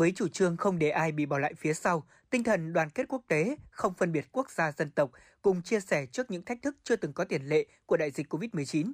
[0.00, 3.08] với chủ trương không để ai bị bỏ lại phía sau, tinh thần đoàn kết
[3.08, 5.10] quốc tế, không phân biệt quốc gia dân tộc,
[5.42, 8.32] cùng chia sẻ trước những thách thức chưa từng có tiền lệ của đại dịch
[8.32, 8.92] COVID-19.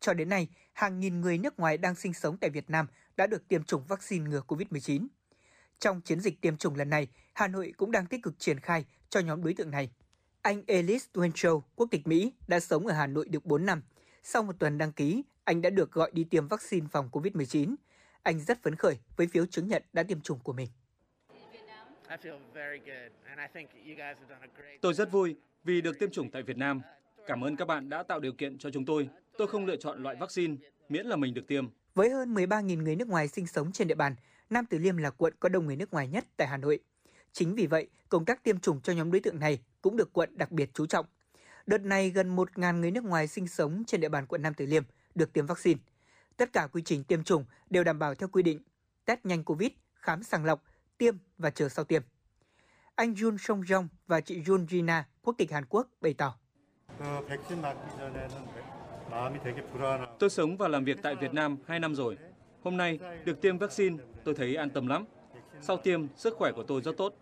[0.00, 3.26] Cho đến nay, hàng nghìn người nước ngoài đang sinh sống tại Việt Nam đã
[3.26, 5.06] được tiêm chủng vaccine ngừa COVID-19.
[5.78, 8.84] Trong chiến dịch tiêm chủng lần này, Hà Nội cũng đang tích cực triển khai
[9.08, 9.90] cho nhóm đối tượng này.
[10.42, 13.82] Anh Ellis Wenchow, quốc tịch Mỹ, đã sống ở Hà Nội được 4 năm.
[14.22, 17.74] Sau một tuần đăng ký, anh đã được gọi đi tiêm vaccine phòng COVID-19.
[18.28, 20.68] Anh rất phấn khởi với phiếu chứng nhận đã tiêm chủng của mình.
[24.80, 26.80] Tôi rất vui vì được tiêm chủng tại Việt Nam.
[27.26, 29.08] Cảm ơn các bạn đã tạo điều kiện cho chúng tôi.
[29.38, 30.56] Tôi không lựa chọn loại vaccine,
[30.88, 31.66] miễn là mình được tiêm.
[31.94, 34.14] Với hơn 13.000 người nước ngoài sinh sống trên địa bàn,
[34.50, 36.78] Nam Từ Liêm là quận có đông người nước ngoài nhất tại Hà Nội.
[37.32, 40.38] Chính vì vậy, công tác tiêm chủng cho nhóm đối tượng này cũng được quận
[40.38, 41.06] đặc biệt chú trọng.
[41.66, 44.66] Đợt này, gần 1.000 người nước ngoài sinh sống trên địa bàn quận Nam Từ
[44.66, 44.82] Liêm
[45.14, 45.80] được tiêm vaccine.
[46.38, 48.60] Tất cả quy trình tiêm chủng đều đảm bảo theo quy định,
[49.04, 50.62] test nhanh COVID, khám sàng lọc,
[50.98, 52.02] tiêm và chờ sau tiêm.
[52.94, 56.38] Anh Jun Song Jong và chị Jun Jina, quốc tịch Hàn Quốc, bày tỏ.
[60.18, 62.18] Tôi sống và làm việc tại Việt Nam 2 năm rồi.
[62.64, 65.04] Hôm nay được tiêm vaccine, tôi thấy an tâm lắm.
[65.60, 67.14] Sau tiêm, sức khỏe của tôi rất tốt.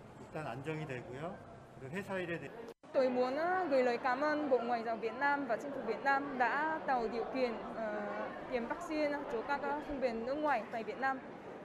[2.92, 3.36] Tôi muốn
[3.70, 6.80] gửi lời cảm ơn Bộ Ngoại giao Việt Nam và chính phủ Việt Nam đã
[6.86, 7.52] tạo điều kiện
[8.50, 11.18] tiêm vaccine cho các sinh viên nước ngoài tại Việt Nam.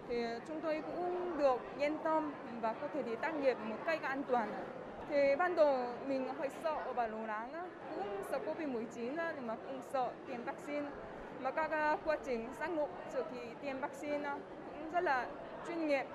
[0.07, 4.01] Thì chúng tôi cũng được yên tâm và có thể đi tác nghiệp một cách
[4.01, 4.49] an toàn.
[5.09, 9.81] Thì ban đầu mình hơi sợ và lo lắng, cũng sợ Covid-19 nhưng mà cũng
[9.93, 10.89] sợ tiêm vaccine.
[11.39, 14.29] Mà các quá trình xác ngộ trước khi tiêm vaccine
[14.73, 15.25] cũng rất là
[15.67, 16.05] chuyên nghiệp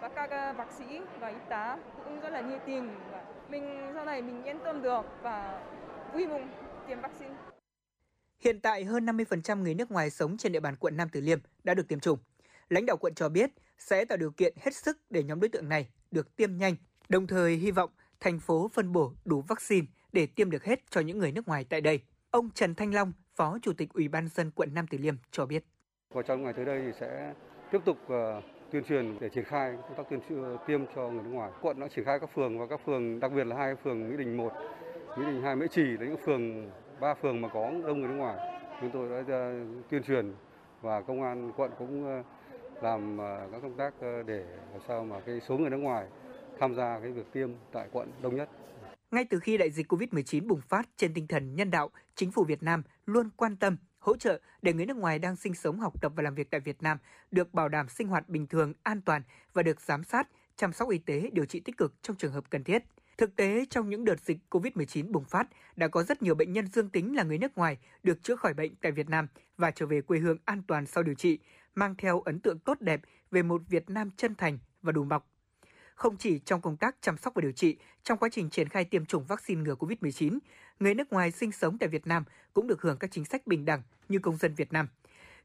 [0.00, 4.04] và các bác sĩ và y tá cũng rất là nhiệt tình và mình sau
[4.04, 5.60] này mình yên tâm được và
[6.12, 6.48] vui mừng
[6.86, 7.34] tiêm vaccine.
[8.42, 11.38] Hiện tại hơn 50% người nước ngoài sống trên địa bàn quận Nam Từ Liêm
[11.64, 12.18] đã được tiêm chủng.
[12.68, 15.68] Lãnh đạo quận cho biết sẽ tạo điều kiện hết sức để nhóm đối tượng
[15.68, 16.76] này được tiêm nhanh,
[17.08, 17.90] đồng thời hy vọng
[18.20, 21.64] thành phố phân bổ đủ vaccine để tiêm được hết cho những người nước ngoài
[21.68, 22.00] tại đây.
[22.30, 25.46] Ông Trần Thanh Long, Phó Chủ tịch Ủy ban dân quận Nam Từ Liêm cho
[25.46, 25.64] biết.
[26.14, 27.34] Và trong ngày tới đây thì sẽ
[27.72, 28.42] tiếp tục ờ,
[28.72, 30.20] tuyên truyền để triển khai công tác tuyên
[30.66, 31.50] tiêm cho người nước ngoài.
[31.60, 34.16] Quận đã triển khai các phường và các phường, đặc biệt là hai phường Mỹ
[34.16, 34.52] Đình 1,
[35.16, 36.70] Mỹ Đình 2, Mễ Trì là những phường
[37.02, 38.60] ba phường mà có đông người nước ngoài.
[38.80, 39.52] Chúng tôi đã à,
[39.90, 40.32] tuyên truyền
[40.80, 42.22] và công an quận cũng à,
[42.82, 43.94] làm à, các công tác
[44.26, 46.06] để làm sao mà cái số người nước ngoài
[46.60, 48.48] tham gia cái việc tiêm tại quận đông nhất.
[49.10, 52.44] Ngay từ khi đại dịch COVID-19 bùng phát trên tinh thần nhân đạo, chính phủ
[52.44, 56.02] Việt Nam luôn quan tâm hỗ trợ để người nước ngoài đang sinh sống, học
[56.02, 56.98] tập và làm việc tại Việt Nam
[57.30, 59.22] được bảo đảm sinh hoạt bình thường, an toàn
[59.52, 62.44] và được giám sát, chăm sóc y tế, điều trị tích cực trong trường hợp
[62.50, 62.82] cần thiết.
[63.18, 66.66] Thực tế, trong những đợt dịch COVID-19 bùng phát, đã có rất nhiều bệnh nhân
[66.66, 69.26] dương tính là người nước ngoài được chữa khỏi bệnh tại Việt Nam
[69.56, 71.38] và trở về quê hương an toàn sau điều trị,
[71.74, 75.28] mang theo ấn tượng tốt đẹp về một Việt Nam chân thành và đùm bọc.
[75.94, 78.84] Không chỉ trong công tác chăm sóc và điều trị, trong quá trình triển khai
[78.84, 80.38] tiêm chủng vaccine ngừa COVID-19,
[80.80, 82.24] người nước ngoài sinh sống tại Việt Nam
[82.54, 84.88] cũng được hưởng các chính sách bình đẳng như công dân Việt Nam.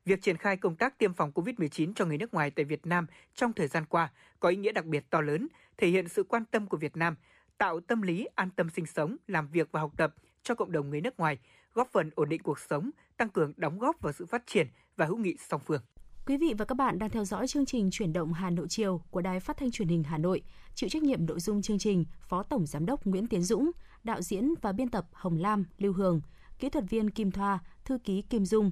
[0.06, 3.08] Việc triển khai công tác tiêm phòng COVID-19 cho người nước ngoài tại Việt Nam
[3.36, 6.46] trong thời gian qua có ý nghĩa đặc biệt to lớn, thể hiện sự quan
[6.46, 7.16] tâm của Việt Nam,
[7.58, 10.90] tạo tâm lý an tâm sinh sống, làm việc và học tập cho cộng đồng
[10.90, 11.38] người nước ngoài,
[11.74, 14.68] góp phần ổn định cuộc sống, tăng cường đóng góp vào sự phát triển
[14.98, 15.82] và hữu nghị song phương.
[16.26, 19.02] Quý vị và các bạn đang theo dõi chương trình Chuyển động Hà Nội chiều
[19.12, 20.42] của Đài Phát thanh Truyền hình Hà Nội.
[20.76, 23.72] Chịu trách nhiệm nội dung chương trình Phó Tổng Giám đốc Nguyễn Tiến Dũng,
[24.04, 26.22] đạo diễn và biên tập Hồng Lam, Lưu Hường,
[26.60, 28.72] kỹ thuật viên Kim Thoa, thư ký Kim Dung.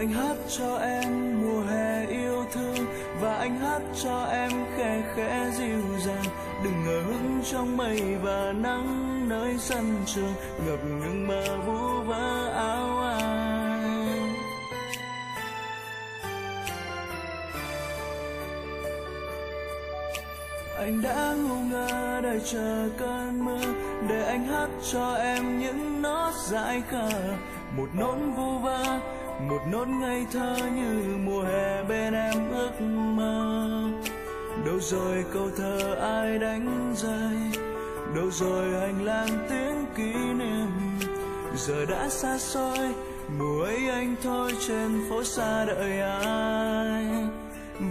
[0.00, 2.86] Anh hát cho em mùa hè yêu thương
[3.20, 6.24] và anh hát cho em khe khẽ dịu dàng.
[6.64, 10.34] Đừng ngờ hứng trong mây và nắng nơi sân trường,
[10.66, 14.34] ngập ngừng mơ vu vơ áo anh.
[20.78, 23.74] Anh đã ngu ngơ đợi chờ cơn mưa
[24.08, 27.10] để anh hát cho em những nốt dại khờ.
[27.76, 29.00] Một nỗi vu vơ
[29.48, 32.80] một nốt ngây thơ như mùa hè bên em ước
[33.16, 33.68] mơ.
[34.66, 37.62] Đâu rồi câu thơ ai đánh rơi?
[38.16, 40.70] Đâu rồi hành lang tiếng kỷ niệm?
[41.56, 42.94] Giờ đã xa xôi,
[43.38, 47.04] mùa ấy anh thôi trên phố xa đợi ai?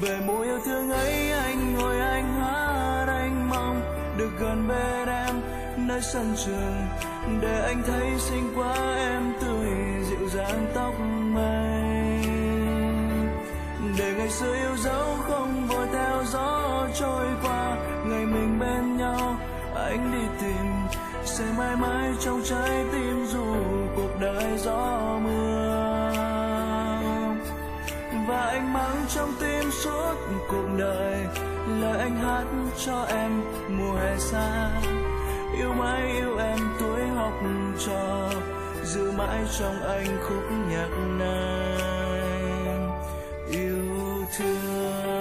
[0.02, 3.82] Về mùa yêu thương ấy anh ngồi anh hát anh mong.
[4.18, 5.36] Được gần bên em
[5.88, 6.76] nơi sân trường,
[7.42, 9.70] để anh thấy xinh quá em tươi
[10.10, 10.94] dịu dàng tóc
[14.30, 17.78] ngày xưa yêu dấu không vội theo gió trôi qua.
[18.06, 19.38] Ngày mình bên nhau,
[19.76, 20.66] anh đi tìm,
[21.26, 23.56] sẽ mãi mãi trong trái tim dù
[23.96, 26.12] cuộc đời gió mưa.
[28.28, 30.16] Và anh mang trong tim suốt
[30.50, 31.26] cuộc đời
[31.82, 32.46] lời anh hát
[32.86, 34.72] cho em mùa hè xa.
[35.58, 37.34] Yêu mãi yêu em, tuổi học
[37.86, 38.30] trò,
[38.84, 40.90] giữ mãi trong anh khúc nhạc
[41.20, 41.59] nào.
[44.38, 45.19] Thương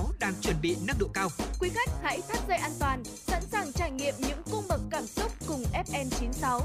[0.00, 1.28] FM96 đang chuẩn bị nâng độ cao.
[1.60, 5.06] Quý khách hãy thắt dây an toàn, sẵn sàng trải nghiệm những cung bậc cảm
[5.06, 6.60] xúc cùng FN96.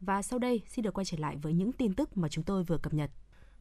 [0.00, 2.64] Và sau đây xin được quay trở lại với những tin tức mà chúng tôi
[2.64, 3.10] vừa cập nhật.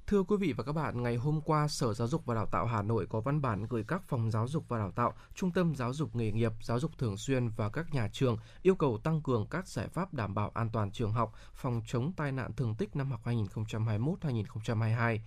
[0.08, 2.66] Thưa quý vị và các bạn, ngày hôm qua, Sở Giáo dục và Đào tạo
[2.66, 5.76] Hà Nội có văn bản gửi các phòng giáo dục và đào tạo, trung tâm
[5.76, 9.22] giáo dục nghề nghiệp, giáo dục thường xuyên và các nhà trường yêu cầu tăng
[9.22, 12.76] cường các giải pháp đảm bảo an toàn trường học, phòng chống tai nạn thương
[12.76, 15.20] tích năm học 2021-2022.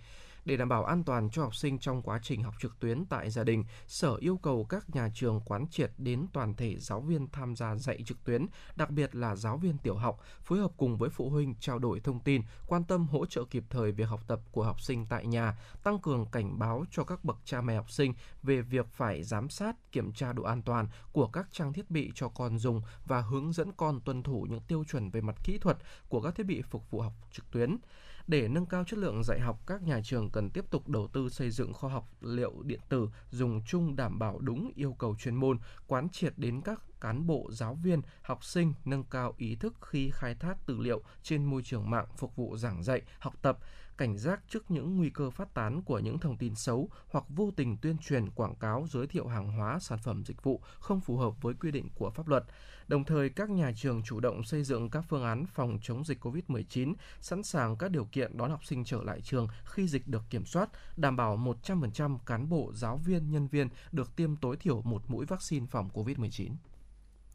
[0.49, 3.29] Để đảm bảo an toàn cho học sinh trong quá trình học trực tuyến tại
[3.29, 7.27] gia đình, Sở yêu cầu các nhà trường quán triệt đến toàn thể giáo viên
[7.31, 8.45] tham gia dạy trực tuyến,
[8.75, 11.99] đặc biệt là giáo viên tiểu học, phối hợp cùng với phụ huynh trao đổi
[11.99, 15.27] thông tin, quan tâm hỗ trợ kịp thời việc học tập của học sinh tại
[15.27, 18.13] nhà, tăng cường cảnh báo cho các bậc cha mẹ học sinh
[18.43, 22.11] về việc phải giám sát, kiểm tra độ an toàn của các trang thiết bị
[22.15, 25.57] cho con dùng và hướng dẫn con tuân thủ những tiêu chuẩn về mặt kỹ
[25.57, 25.77] thuật
[26.07, 27.77] của các thiết bị phục vụ học trực tuyến.
[28.29, 31.29] Để nâng cao chất lượng dạy học, các nhà trường cần tiếp tục đầu tư
[31.29, 35.35] xây dựng kho học liệu điện tử dùng chung đảm bảo đúng yêu cầu chuyên
[35.35, 35.57] môn,
[35.87, 40.09] quán triệt đến các cán bộ, giáo viên, học sinh nâng cao ý thức khi
[40.13, 43.57] khai thác tư liệu trên môi trường mạng phục vụ giảng dạy, học tập,
[43.99, 47.51] cảnh giác trước những nguy cơ phát tán của những thông tin xấu hoặc vô
[47.55, 51.17] tình tuyên truyền quảng cáo giới thiệu hàng hóa, sản phẩm dịch vụ không phù
[51.17, 52.43] hợp với quy định của pháp luật.
[52.87, 56.25] Đồng thời, các nhà trường chủ động xây dựng các phương án phòng chống dịch
[56.25, 60.23] COVID-19, sẵn sàng các điều kiện đón học sinh trở lại trường khi dịch được
[60.29, 64.81] kiểm soát, đảm bảo 100% cán bộ, giáo viên, nhân viên được tiêm tối thiểu
[64.81, 66.51] một mũi vaccine phòng COVID-19.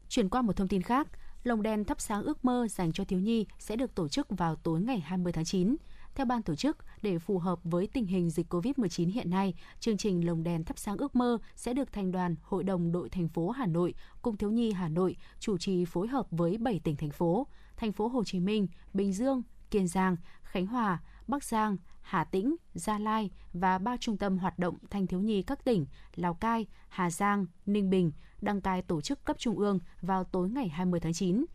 [0.09, 1.07] Chuyển qua một thông tin khác,
[1.43, 4.55] lồng đèn thắp sáng ước mơ dành cho thiếu nhi sẽ được tổ chức vào
[4.55, 5.75] tối ngày 20 tháng 9.
[6.15, 9.97] Theo ban tổ chức, để phù hợp với tình hình dịch COVID-19 hiện nay, chương
[9.97, 13.27] trình Lồng đèn thắp sáng ước mơ sẽ được thành đoàn Hội đồng đội thành
[13.27, 16.95] phố Hà Nội, Cung thiếu nhi Hà Nội chủ trì phối hợp với 7 tỉnh
[16.95, 17.47] thành phố:
[17.77, 22.55] thành phố Hồ Chí Minh, Bình Dương, Kiên Giang, Khánh Hòa, Bắc Giang, Hà Tĩnh,
[22.73, 25.85] Gia Lai và ba trung tâm hoạt động thanh thiếu nhi các tỉnh
[26.15, 28.11] Lào Cai, Hà Giang, Ninh Bình
[28.41, 31.45] đăng cai tổ chức cấp trung ương vào tối ngày 20 tháng 9.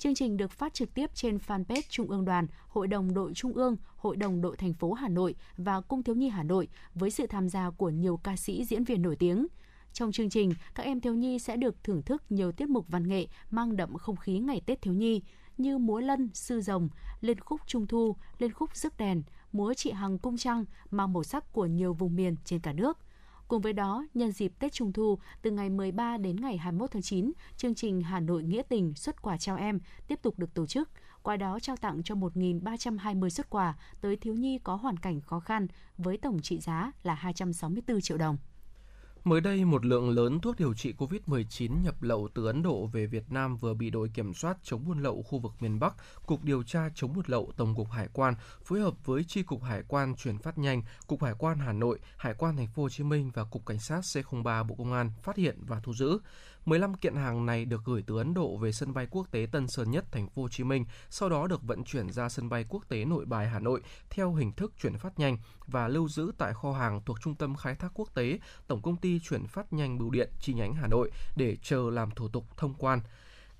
[0.00, 3.52] Chương trình được phát trực tiếp trên fanpage Trung ương Đoàn, Hội đồng đội Trung
[3.52, 7.10] ương, Hội đồng đội thành phố Hà Nội và Cung thiếu nhi Hà Nội với
[7.10, 9.46] sự tham gia của nhiều ca sĩ diễn viên nổi tiếng.
[9.92, 13.08] Trong chương trình, các em thiếu nhi sẽ được thưởng thức nhiều tiết mục văn
[13.08, 15.22] nghệ mang đậm không khí ngày Tết thiếu nhi
[15.58, 16.88] như múa lân, sư rồng,
[17.20, 19.22] lên khúc trung thu, lên khúc rước đèn,
[19.52, 22.98] múa chị Hằng cung trăng mang màu sắc của nhiều vùng miền trên cả nước.
[23.50, 27.02] Cùng với đó, nhân dịp Tết Trung thu, từ ngày 13 đến ngày 21 tháng
[27.02, 30.66] 9, chương trình Hà Nội Nghĩa Tình xuất quà trao em tiếp tục được tổ
[30.66, 30.90] chức.
[31.22, 35.40] Qua đó trao tặng cho 1.320 xuất quà tới thiếu nhi có hoàn cảnh khó
[35.40, 35.66] khăn
[35.98, 38.36] với tổng trị giá là 264 triệu đồng.
[39.24, 43.06] Mới đây, một lượng lớn thuốc điều trị COVID-19 nhập lậu từ Ấn Độ về
[43.06, 45.94] Việt Nam vừa bị đội kiểm soát chống buôn lậu khu vực miền Bắc,
[46.26, 48.34] Cục Điều tra chống buôn lậu Tổng cục Hải quan
[48.64, 51.98] phối hợp với Chi cục Hải quan chuyển phát nhanh, Cục Hải quan Hà Nội,
[52.16, 55.10] Hải quan Thành phố Hồ Chí Minh và Cục Cảnh sát C03 Bộ Công an
[55.22, 56.18] phát hiện và thu giữ.
[56.64, 59.68] 15 kiện hàng này được gửi từ Ấn Độ về sân bay quốc tế Tân
[59.68, 62.64] Sơn Nhất, thành phố Hồ Chí Minh, sau đó được vận chuyển ra sân bay
[62.68, 66.32] quốc tế Nội Bài Hà Nội theo hình thức chuyển phát nhanh và lưu giữ
[66.38, 69.72] tại kho hàng thuộc Trung tâm Khai thác Quốc tế, Tổng công ty chuyển phát
[69.72, 73.00] nhanh Bưu điện chi nhánh Hà Nội để chờ làm thủ tục thông quan.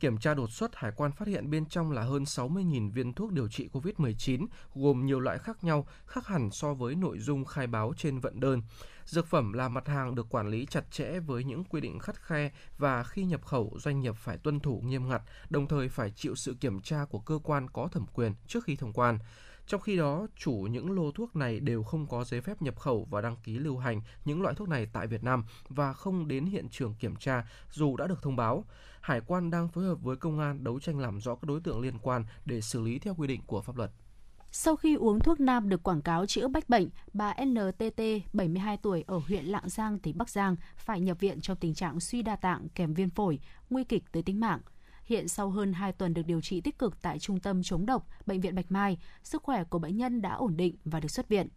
[0.01, 3.33] Kiểm tra đột xuất, hải quan phát hiện bên trong là hơn 60.000 viên thuốc
[3.33, 7.67] điều trị COVID-19, gồm nhiều loại khác nhau, khác hẳn so với nội dung khai
[7.67, 8.63] báo trên vận đơn.
[9.11, 12.23] Dược phẩm là mặt hàng được quản lý chặt chẽ với những quy định khắt
[12.23, 16.11] khe và khi nhập khẩu doanh nghiệp phải tuân thủ nghiêm ngặt, đồng thời phải
[16.11, 19.19] chịu sự kiểm tra của cơ quan có thẩm quyền trước khi thông quan.
[19.67, 23.07] Trong khi đó, chủ những lô thuốc này đều không có giấy phép nhập khẩu
[23.11, 26.47] và đăng ký lưu hành những loại thuốc này tại Việt Nam và không đến
[26.47, 28.65] hiện trường kiểm tra dù đã được thông báo.
[29.01, 31.81] Hải quan đang phối hợp với công an đấu tranh làm rõ các đối tượng
[31.81, 33.91] liên quan để xử lý theo quy định của pháp luật.
[34.53, 38.01] Sau khi uống thuốc nam được quảng cáo chữa bách bệnh, bà NTT,
[38.33, 42.01] 72 tuổi ở huyện Lạng Giang, tỉnh Bắc Giang phải nhập viện trong tình trạng
[42.01, 43.41] suy đa tạng kèm viêm phổi,
[43.71, 44.61] nguy kịch tới tính mạng.
[45.05, 48.07] Hiện sau hơn 2 tuần được điều trị tích cực tại Trung tâm chống độc,
[48.27, 51.29] Bệnh viện Bạch Mai, sức khỏe của bệnh nhân đã ổn định và được xuất
[51.29, 51.49] viện.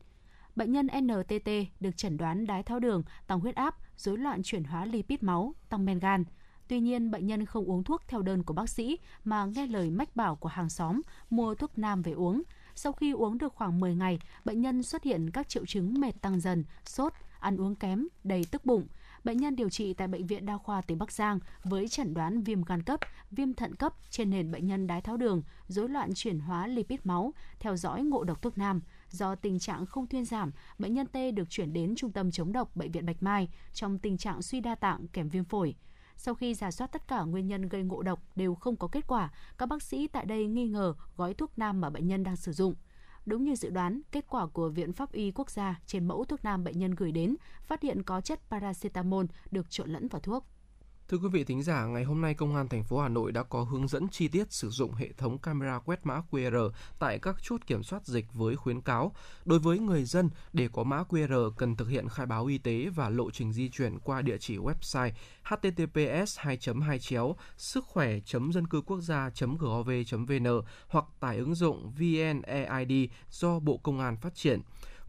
[0.55, 1.49] Bệnh nhân NTT
[1.79, 5.55] được chẩn đoán đái tháo đường, tăng huyết áp, rối loạn chuyển hóa lipid máu,
[5.69, 6.23] tăng men gan.
[6.67, 9.89] Tuy nhiên, bệnh nhân không uống thuốc theo đơn của bác sĩ mà nghe lời
[9.89, 12.43] mách bảo của hàng xóm mua thuốc nam về uống.
[12.75, 16.21] Sau khi uống được khoảng 10 ngày, bệnh nhân xuất hiện các triệu chứng mệt
[16.21, 18.87] tăng dần, sốt, ăn uống kém, đầy tức bụng.
[19.23, 22.41] Bệnh nhân điều trị tại Bệnh viện Đa khoa tỉnh Bắc Giang với chẩn đoán
[22.41, 22.99] viêm gan cấp,
[23.31, 26.99] viêm thận cấp trên nền bệnh nhân đái tháo đường, rối loạn chuyển hóa lipid
[27.03, 28.81] máu, theo dõi ngộ độc thuốc nam.
[29.09, 32.51] Do tình trạng không thuyên giảm, bệnh nhân T được chuyển đến Trung tâm chống
[32.51, 35.75] độc Bệnh viện Bạch Mai trong tình trạng suy đa tạng kèm viêm phổi.
[36.17, 39.07] Sau khi giả soát tất cả nguyên nhân gây ngộ độc đều không có kết
[39.07, 42.35] quả, các bác sĩ tại đây nghi ngờ gói thuốc nam mà bệnh nhân đang
[42.35, 42.75] sử dụng.
[43.25, 46.43] Đúng như dự đoán, kết quả của Viện Pháp y Quốc gia trên mẫu thuốc
[46.43, 50.45] nam bệnh nhân gửi đến phát hiện có chất paracetamol được trộn lẫn vào thuốc.
[51.13, 53.43] Thưa quý vị thính giả, ngày hôm nay Công an thành phố Hà Nội đã
[53.43, 56.69] có hướng dẫn chi tiết sử dụng hệ thống camera quét mã QR
[56.99, 59.15] tại các chốt kiểm soát dịch với khuyến cáo
[59.45, 62.89] đối với người dân để có mã QR cần thực hiện khai báo y tế
[62.95, 65.11] và lộ trình di chuyển qua địa chỉ website
[65.43, 68.19] https 2 2 chéo sức khỏe
[68.51, 69.29] dân cư quốc gia
[69.59, 69.89] gov
[70.27, 74.61] vn hoặc tải ứng dụng VNEID do Bộ Công an phát triển.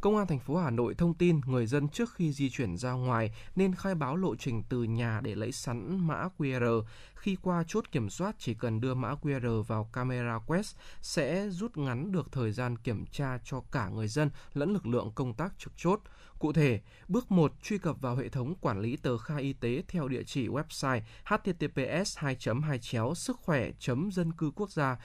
[0.05, 2.93] Công an thành phố Hà Nội thông tin người dân trước khi di chuyển ra
[2.93, 6.83] ngoài nên khai báo lộ trình từ nhà để lấy sẵn mã QR.
[7.15, 10.63] Khi qua chốt kiểm soát, chỉ cần đưa mã QR vào camera quét
[11.01, 15.13] sẽ rút ngắn được thời gian kiểm tra cho cả người dân lẫn lực lượng
[15.15, 16.01] công tác trực chốt.
[16.39, 19.83] Cụ thể, bước 1 truy cập vào hệ thống quản lý tờ khai y tế
[19.89, 23.71] theo địa chỉ website https 2 2 chéo sức khỏe
[24.11, 24.97] dân cư quốc gia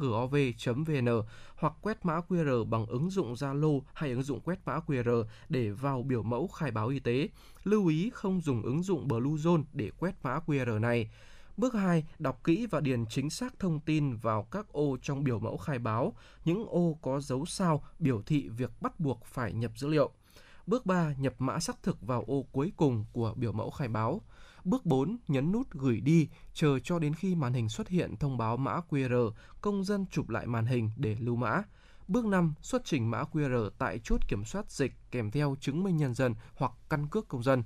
[0.00, 0.34] gov
[0.66, 1.08] vn
[1.56, 5.70] hoặc quét mã QR bằng ứng dụng Zalo hay ứng dụng quét mã QR để
[5.70, 7.28] vào biểu mẫu khai báo y tế.
[7.64, 11.10] Lưu ý không dùng ứng dụng Bluezone để quét mã QR này.
[11.56, 15.38] Bước 2, đọc kỹ và điền chính xác thông tin vào các ô trong biểu
[15.38, 16.12] mẫu khai báo.
[16.44, 20.12] Những ô có dấu sao biểu thị việc bắt buộc phải nhập dữ liệu.
[20.66, 24.20] Bước 3, nhập mã xác thực vào ô cuối cùng của biểu mẫu khai báo.
[24.64, 28.38] Bước 4, nhấn nút gửi đi, chờ cho đến khi màn hình xuất hiện thông
[28.38, 29.30] báo mã QR,
[29.60, 31.62] công dân chụp lại màn hình để lưu mã.
[32.08, 35.96] Bước 5, xuất trình mã QR tại chốt kiểm soát dịch kèm theo chứng minh
[35.96, 37.62] nhân dân hoặc căn cước công dân.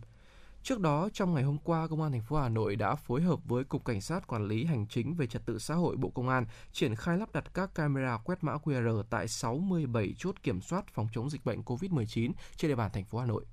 [0.62, 3.40] Trước đó, trong ngày hôm qua, Công an thành phố Hà Nội đã phối hợp
[3.44, 6.28] với Cục Cảnh sát Quản lý Hành chính về Trật tự xã hội Bộ Công
[6.28, 10.84] an triển khai lắp đặt các camera quét mã QR tại 67 chốt kiểm soát
[10.88, 13.44] phòng chống dịch bệnh COVID-19 trên địa bàn thành phố Hà Nội.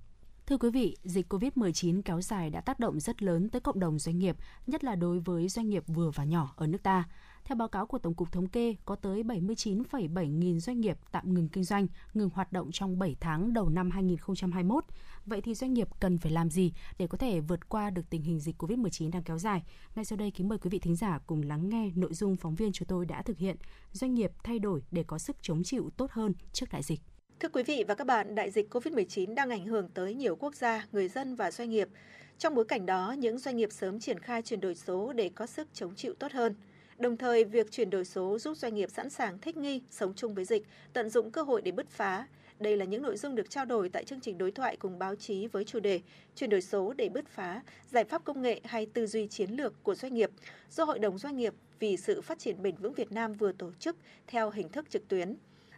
[0.47, 3.99] Thưa quý vị, dịch COVID-19 kéo dài đã tác động rất lớn tới cộng đồng
[3.99, 4.35] doanh nghiệp,
[4.67, 7.03] nhất là đối với doanh nghiệp vừa và nhỏ ở nước ta.
[7.45, 11.33] Theo báo cáo của Tổng cục Thống kê, có tới 79,7 nghìn doanh nghiệp tạm
[11.33, 14.83] ngừng kinh doanh, ngừng hoạt động trong 7 tháng đầu năm 2021.
[15.25, 18.23] Vậy thì doanh nghiệp cần phải làm gì để có thể vượt qua được tình
[18.23, 19.63] hình dịch COVID-19 đang kéo dài?
[19.95, 22.55] Ngay sau đây, kính mời quý vị thính giả cùng lắng nghe nội dung phóng
[22.55, 23.57] viên chúng tôi đã thực hiện.
[23.91, 26.99] Doanh nghiệp thay đổi để có sức chống chịu tốt hơn trước đại dịch.
[27.39, 30.55] Thưa quý vị và các bạn, đại dịch COVID-19 đang ảnh hưởng tới nhiều quốc
[30.55, 31.89] gia, người dân và doanh nghiệp.
[32.37, 35.45] Trong bối cảnh đó, những doanh nghiệp sớm triển khai chuyển đổi số để có
[35.45, 36.55] sức chống chịu tốt hơn.
[36.99, 40.33] Đồng thời, việc chuyển đổi số giúp doanh nghiệp sẵn sàng thích nghi, sống chung
[40.33, 40.63] với dịch,
[40.93, 42.27] tận dụng cơ hội để bứt phá.
[42.59, 45.15] Đây là những nội dung được trao đổi tại chương trình đối thoại cùng báo
[45.15, 46.01] chí với chủ đề
[46.35, 47.61] Chuyển đổi số để bứt phá,
[47.91, 50.29] giải pháp công nghệ hay tư duy chiến lược của doanh nghiệp
[50.71, 53.71] do Hội đồng Doanh nghiệp vì sự phát triển bền vững Việt Nam vừa tổ
[53.79, 53.97] chức
[54.27, 55.35] theo hình thức trực tuyến.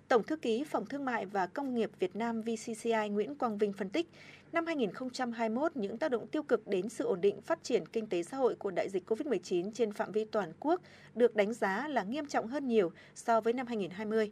[0.08, 3.74] Tổng thư ký Phòng Thương mại và Công nghiệp Việt Nam VCCI Nguyễn Quang Vinh
[3.74, 4.08] phân tích,
[4.52, 8.24] năm 2021 những tác động tiêu cực đến sự ổn định phát triển kinh tế
[8.24, 10.82] xã hội của đại dịch COVID-19 trên phạm vi toàn quốc
[11.16, 14.32] được đánh giá là nghiêm trọng hơn nhiều so với năm 2020.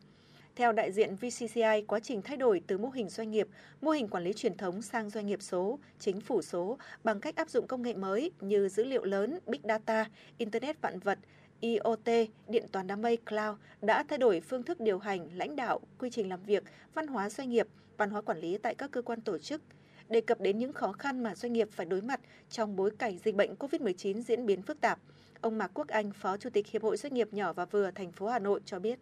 [0.56, 3.48] Theo đại diện VCCI, quá trình thay đổi từ mô hình doanh nghiệp,
[3.82, 7.36] mô hình quản lý truyền thống sang doanh nghiệp số, chính phủ số bằng cách
[7.36, 10.06] áp dụng công nghệ mới như dữ liệu lớn, big data,
[10.38, 11.20] internet vạn vật,
[11.60, 15.80] IoT, điện toán đám mây cloud đã thay đổi phương thức điều hành, lãnh đạo,
[15.99, 16.64] quy trình làm việc,
[16.94, 17.68] văn hóa doanh nghiệp,
[17.98, 19.61] văn hóa quản lý tại các cơ quan tổ chức,
[20.10, 22.19] đề cập đến những khó khăn mà doanh nghiệp phải đối mặt
[22.49, 24.99] trong bối cảnh dịch bệnh COVID-19 diễn biến phức tạp.
[25.41, 28.11] Ông Mạc Quốc Anh, Phó Chủ tịch Hiệp hội Doanh nghiệp nhỏ và vừa thành
[28.11, 28.99] phố Hà Nội cho biết.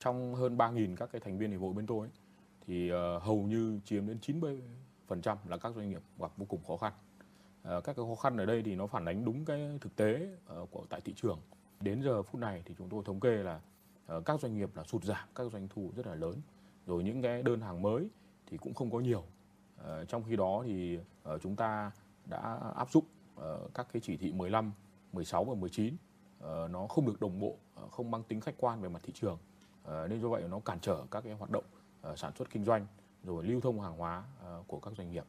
[0.00, 2.08] Trong hơn 3.000 các cái thành viên hiệp hội bên tôi
[2.66, 4.18] thì ờ, hầu như chiếm đến
[5.08, 6.92] 90% là các doanh nghiệp gặp vô cùng khó khăn.
[7.62, 10.28] Ờ, các cái khó khăn ở đây thì nó phản ánh đúng cái thực tế
[10.46, 11.38] ờ, của tại thị trường.
[11.80, 13.60] Đến giờ phút này thì chúng tôi thống kê là
[14.16, 16.40] uh, các doanh nghiệp là sụt giảm các doanh thu rất là lớn.
[16.86, 18.08] Rồi những cái đơn hàng mới
[18.46, 19.22] thì cũng không có nhiều.
[19.80, 20.98] Uh, trong khi đó thì
[21.34, 21.90] uh, chúng ta
[22.26, 23.04] đã áp dụng
[23.36, 24.72] uh, các cái chỉ thị 15,
[25.12, 28.80] 16 và 19 uh, nó không được đồng bộ, uh, không mang tính khách quan
[28.80, 29.38] về mặt thị trường
[30.08, 31.64] nên do vậy nó cản trở các cái hoạt động
[32.16, 32.86] sản xuất kinh doanh
[33.24, 34.24] rồi lưu thông hàng hóa
[34.66, 35.24] của các doanh nghiệp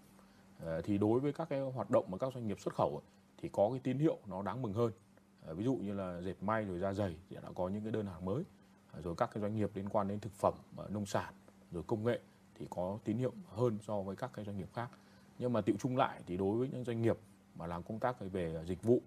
[0.84, 3.02] thì đối với các cái hoạt động mà các doanh nghiệp xuất khẩu
[3.38, 4.92] thì có cái tín hiệu nó đáng mừng hơn
[5.46, 7.92] Ờ, ví dụ như là dệt may rồi da dày thì đã có những cái
[7.92, 8.44] đơn hàng mới
[8.92, 11.34] ờ, rồi các cái doanh nghiệp liên quan đến thực phẩm ờ, nông sản,
[11.72, 12.20] rồi công nghệ
[12.56, 14.90] thì có tín hiệu hơn so với các cái doanh nghiệp khác
[15.40, 17.18] nhưng mà tiệu chung lại thì đối với những doanh nghiệp
[17.56, 19.02] mà làm công tác về dịch vụ,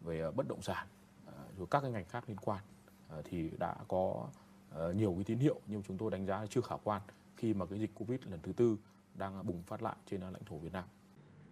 [0.00, 0.86] về bất động sản
[1.58, 2.62] rồi các cái ngành khác liên quan
[3.24, 4.28] thì đã có
[4.94, 7.02] nhiều cái tín hiệu nhưng chúng tôi đánh giá là chưa khả quan
[7.36, 8.76] khi mà cái dịch Covid lần thứ tư
[9.14, 10.84] đang bùng phát lại trên lãnh thổ Việt Nam.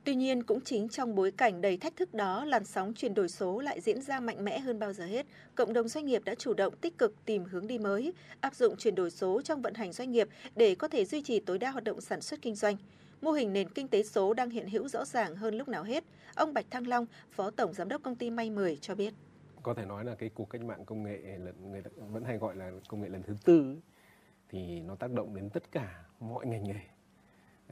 [0.04, 3.28] Tuy nhiên, cũng chính trong bối cảnh đầy thách thức đó, làn sóng chuyển đổi
[3.28, 5.26] số lại diễn ra mạnh mẽ hơn bao giờ hết.
[5.54, 8.76] Cộng đồng doanh nghiệp đã chủ động tích cực tìm hướng đi mới, áp dụng
[8.76, 11.70] chuyển đổi số trong vận hành doanh nghiệp để có thể duy trì tối đa
[11.70, 12.76] hoạt động sản xuất kinh doanh.
[13.20, 16.04] Mô hình nền kinh tế số đang hiện hữu rõ ràng hơn lúc nào hết.
[16.34, 19.14] Ông Bạch Thăng Long, Phó Tổng Giám đốc công ty May 10 cho biết
[19.64, 22.38] có thể nói là cái cuộc cách mạng công nghệ lần người ta vẫn hay
[22.38, 23.76] gọi là công nghệ lần thứ tư
[24.48, 26.80] thì nó tác động đến tất cả mọi ngành nghề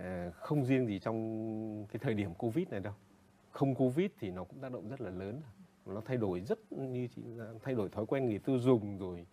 [0.03, 2.93] Ờ, không riêng gì trong cái thời điểm covid này đâu.
[3.51, 5.41] Không covid thì nó cũng tác động rất là lớn.
[5.87, 7.23] Nó thay đổi rất như chị,
[7.62, 9.27] thay đổi thói quen người tiêu dùng rồi.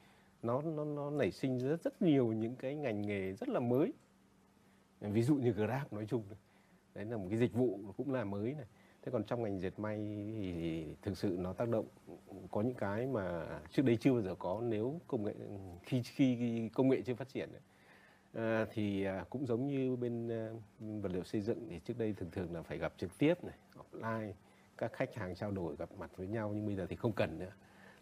[0.44, 3.94] Nó nó nó nảy sinh rất rất nhiều những cái ngành nghề rất là mới.
[5.02, 6.24] Ví dụ như grab nói chung
[6.96, 8.66] đấy là một cái dịch vụ cũng là mới này.
[9.02, 9.98] Thế còn trong ngành dệt may
[10.42, 11.86] thì thực sự nó tác động,
[12.52, 14.62] có những cái mà trước đây chưa bao giờ có.
[14.64, 15.34] Nếu công nghệ,
[15.84, 17.50] khi khi công nghệ chưa phát triển
[18.34, 20.50] à, thì à, cũng giống như bên à,
[20.80, 23.56] vật liệu xây dựng thì trước đây thường thường là phải gặp trực tiếp này
[23.76, 24.32] offline
[24.78, 27.40] các khách hàng trao đổi gặp mặt với nhau nhưng bây giờ thì không cần
[27.40, 27.52] nữa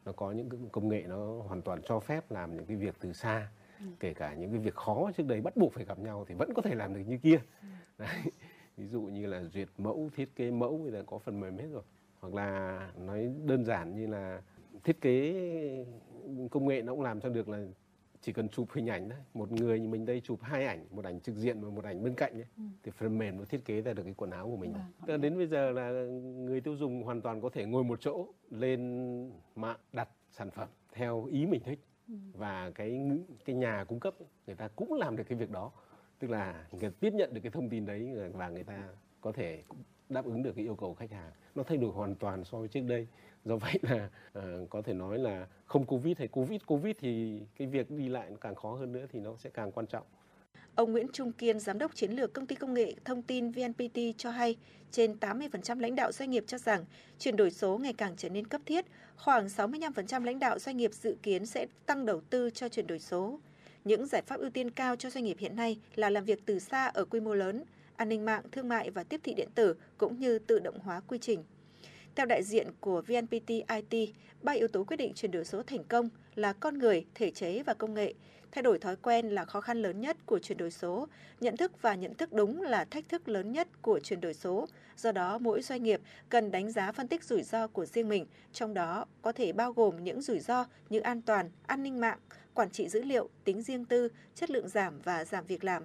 [0.05, 3.13] nó có những công nghệ nó hoàn toàn cho phép làm những cái việc từ
[3.13, 3.47] xa
[3.79, 3.85] ừ.
[3.99, 6.53] kể cả những cái việc khó trước đây bắt buộc phải gặp nhau thì vẫn
[6.53, 7.67] có thể làm được như kia ừ.
[7.97, 8.31] Đấy
[8.77, 11.67] ví dụ như là duyệt mẫu thiết kế mẫu bây giờ có phần mềm hết
[11.71, 11.83] rồi
[12.19, 14.41] hoặc là nói đơn giản như là
[14.83, 15.85] thiết kế
[16.51, 17.65] công nghệ nó cũng làm cho được là
[18.22, 21.06] chỉ cần chụp hình ảnh thôi một người như mình đây chụp hai ảnh một
[21.06, 22.64] ảnh trực diện và một ảnh bên cạnh ấy, ừ.
[22.84, 24.73] thì phần mềm nó thiết kế ra được cái quần áo của mình
[25.07, 25.22] vâng.
[25.22, 25.89] đến bây giờ là
[26.45, 30.69] người tiêu dùng hoàn toàn có thể ngồi một chỗ lên mạng đặt sản phẩm
[30.94, 32.14] theo ý mình thích ừ.
[32.34, 33.02] và cái
[33.45, 34.14] cái nhà cung cấp
[34.48, 35.72] người ta cũng làm được cái việc đó
[36.19, 38.89] tức là người tiếp nhận được cái thông tin đấy và người ta
[39.22, 39.64] có thể
[40.10, 42.68] đáp ứng được cái yêu cầu khách hàng nó thay đổi hoàn toàn so với
[42.68, 43.07] trước đây
[43.47, 44.09] do vậy là
[44.39, 48.29] uh, có thể nói là không covid hay covid covid thì cái việc đi lại
[48.29, 50.03] nó càng khó hơn nữa thì nó sẽ càng quan trọng
[50.75, 53.99] Ông Nguyễn Trung Kiên, Giám đốc Chiến lược Công ty Công nghệ Thông tin VNPT
[54.17, 54.55] cho hay,
[54.91, 56.85] trên 80% lãnh đạo doanh nghiệp cho rằng
[57.19, 60.93] chuyển đổi số ngày càng trở nên cấp thiết, khoảng 65% lãnh đạo doanh nghiệp
[60.93, 63.39] dự kiến sẽ tăng đầu tư cho chuyển đổi số.
[63.83, 66.59] Những giải pháp ưu tiên cao cho doanh nghiệp hiện nay là làm việc từ
[66.59, 67.63] xa ở quy mô lớn,
[67.95, 71.01] an ninh mạng, thương mại và tiếp thị điện tử cũng như tự động hóa
[71.07, 71.43] quy trình.
[72.18, 74.10] Theo đại diện của VNPT IT,
[74.41, 77.64] ba yếu tố quyết định chuyển đổi số thành công là con người, thể chế
[77.64, 78.14] và công nghệ.
[78.52, 81.07] Thay đổi thói quen là khó khăn lớn nhất của chuyển đổi số,
[81.39, 84.68] nhận thức và nhận thức đúng là thách thức lớn nhất của chuyển đổi số.
[84.98, 88.26] Do đó, mỗi doanh nghiệp cần đánh giá phân tích rủi ro của riêng mình,
[88.53, 92.19] trong đó có thể bao gồm những rủi ro như an toàn, an ninh mạng,
[92.53, 95.84] quản trị dữ liệu, tính riêng tư, chất lượng giảm và giảm việc làm.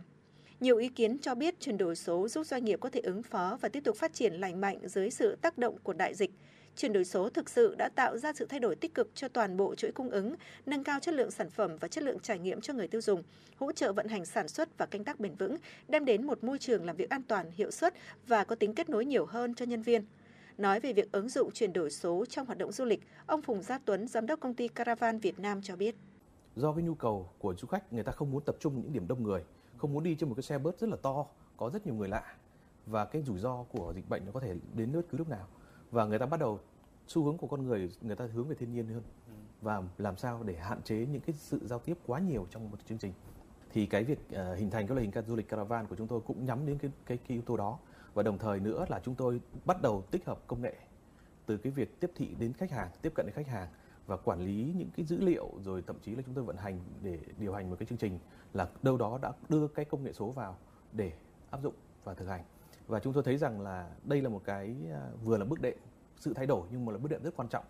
[0.62, 3.58] Nhiều ý kiến cho biết chuyển đổi số giúp doanh nghiệp có thể ứng phó
[3.60, 6.30] và tiếp tục phát triển lành mạnh dưới sự tác động của đại dịch.
[6.76, 9.56] Chuyển đổi số thực sự đã tạo ra sự thay đổi tích cực cho toàn
[9.56, 10.34] bộ chuỗi cung ứng,
[10.66, 13.22] nâng cao chất lượng sản phẩm và chất lượng trải nghiệm cho người tiêu dùng,
[13.56, 15.56] hỗ trợ vận hành sản xuất và canh tác bền vững,
[15.88, 17.94] đem đến một môi trường làm việc an toàn, hiệu suất
[18.26, 20.04] và có tính kết nối nhiều hơn cho nhân viên.
[20.58, 23.62] Nói về việc ứng dụng chuyển đổi số trong hoạt động du lịch, ông Phùng
[23.62, 25.94] Gia Tuấn, giám đốc công ty Caravan Việt Nam cho biết.
[26.56, 29.08] Do cái nhu cầu của du khách, người ta không muốn tập trung những điểm
[29.08, 29.44] đông người,
[29.82, 31.26] không muốn đi trên một cái xe bus rất là to,
[31.56, 32.36] có rất nhiều người lạ.
[32.86, 35.46] Và cái rủi ro của dịch bệnh nó có thể đến bất cứ lúc nào.
[35.90, 36.60] Và người ta bắt đầu
[37.06, 39.02] xu hướng của con người người ta hướng về thiên nhiên hơn.
[39.60, 42.76] Và làm sao để hạn chế những cái sự giao tiếp quá nhiều trong một
[42.88, 43.12] chương trình?
[43.72, 46.20] Thì cái việc uh, hình thành các loại hình du lịch caravan của chúng tôi
[46.20, 47.78] cũng nhắm đến cái, cái cái yếu tố đó.
[48.14, 50.74] Và đồng thời nữa là chúng tôi bắt đầu tích hợp công nghệ
[51.46, 53.68] từ cái việc tiếp thị đến khách hàng tiếp cận đến khách hàng
[54.06, 56.80] và quản lý những cái dữ liệu rồi thậm chí là chúng tôi vận hành
[57.02, 58.18] để điều hành một cái chương trình
[58.54, 60.56] là đâu đó đã đưa cái công nghệ số vào
[60.92, 61.12] để
[61.50, 61.74] áp dụng
[62.04, 62.44] và thực hành
[62.86, 65.78] và chúng tôi thấy rằng là đây là một cái à, vừa là bước đệm
[66.16, 67.64] sự thay đổi nhưng mà là bước đệm rất quan trọng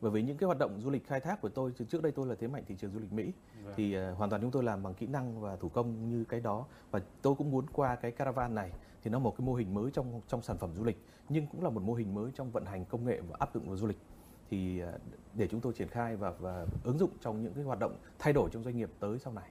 [0.00, 2.26] bởi vì những cái hoạt động du lịch khai thác của tôi trước đây tôi
[2.26, 3.32] là thế mạnh thị trường du lịch Mỹ
[3.64, 3.74] vâng.
[3.76, 6.40] thì uh, hoàn toàn chúng tôi làm bằng kỹ năng và thủ công như cái
[6.40, 8.72] đó và tôi cũng muốn qua cái caravan này
[9.02, 11.64] thì nó một cái mô hình mới trong trong sản phẩm du lịch nhưng cũng
[11.64, 13.86] là một mô hình mới trong vận hành công nghệ và áp dụng vào du
[13.86, 13.98] lịch
[14.50, 15.00] thì uh,
[15.34, 18.32] để chúng tôi triển khai và và ứng dụng trong những cái hoạt động thay
[18.32, 19.50] đổi trong doanh nghiệp tới sau này.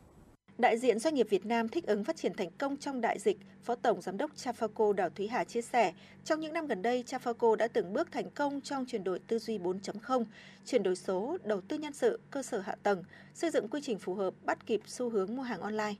[0.57, 3.37] Đại diện doanh nghiệp Việt Nam thích ứng phát triển thành công trong đại dịch,
[3.63, 5.93] Phó Tổng Giám đốc Trafaco Đào Thúy Hà chia sẻ,
[6.25, 9.39] trong những năm gần đây, Trafaco đã từng bước thành công trong chuyển đổi tư
[9.39, 10.25] duy 4.0,
[10.65, 13.03] chuyển đổi số, đầu tư nhân sự, cơ sở hạ tầng,
[13.33, 15.93] xây dựng quy trình phù hợp bắt kịp xu hướng mua hàng online.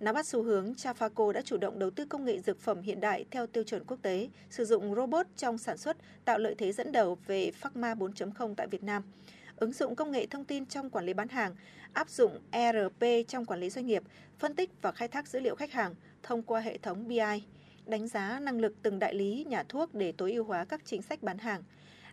[0.00, 3.00] Nắm bắt xu hướng, Trafaco đã chủ động đầu tư công nghệ dược phẩm hiện
[3.00, 6.72] đại theo tiêu chuẩn quốc tế, sử dụng robot trong sản xuất, tạo lợi thế
[6.72, 9.02] dẫn đầu về Pharma 4.0 tại Việt Nam
[9.56, 11.54] ứng dụng công nghệ thông tin trong quản lý bán hàng,
[11.92, 14.02] áp dụng ERP trong quản lý doanh nghiệp,
[14.38, 17.42] phân tích và khai thác dữ liệu khách hàng thông qua hệ thống BI,
[17.86, 21.02] đánh giá năng lực từng đại lý, nhà thuốc để tối ưu hóa các chính
[21.02, 21.62] sách bán hàng.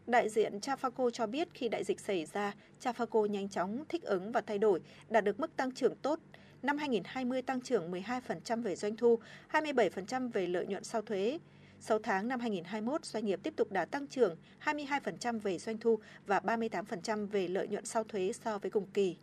[0.08, 4.32] Đại diện Trafaco cho biết khi đại dịch xảy ra, Trafaco nhanh chóng thích ứng
[4.32, 6.20] và thay đổi, đạt được mức tăng trưởng tốt.
[6.62, 9.20] Năm 2020 tăng trưởng 12% về doanh thu,
[9.52, 11.40] 27% về lợi nhuận sau thuế.
[11.82, 14.36] 6 tháng năm 2021, doanh nghiệp tiếp tục đã tăng trưởng
[14.66, 19.18] 22% về doanh thu và 38% về lợi nhuận sau thuế so với cùng kỳ.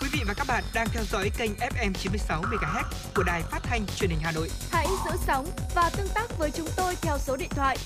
[0.00, 2.84] Quý vị và các bạn đang theo dõi kênh FM 96 MHz
[3.14, 4.50] của đài phát thanh truyền hình Hà Nội.
[4.70, 7.76] Hãy giữ sóng và tương tác với chúng tôi theo số điện thoại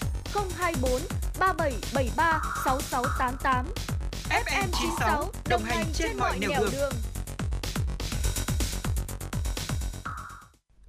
[0.59, 1.01] 024
[1.39, 3.67] 3773 6688.
[4.31, 6.71] FM 96 đồng hành trên mọi nẻo đường.
[6.73, 6.93] đường.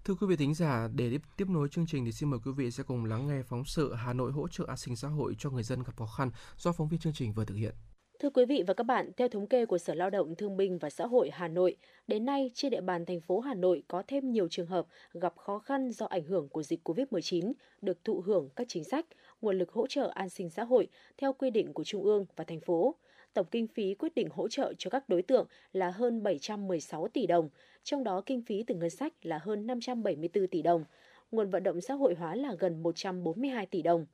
[0.05, 2.71] Thưa quý vị thính giả, để tiếp nối chương trình thì xin mời quý vị
[2.71, 5.49] sẽ cùng lắng nghe phóng sự Hà Nội hỗ trợ an sinh xã hội cho
[5.49, 7.73] người dân gặp khó khăn do phóng viên chương trình vừa thực hiện.
[8.19, 10.77] Thưa quý vị và các bạn, theo thống kê của Sở Lao động Thương binh
[10.77, 11.77] và Xã hội Hà Nội,
[12.07, 15.33] đến nay trên địa bàn thành phố Hà Nội có thêm nhiều trường hợp gặp
[15.37, 19.05] khó khăn do ảnh hưởng của dịch COVID-19 được thụ hưởng các chính sách,
[19.41, 22.43] nguồn lực hỗ trợ an sinh xã hội theo quy định của Trung ương và
[22.43, 22.95] thành phố.
[23.33, 27.27] Tổng kinh phí quyết định hỗ trợ cho các đối tượng là hơn 716 tỷ
[27.27, 27.49] đồng,
[27.83, 30.85] trong đó kinh phí từ ngân sách là hơn 574 tỷ đồng,
[31.31, 34.05] nguồn vận động xã hội hóa là gần 142 tỷ đồng.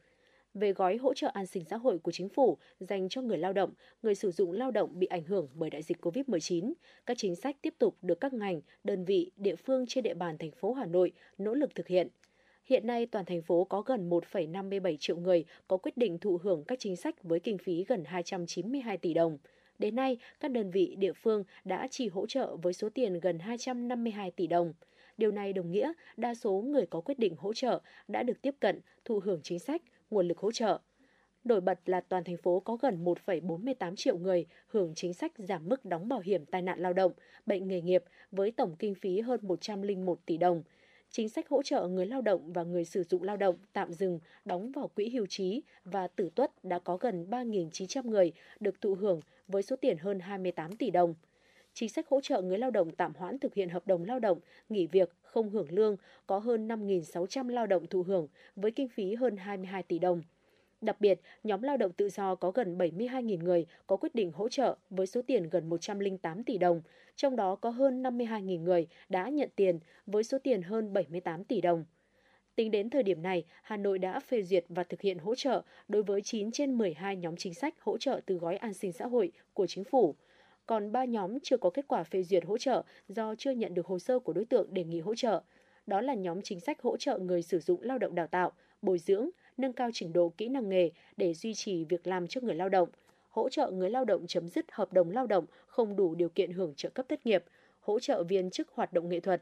[0.54, 3.54] Về gói hỗ trợ an sinh xã hội của chính phủ dành cho người lao
[3.54, 3.74] động,
[4.04, 6.74] người sử dụng lao động bị ảnh hưởng bởi đại dịch COVID-19,
[7.06, 10.38] các chính sách tiếp tục được các ngành, đơn vị, địa phương trên địa bàn
[10.38, 12.08] thành phố Hà Nội nỗ lực thực hiện.
[12.70, 16.64] Hiện nay, toàn thành phố có gần 1,57 triệu người có quyết định thụ hưởng
[16.64, 19.38] các chính sách với kinh phí gần 292 tỷ đồng.
[19.80, 23.40] Đến nay, các đơn vị địa phương đã chỉ hỗ trợ với số tiền gần
[23.40, 24.74] 252 tỷ đồng.
[25.18, 28.56] Điều này đồng nghĩa đa số người có quyết định hỗ trợ đã được tiếp
[28.60, 30.80] cận, thụ hưởng chính sách, nguồn lực hỗ trợ.
[31.44, 35.70] Nổi bật là toàn thành phố có gần 1,48 triệu người hưởng chính sách giảm
[35.70, 37.12] mức đóng bảo hiểm tai nạn lao động,
[37.46, 40.64] bệnh nghề nghiệp với tổng kinh phí hơn 101 tỷ đồng–
[41.12, 44.20] chính sách hỗ trợ người lao động và người sử dụng lao động tạm dừng
[44.46, 48.96] đóng vào quỹ hưu trí và tử tuất đã có gần 3.900 người được thụ
[48.96, 51.16] hưởng với số tiền hơn 28 tỷ đồng.
[51.74, 54.40] Chính sách hỗ trợ người lao động tạm hoãn thực hiện hợp đồng lao động,
[54.70, 55.96] nghỉ việc, không hưởng lương
[56.28, 60.22] có hơn 5.600 lao động thụ hưởng với kinh phí hơn 22 tỷ đồng.
[60.82, 64.50] Đặc biệt, nhóm lao động tự do có gần 72.000 người có quyết định hỗ
[64.50, 66.82] trợ với số tiền gần 108 tỷ đồng,
[67.16, 71.62] trong đó có hơn 52.000 người đã nhận tiền với số tiền hơn 78 tỷ
[71.62, 71.86] đồng.
[72.56, 75.62] Tính đến thời điểm này, Hà Nội đã phê duyệt và thực hiện hỗ trợ
[75.88, 79.06] đối với 9 trên 12 nhóm chính sách hỗ trợ từ gói an sinh xã
[79.06, 80.16] hội của chính phủ.
[80.66, 83.86] Còn 3 nhóm chưa có kết quả phê duyệt hỗ trợ do chưa nhận được
[83.86, 85.42] hồ sơ của đối tượng đề nghị hỗ trợ.
[85.88, 88.52] Đó là nhóm chính sách hỗ trợ người sử dụng lao động đào tạo,
[88.82, 92.42] bồi dưỡng, nâng cao trình độ kỹ năng nghề để duy trì việc làm cho
[92.42, 92.90] người lao động,
[93.30, 96.52] hỗ trợ người lao động chấm dứt hợp đồng lao động không đủ điều kiện
[96.52, 97.44] hưởng trợ cấp thất nghiệp,
[97.80, 99.42] hỗ trợ viên chức hoạt động nghệ thuật.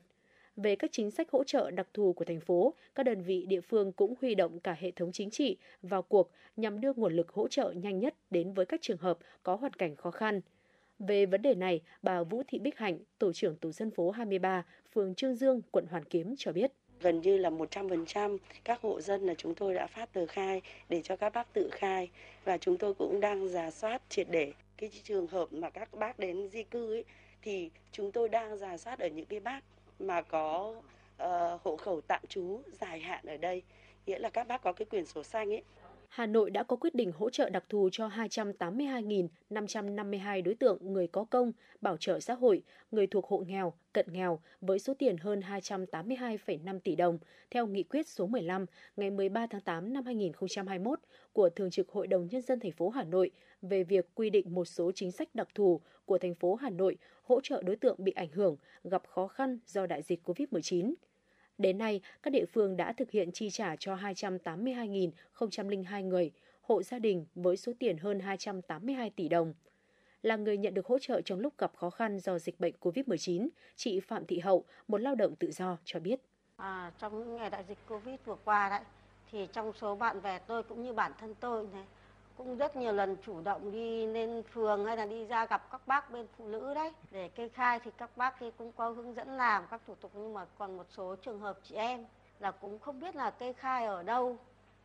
[0.56, 3.62] Về các chính sách hỗ trợ đặc thù của thành phố, các đơn vị địa
[3.62, 7.30] phương cũng huy động cả hệ thống chính trị vào cuộc nhằm đưa nguồn lực
[7.30, 10.42] hỗ trợ nhanh nhất đến với các trường hợp có hoàn cảnh khó khăn.
[11.00, 14.66] Về vấn đề này, bà Vũ Thị Bích Hạnh, tổ trưởng tổ dân phố 23,
[14.94, 16.72] phường Trương Dương, quận Hoàn Kiếm cho biết
[17.02, 21.02] gần như là 100% các hộ dân là chúng tôi đã phát tờ khai để
[21.04, 22.10] cho các bác tự khai.
[22.46, 26.20] Và chúng tôi cũng đang giả soát triệt để cái trường hợp mà các bác
[26.20, 27.04] đến di cư ấy
[27.42, 29.62] thì chúng tôi đang giả soát ở những cái bác
[30.00, 30.76] mà có
[31.24, 33.62] uh, hộ khẩu tạm trú dài hạn ở đây.
[34.06, 35.64] Nghĩa là các bác có cái quyền sổ xanh ấy
[36.08, 41.08] Hà Nội đã có quyết định hỗ trợ đặc thù cho 282.552 đối tượng người
[41.08, 41.52] có công,
[41.82, 46.80] bảo trợ xã hội, người thuộc hộ nghèo, cận nghèo với số tiền hơn 282,5
[46.80, 47.20] tỷ đồng
[47.52, 48.66] theo nghị quyết số 15
[48.96, 51.00] ngày 13 tháng 8 năm 2021
[51.34, 53.32] của Thường trực Hội đồng Nhân dân thành phố Hà Nội
[53.62, 56.98] về việc quy định một số chính sách đặc thù của thành phố Hà Nội
[57.24, 60.94] hỗ trợ đối tượng bị ảnh hưởng, gặp khó khăn do đại dịch COVID-19.
[61.58, 66.32] Đến nay, các địa phương đã thực hiện chi trả cho 282.002 người,
[66.62, 69.54] hộ gia đình với số tiền hơn 282 tỷ đồng.
[70.22, 73.48] Là người nhận được hỗ trợ trong lúc gặp khó khăn do dịch bệnh COVID-19,
[73.76, 76.22] chị Phạm Thị Hậu, một lao động tự do, cho biết.
[76.56, 78.82] À, trong những ngày đại dịch Covid vừa qua đấy,
[79.32, 81.86] thì trong số bạn bè tôi cũng như bản thân tôi này,
[82.38, 85.82] cũng rất nhiều lần chủ động đi lên phường hay là đi ra gặp các
[85.88, 86.94] bác bên phụ nữ đấy.
[87.12, 90.12] Để kê khai thì các bác thì cũng có hướng dẫn làm các thủ tục
[90.14, 92.06] nhưng mà còn một số trường hợp chị em
[92.40, 94.38] là cũng không biết là kê khai ở đâu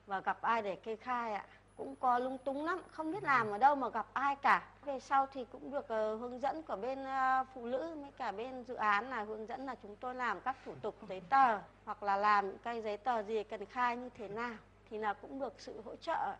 [0.06, 1.46] và gặp ai để kê khai ạ.
[1.76, 4.68] Cũng có lung túng lắm không biết làm ở đâu mà gặp ai cả.
[4.84, 8.32] Về sau thì cũng được uh, hướng dẫn của bên uh, phụ nữ với cả
[8.32, 11.58] bên dự án là hướng dẫn là chúng tôi làm các thủ tục giấy tờ
[11.84, 14.54] hoặc là làm những cái giấy tờ gì cần khai như thế nào
[14.90, 16.34] thì là cũng được sự hỗ trợ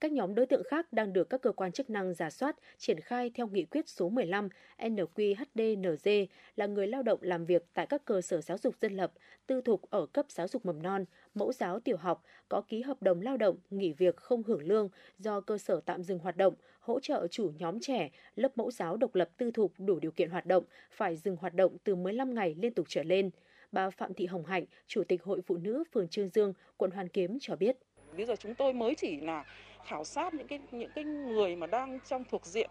[0.00, 3.00] các nhóm đối tượng khác đang được các cơ quan chức năng giả soát, triển
[3.00, 4.48] khai theo nghị quyết số 15
[4.78, 9.12] NQHDNG là người lao động làm việc tại các cơ sở giáo dục dân lập,
[9.46, 11.04] tư thục ở cấp giáo dục mầm non,
[11.34, 14.88] mẫu giáo tiểu học có ký hợp đồng lao động nghỉ việc không hưởng lương
[15.18, 18.96] do cơ sở tạm dừng hoạt động, hỗ trợ chủ nhóm trẻ, lớp mẫu giáo
[18.96, 22.34] độc lập tư thục đủ điều kiện hoạt động phải dừng hoạt động từ 15
[22.34, 23.30] ngày liên tục trở lên.
[23.72, 27.08] Bà Phạm Thị Hồng Hạnh, Chủ tịch Hội Phụ nữ phường Trương Dương, quận Hoàn
[27.08, 27.76] Kiếm cho biết.
[28.16, 29.44] Bây giờ chúng tôi mới chỉ là
[29.86, 32.70] khảo sát những cái những cái người mà đang trong thuộc diện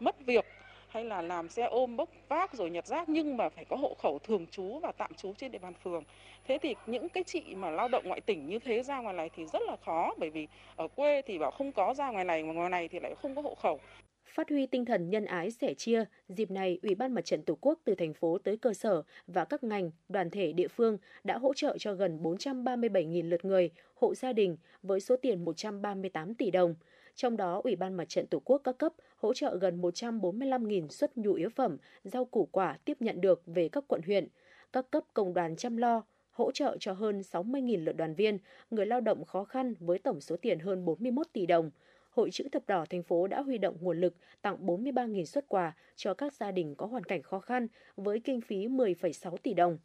[0.00, 0.44] mất việc
[0.88, 3.94] hay là làm xe ôm bốc vác rồi nhặt rác nhưng mà phải có hộ
[3.98, 6.04] khẩu thường trú và tạm trú trên địa bàn phường.
[6.44, 9.30] Thế thì những cái chị mà lao động ngoại tỉnh như thế ra ngoài này
[9.30, 12.42] thì rất là khó bởi vì ở quê thì bảo không có ra ngoài này,
[12.42, 13.80] mà ngoài này thì lại không có hộ khẩu.
[14.26, 17.58] Phát huy tinh thần nhân ái sẻ chia, dịp này Ủy ban Mặt trận Tổ
[17.60, 21.38] quốc từ thành phố tới cơ sở và các ngành, đoàn thể địa phương đã
[21.38, 26.50] hỗ trợ cho gần 437.000 lượt người, hộ gia đình với số tiền 138 tỷ
[26.50, 26.74] đồng.
[27.14, 31.16] Trong đó, Ủy ban Mặt trận Tổ quốc các cấp hỗ trợ gần 145.000 suất
[31.16, 34.28] nhu yếu phẩm, rau củ quả tiếp nhận được về các quận huyện.
[34.72, 38.38] Các cấp công đoàn chăm lo, hỗ trợ cho hơn 60.000 lượt đoàn viên,
[38.70, 41.70] người lao động khó khăn với tổng số tiền hơn 41 tỷ đồng–
[42.16, 45.76] Hội chữ thập đỏ thành phố đã huy động nguồn lực tặng 43.000 xuất quà
[45.96, 47.66] cho các gia đình có hoàn cảnh khó khăn
[47.96, 49.78] với kinh phí 10,6 tỷ đồng.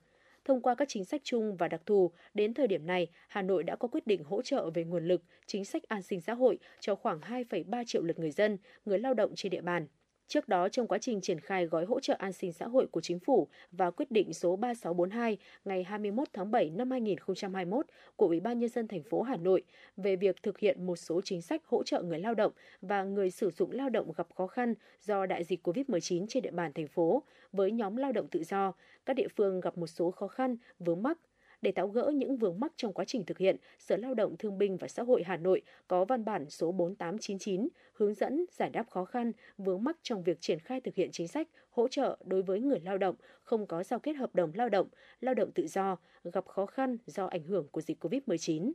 [0.46, 3.64] Thông qua các chính sách chung và đặc thù, đến thời điểm này, Hà Nội
[3.64, 6.60] đã có quyết định hỗ trợ về nguồn lực, chính sách an sinh xã hội
[6.80, 9.88] cho khoảng 2,3 triệu lượt người dân, người lao động trên địa bàn.
[10.28, 13.02] Trước đó, trong quá trình triển khai gói hỗ trợ an sinh xã hội của
[13.02, 17.86] chính phủ và quyết định số 3642 ngày 21 tháng 7 năm 2021
[18.16, 19.64] của Ủy ban nhân dân thành phố Hà Nội
[19.98, 23.32] về việc thực hiện một số chính sách hỗ trợ người lao động và người
[23.32, 26.88] sử dụng lao động gặp khó khăn do đại dịch COVID-19 trên địa bàn thành
[26.88, 28.74] phố với nhóm lao động tự do,
[29.06, 31.18] các địa phương gặp một số khó khăn, vướng mắc
[31.62, 34.58] để tháo gỡ những vướng mắc trong quá trình thực hiện, Sở Lao động Thương
[34.58, 38.90] binh và Xã hội Hà Nội có văn bản số 4899 hướng dẫn giải đáp
[38.90, 42.42] khó khăn, vướng mắc trong việc triển khai thực hiện chính sách hỗ trợ đối
[42.42, 44.88] với người lao động không có giao kết hợp đồng lao động,
[45.22, 48.72] lao động tự do, gặp khó khăn do ảnh hưởng của dịch COVID-19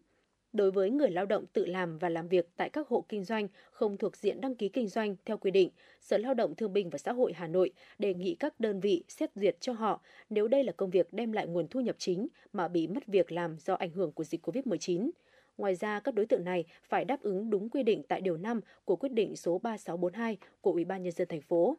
[0.56, 3.48] đối với người lao động tự làm và làm việc tại các hộ kinh doanh
[3.70, 5.70] không thuộc diện đăng ký kinh doanh theo quy định,
[6.00, 9.04] Sở Lao động Thương binh và Xã hội Hà Nội đề nghị các đơn vị
[9.08, 10.00] xét duyệt cho họ
[10.30, 13.32] nếu đây là công việc đem lại nguồn thu nhập chính mà bị mất việc
[13.32, 15.10] làm do ảnh hưởng của dịch COVID-19.
[15.58, 18.60] Ngoài ra, các đối tượng này phải đáp ứng đúng quy định tại điều 5
[18.84, 21.76] của quyết định số 3642 của Ủy ban nhân dân thành phố.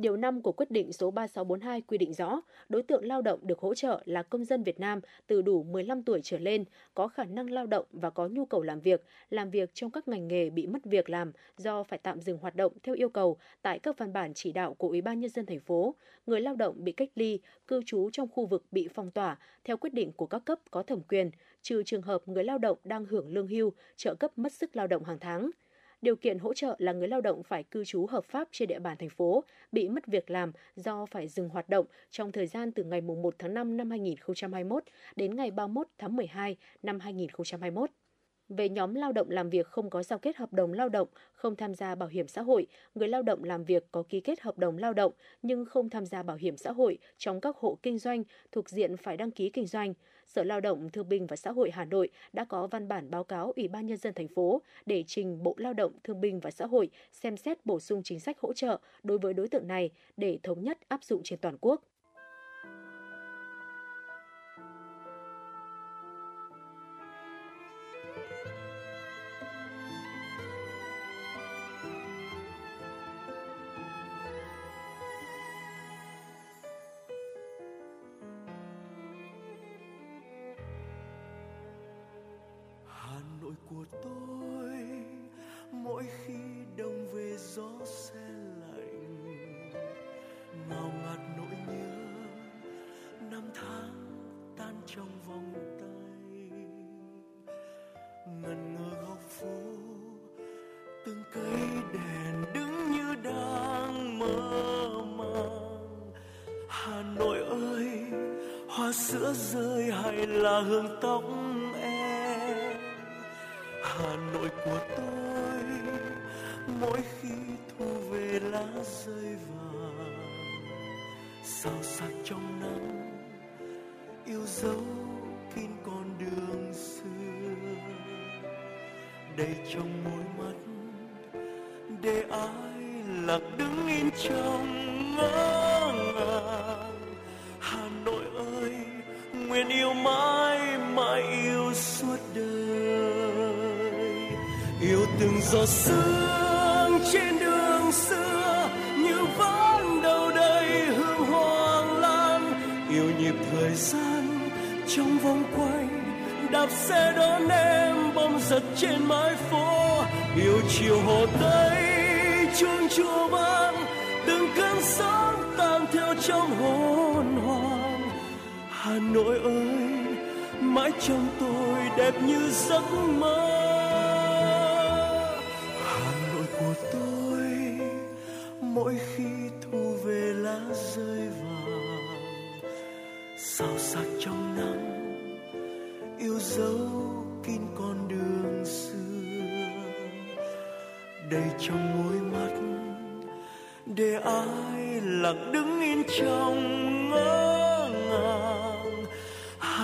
[0.00, 3.58] Điều 5 của quyết định số 3642 quy định rõ, đối tượng lao động được
[3.58, 6.64] hỗ trợ là công dân Việt Nam từ đủ 15 tuổi trở lên,
[6.94, 10.08] có khả năng lao động và có nhu cầu làm việc, làm việc trong các
[10.08, 13.38] ngành nghề bị mất việc làm do phải tạm dừng hoạt động theo yêu cầu
[13.62, 15.94] tại các văn bản chỉ đạo của Ủy ban nhân dân thành phố,
[16.26, 19.76] người lao động bị cách ly, cư trú trong khu vực bị phong tỏa theo
[19.76, 21.30] quyết định của các cấp có thẩm quyền,
[21.62, 24.86] trừ trường hợp người lao động đang hưởng lương hưu, trợ cấp mất sức lao
[24.86, 25.50] động hàng tháng.
[26.02, 28.78] Điều kiện hỗ trợ là người lao động phải cư trú hợp pháp trên địa
[28.78, 32.72] bàn thành phố, bị mất việc làm do phải dừng hoạt động trong thời gian
[32.72, 34.84] từ ngày 1 tháng 5 năm 2021
[35.16, 37.90] đến ngày 31 tháng 12 năm 2021
[38.50, 41.56] về nhóm lao động làm việc không có giao kết hợp đồng lao động, không
[41.56, 44.58] tham gia bảo hiểm xã hội, người lao động làm việc có ký kết hợp
[44.58, 45.12] đồng lao động
[45.42, 48.96] nhưng không tham gia bảo hiểm xã hội trong các hộ kinh doanh thuộc diện
[48.96, 49.94] phải đăng ký kinh doanh.
[50.26, 53.24] Sở Lao động Thương binh và Xã hội Hà Nội đã có văn bản báo
[53.24, 56.50] cáo Ủy ban nhân dân thành phố để trình Bộ Lao động Thương binh và
[56.50, 59.90] Xã hội xem xét bổ sung chính sách hỗ trợ đối với đối tượng này
[60.16, 61.82] để thống nhất áp dụng trên toàn quốc.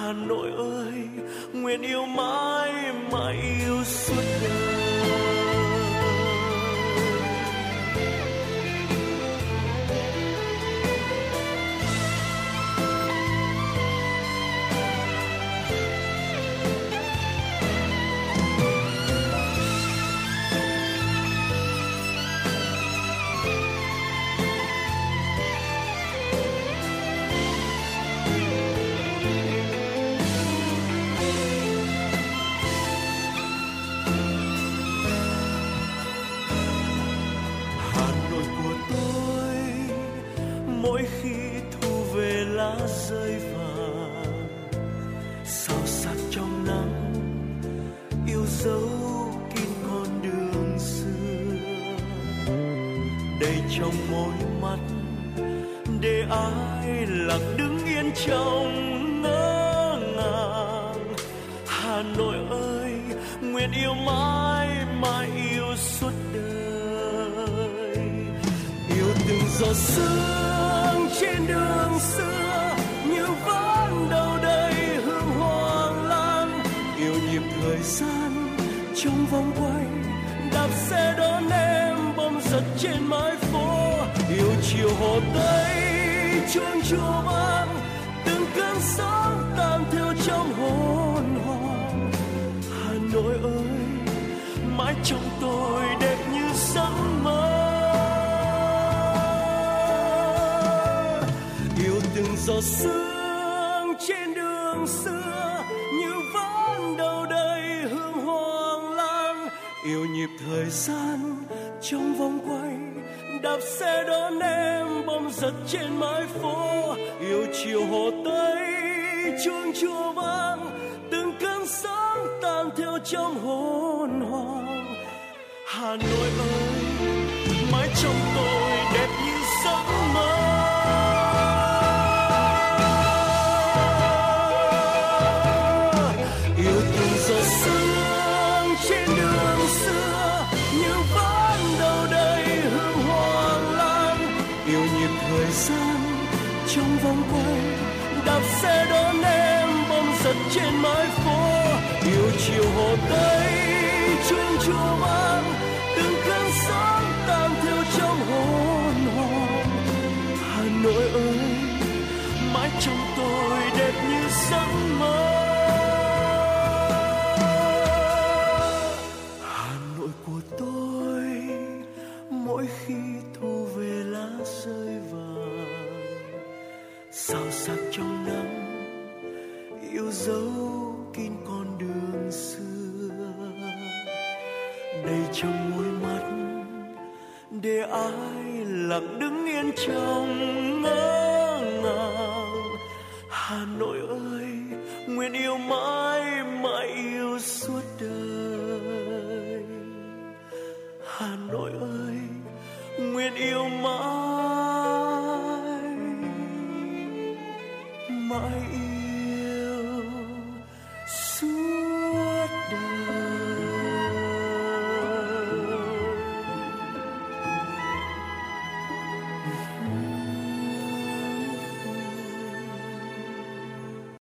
[0.07, 0.93] Hà Nội ơi
[1.53, 2.73] nguyện yêu mãi
[3.13, 3.66] mãi yêu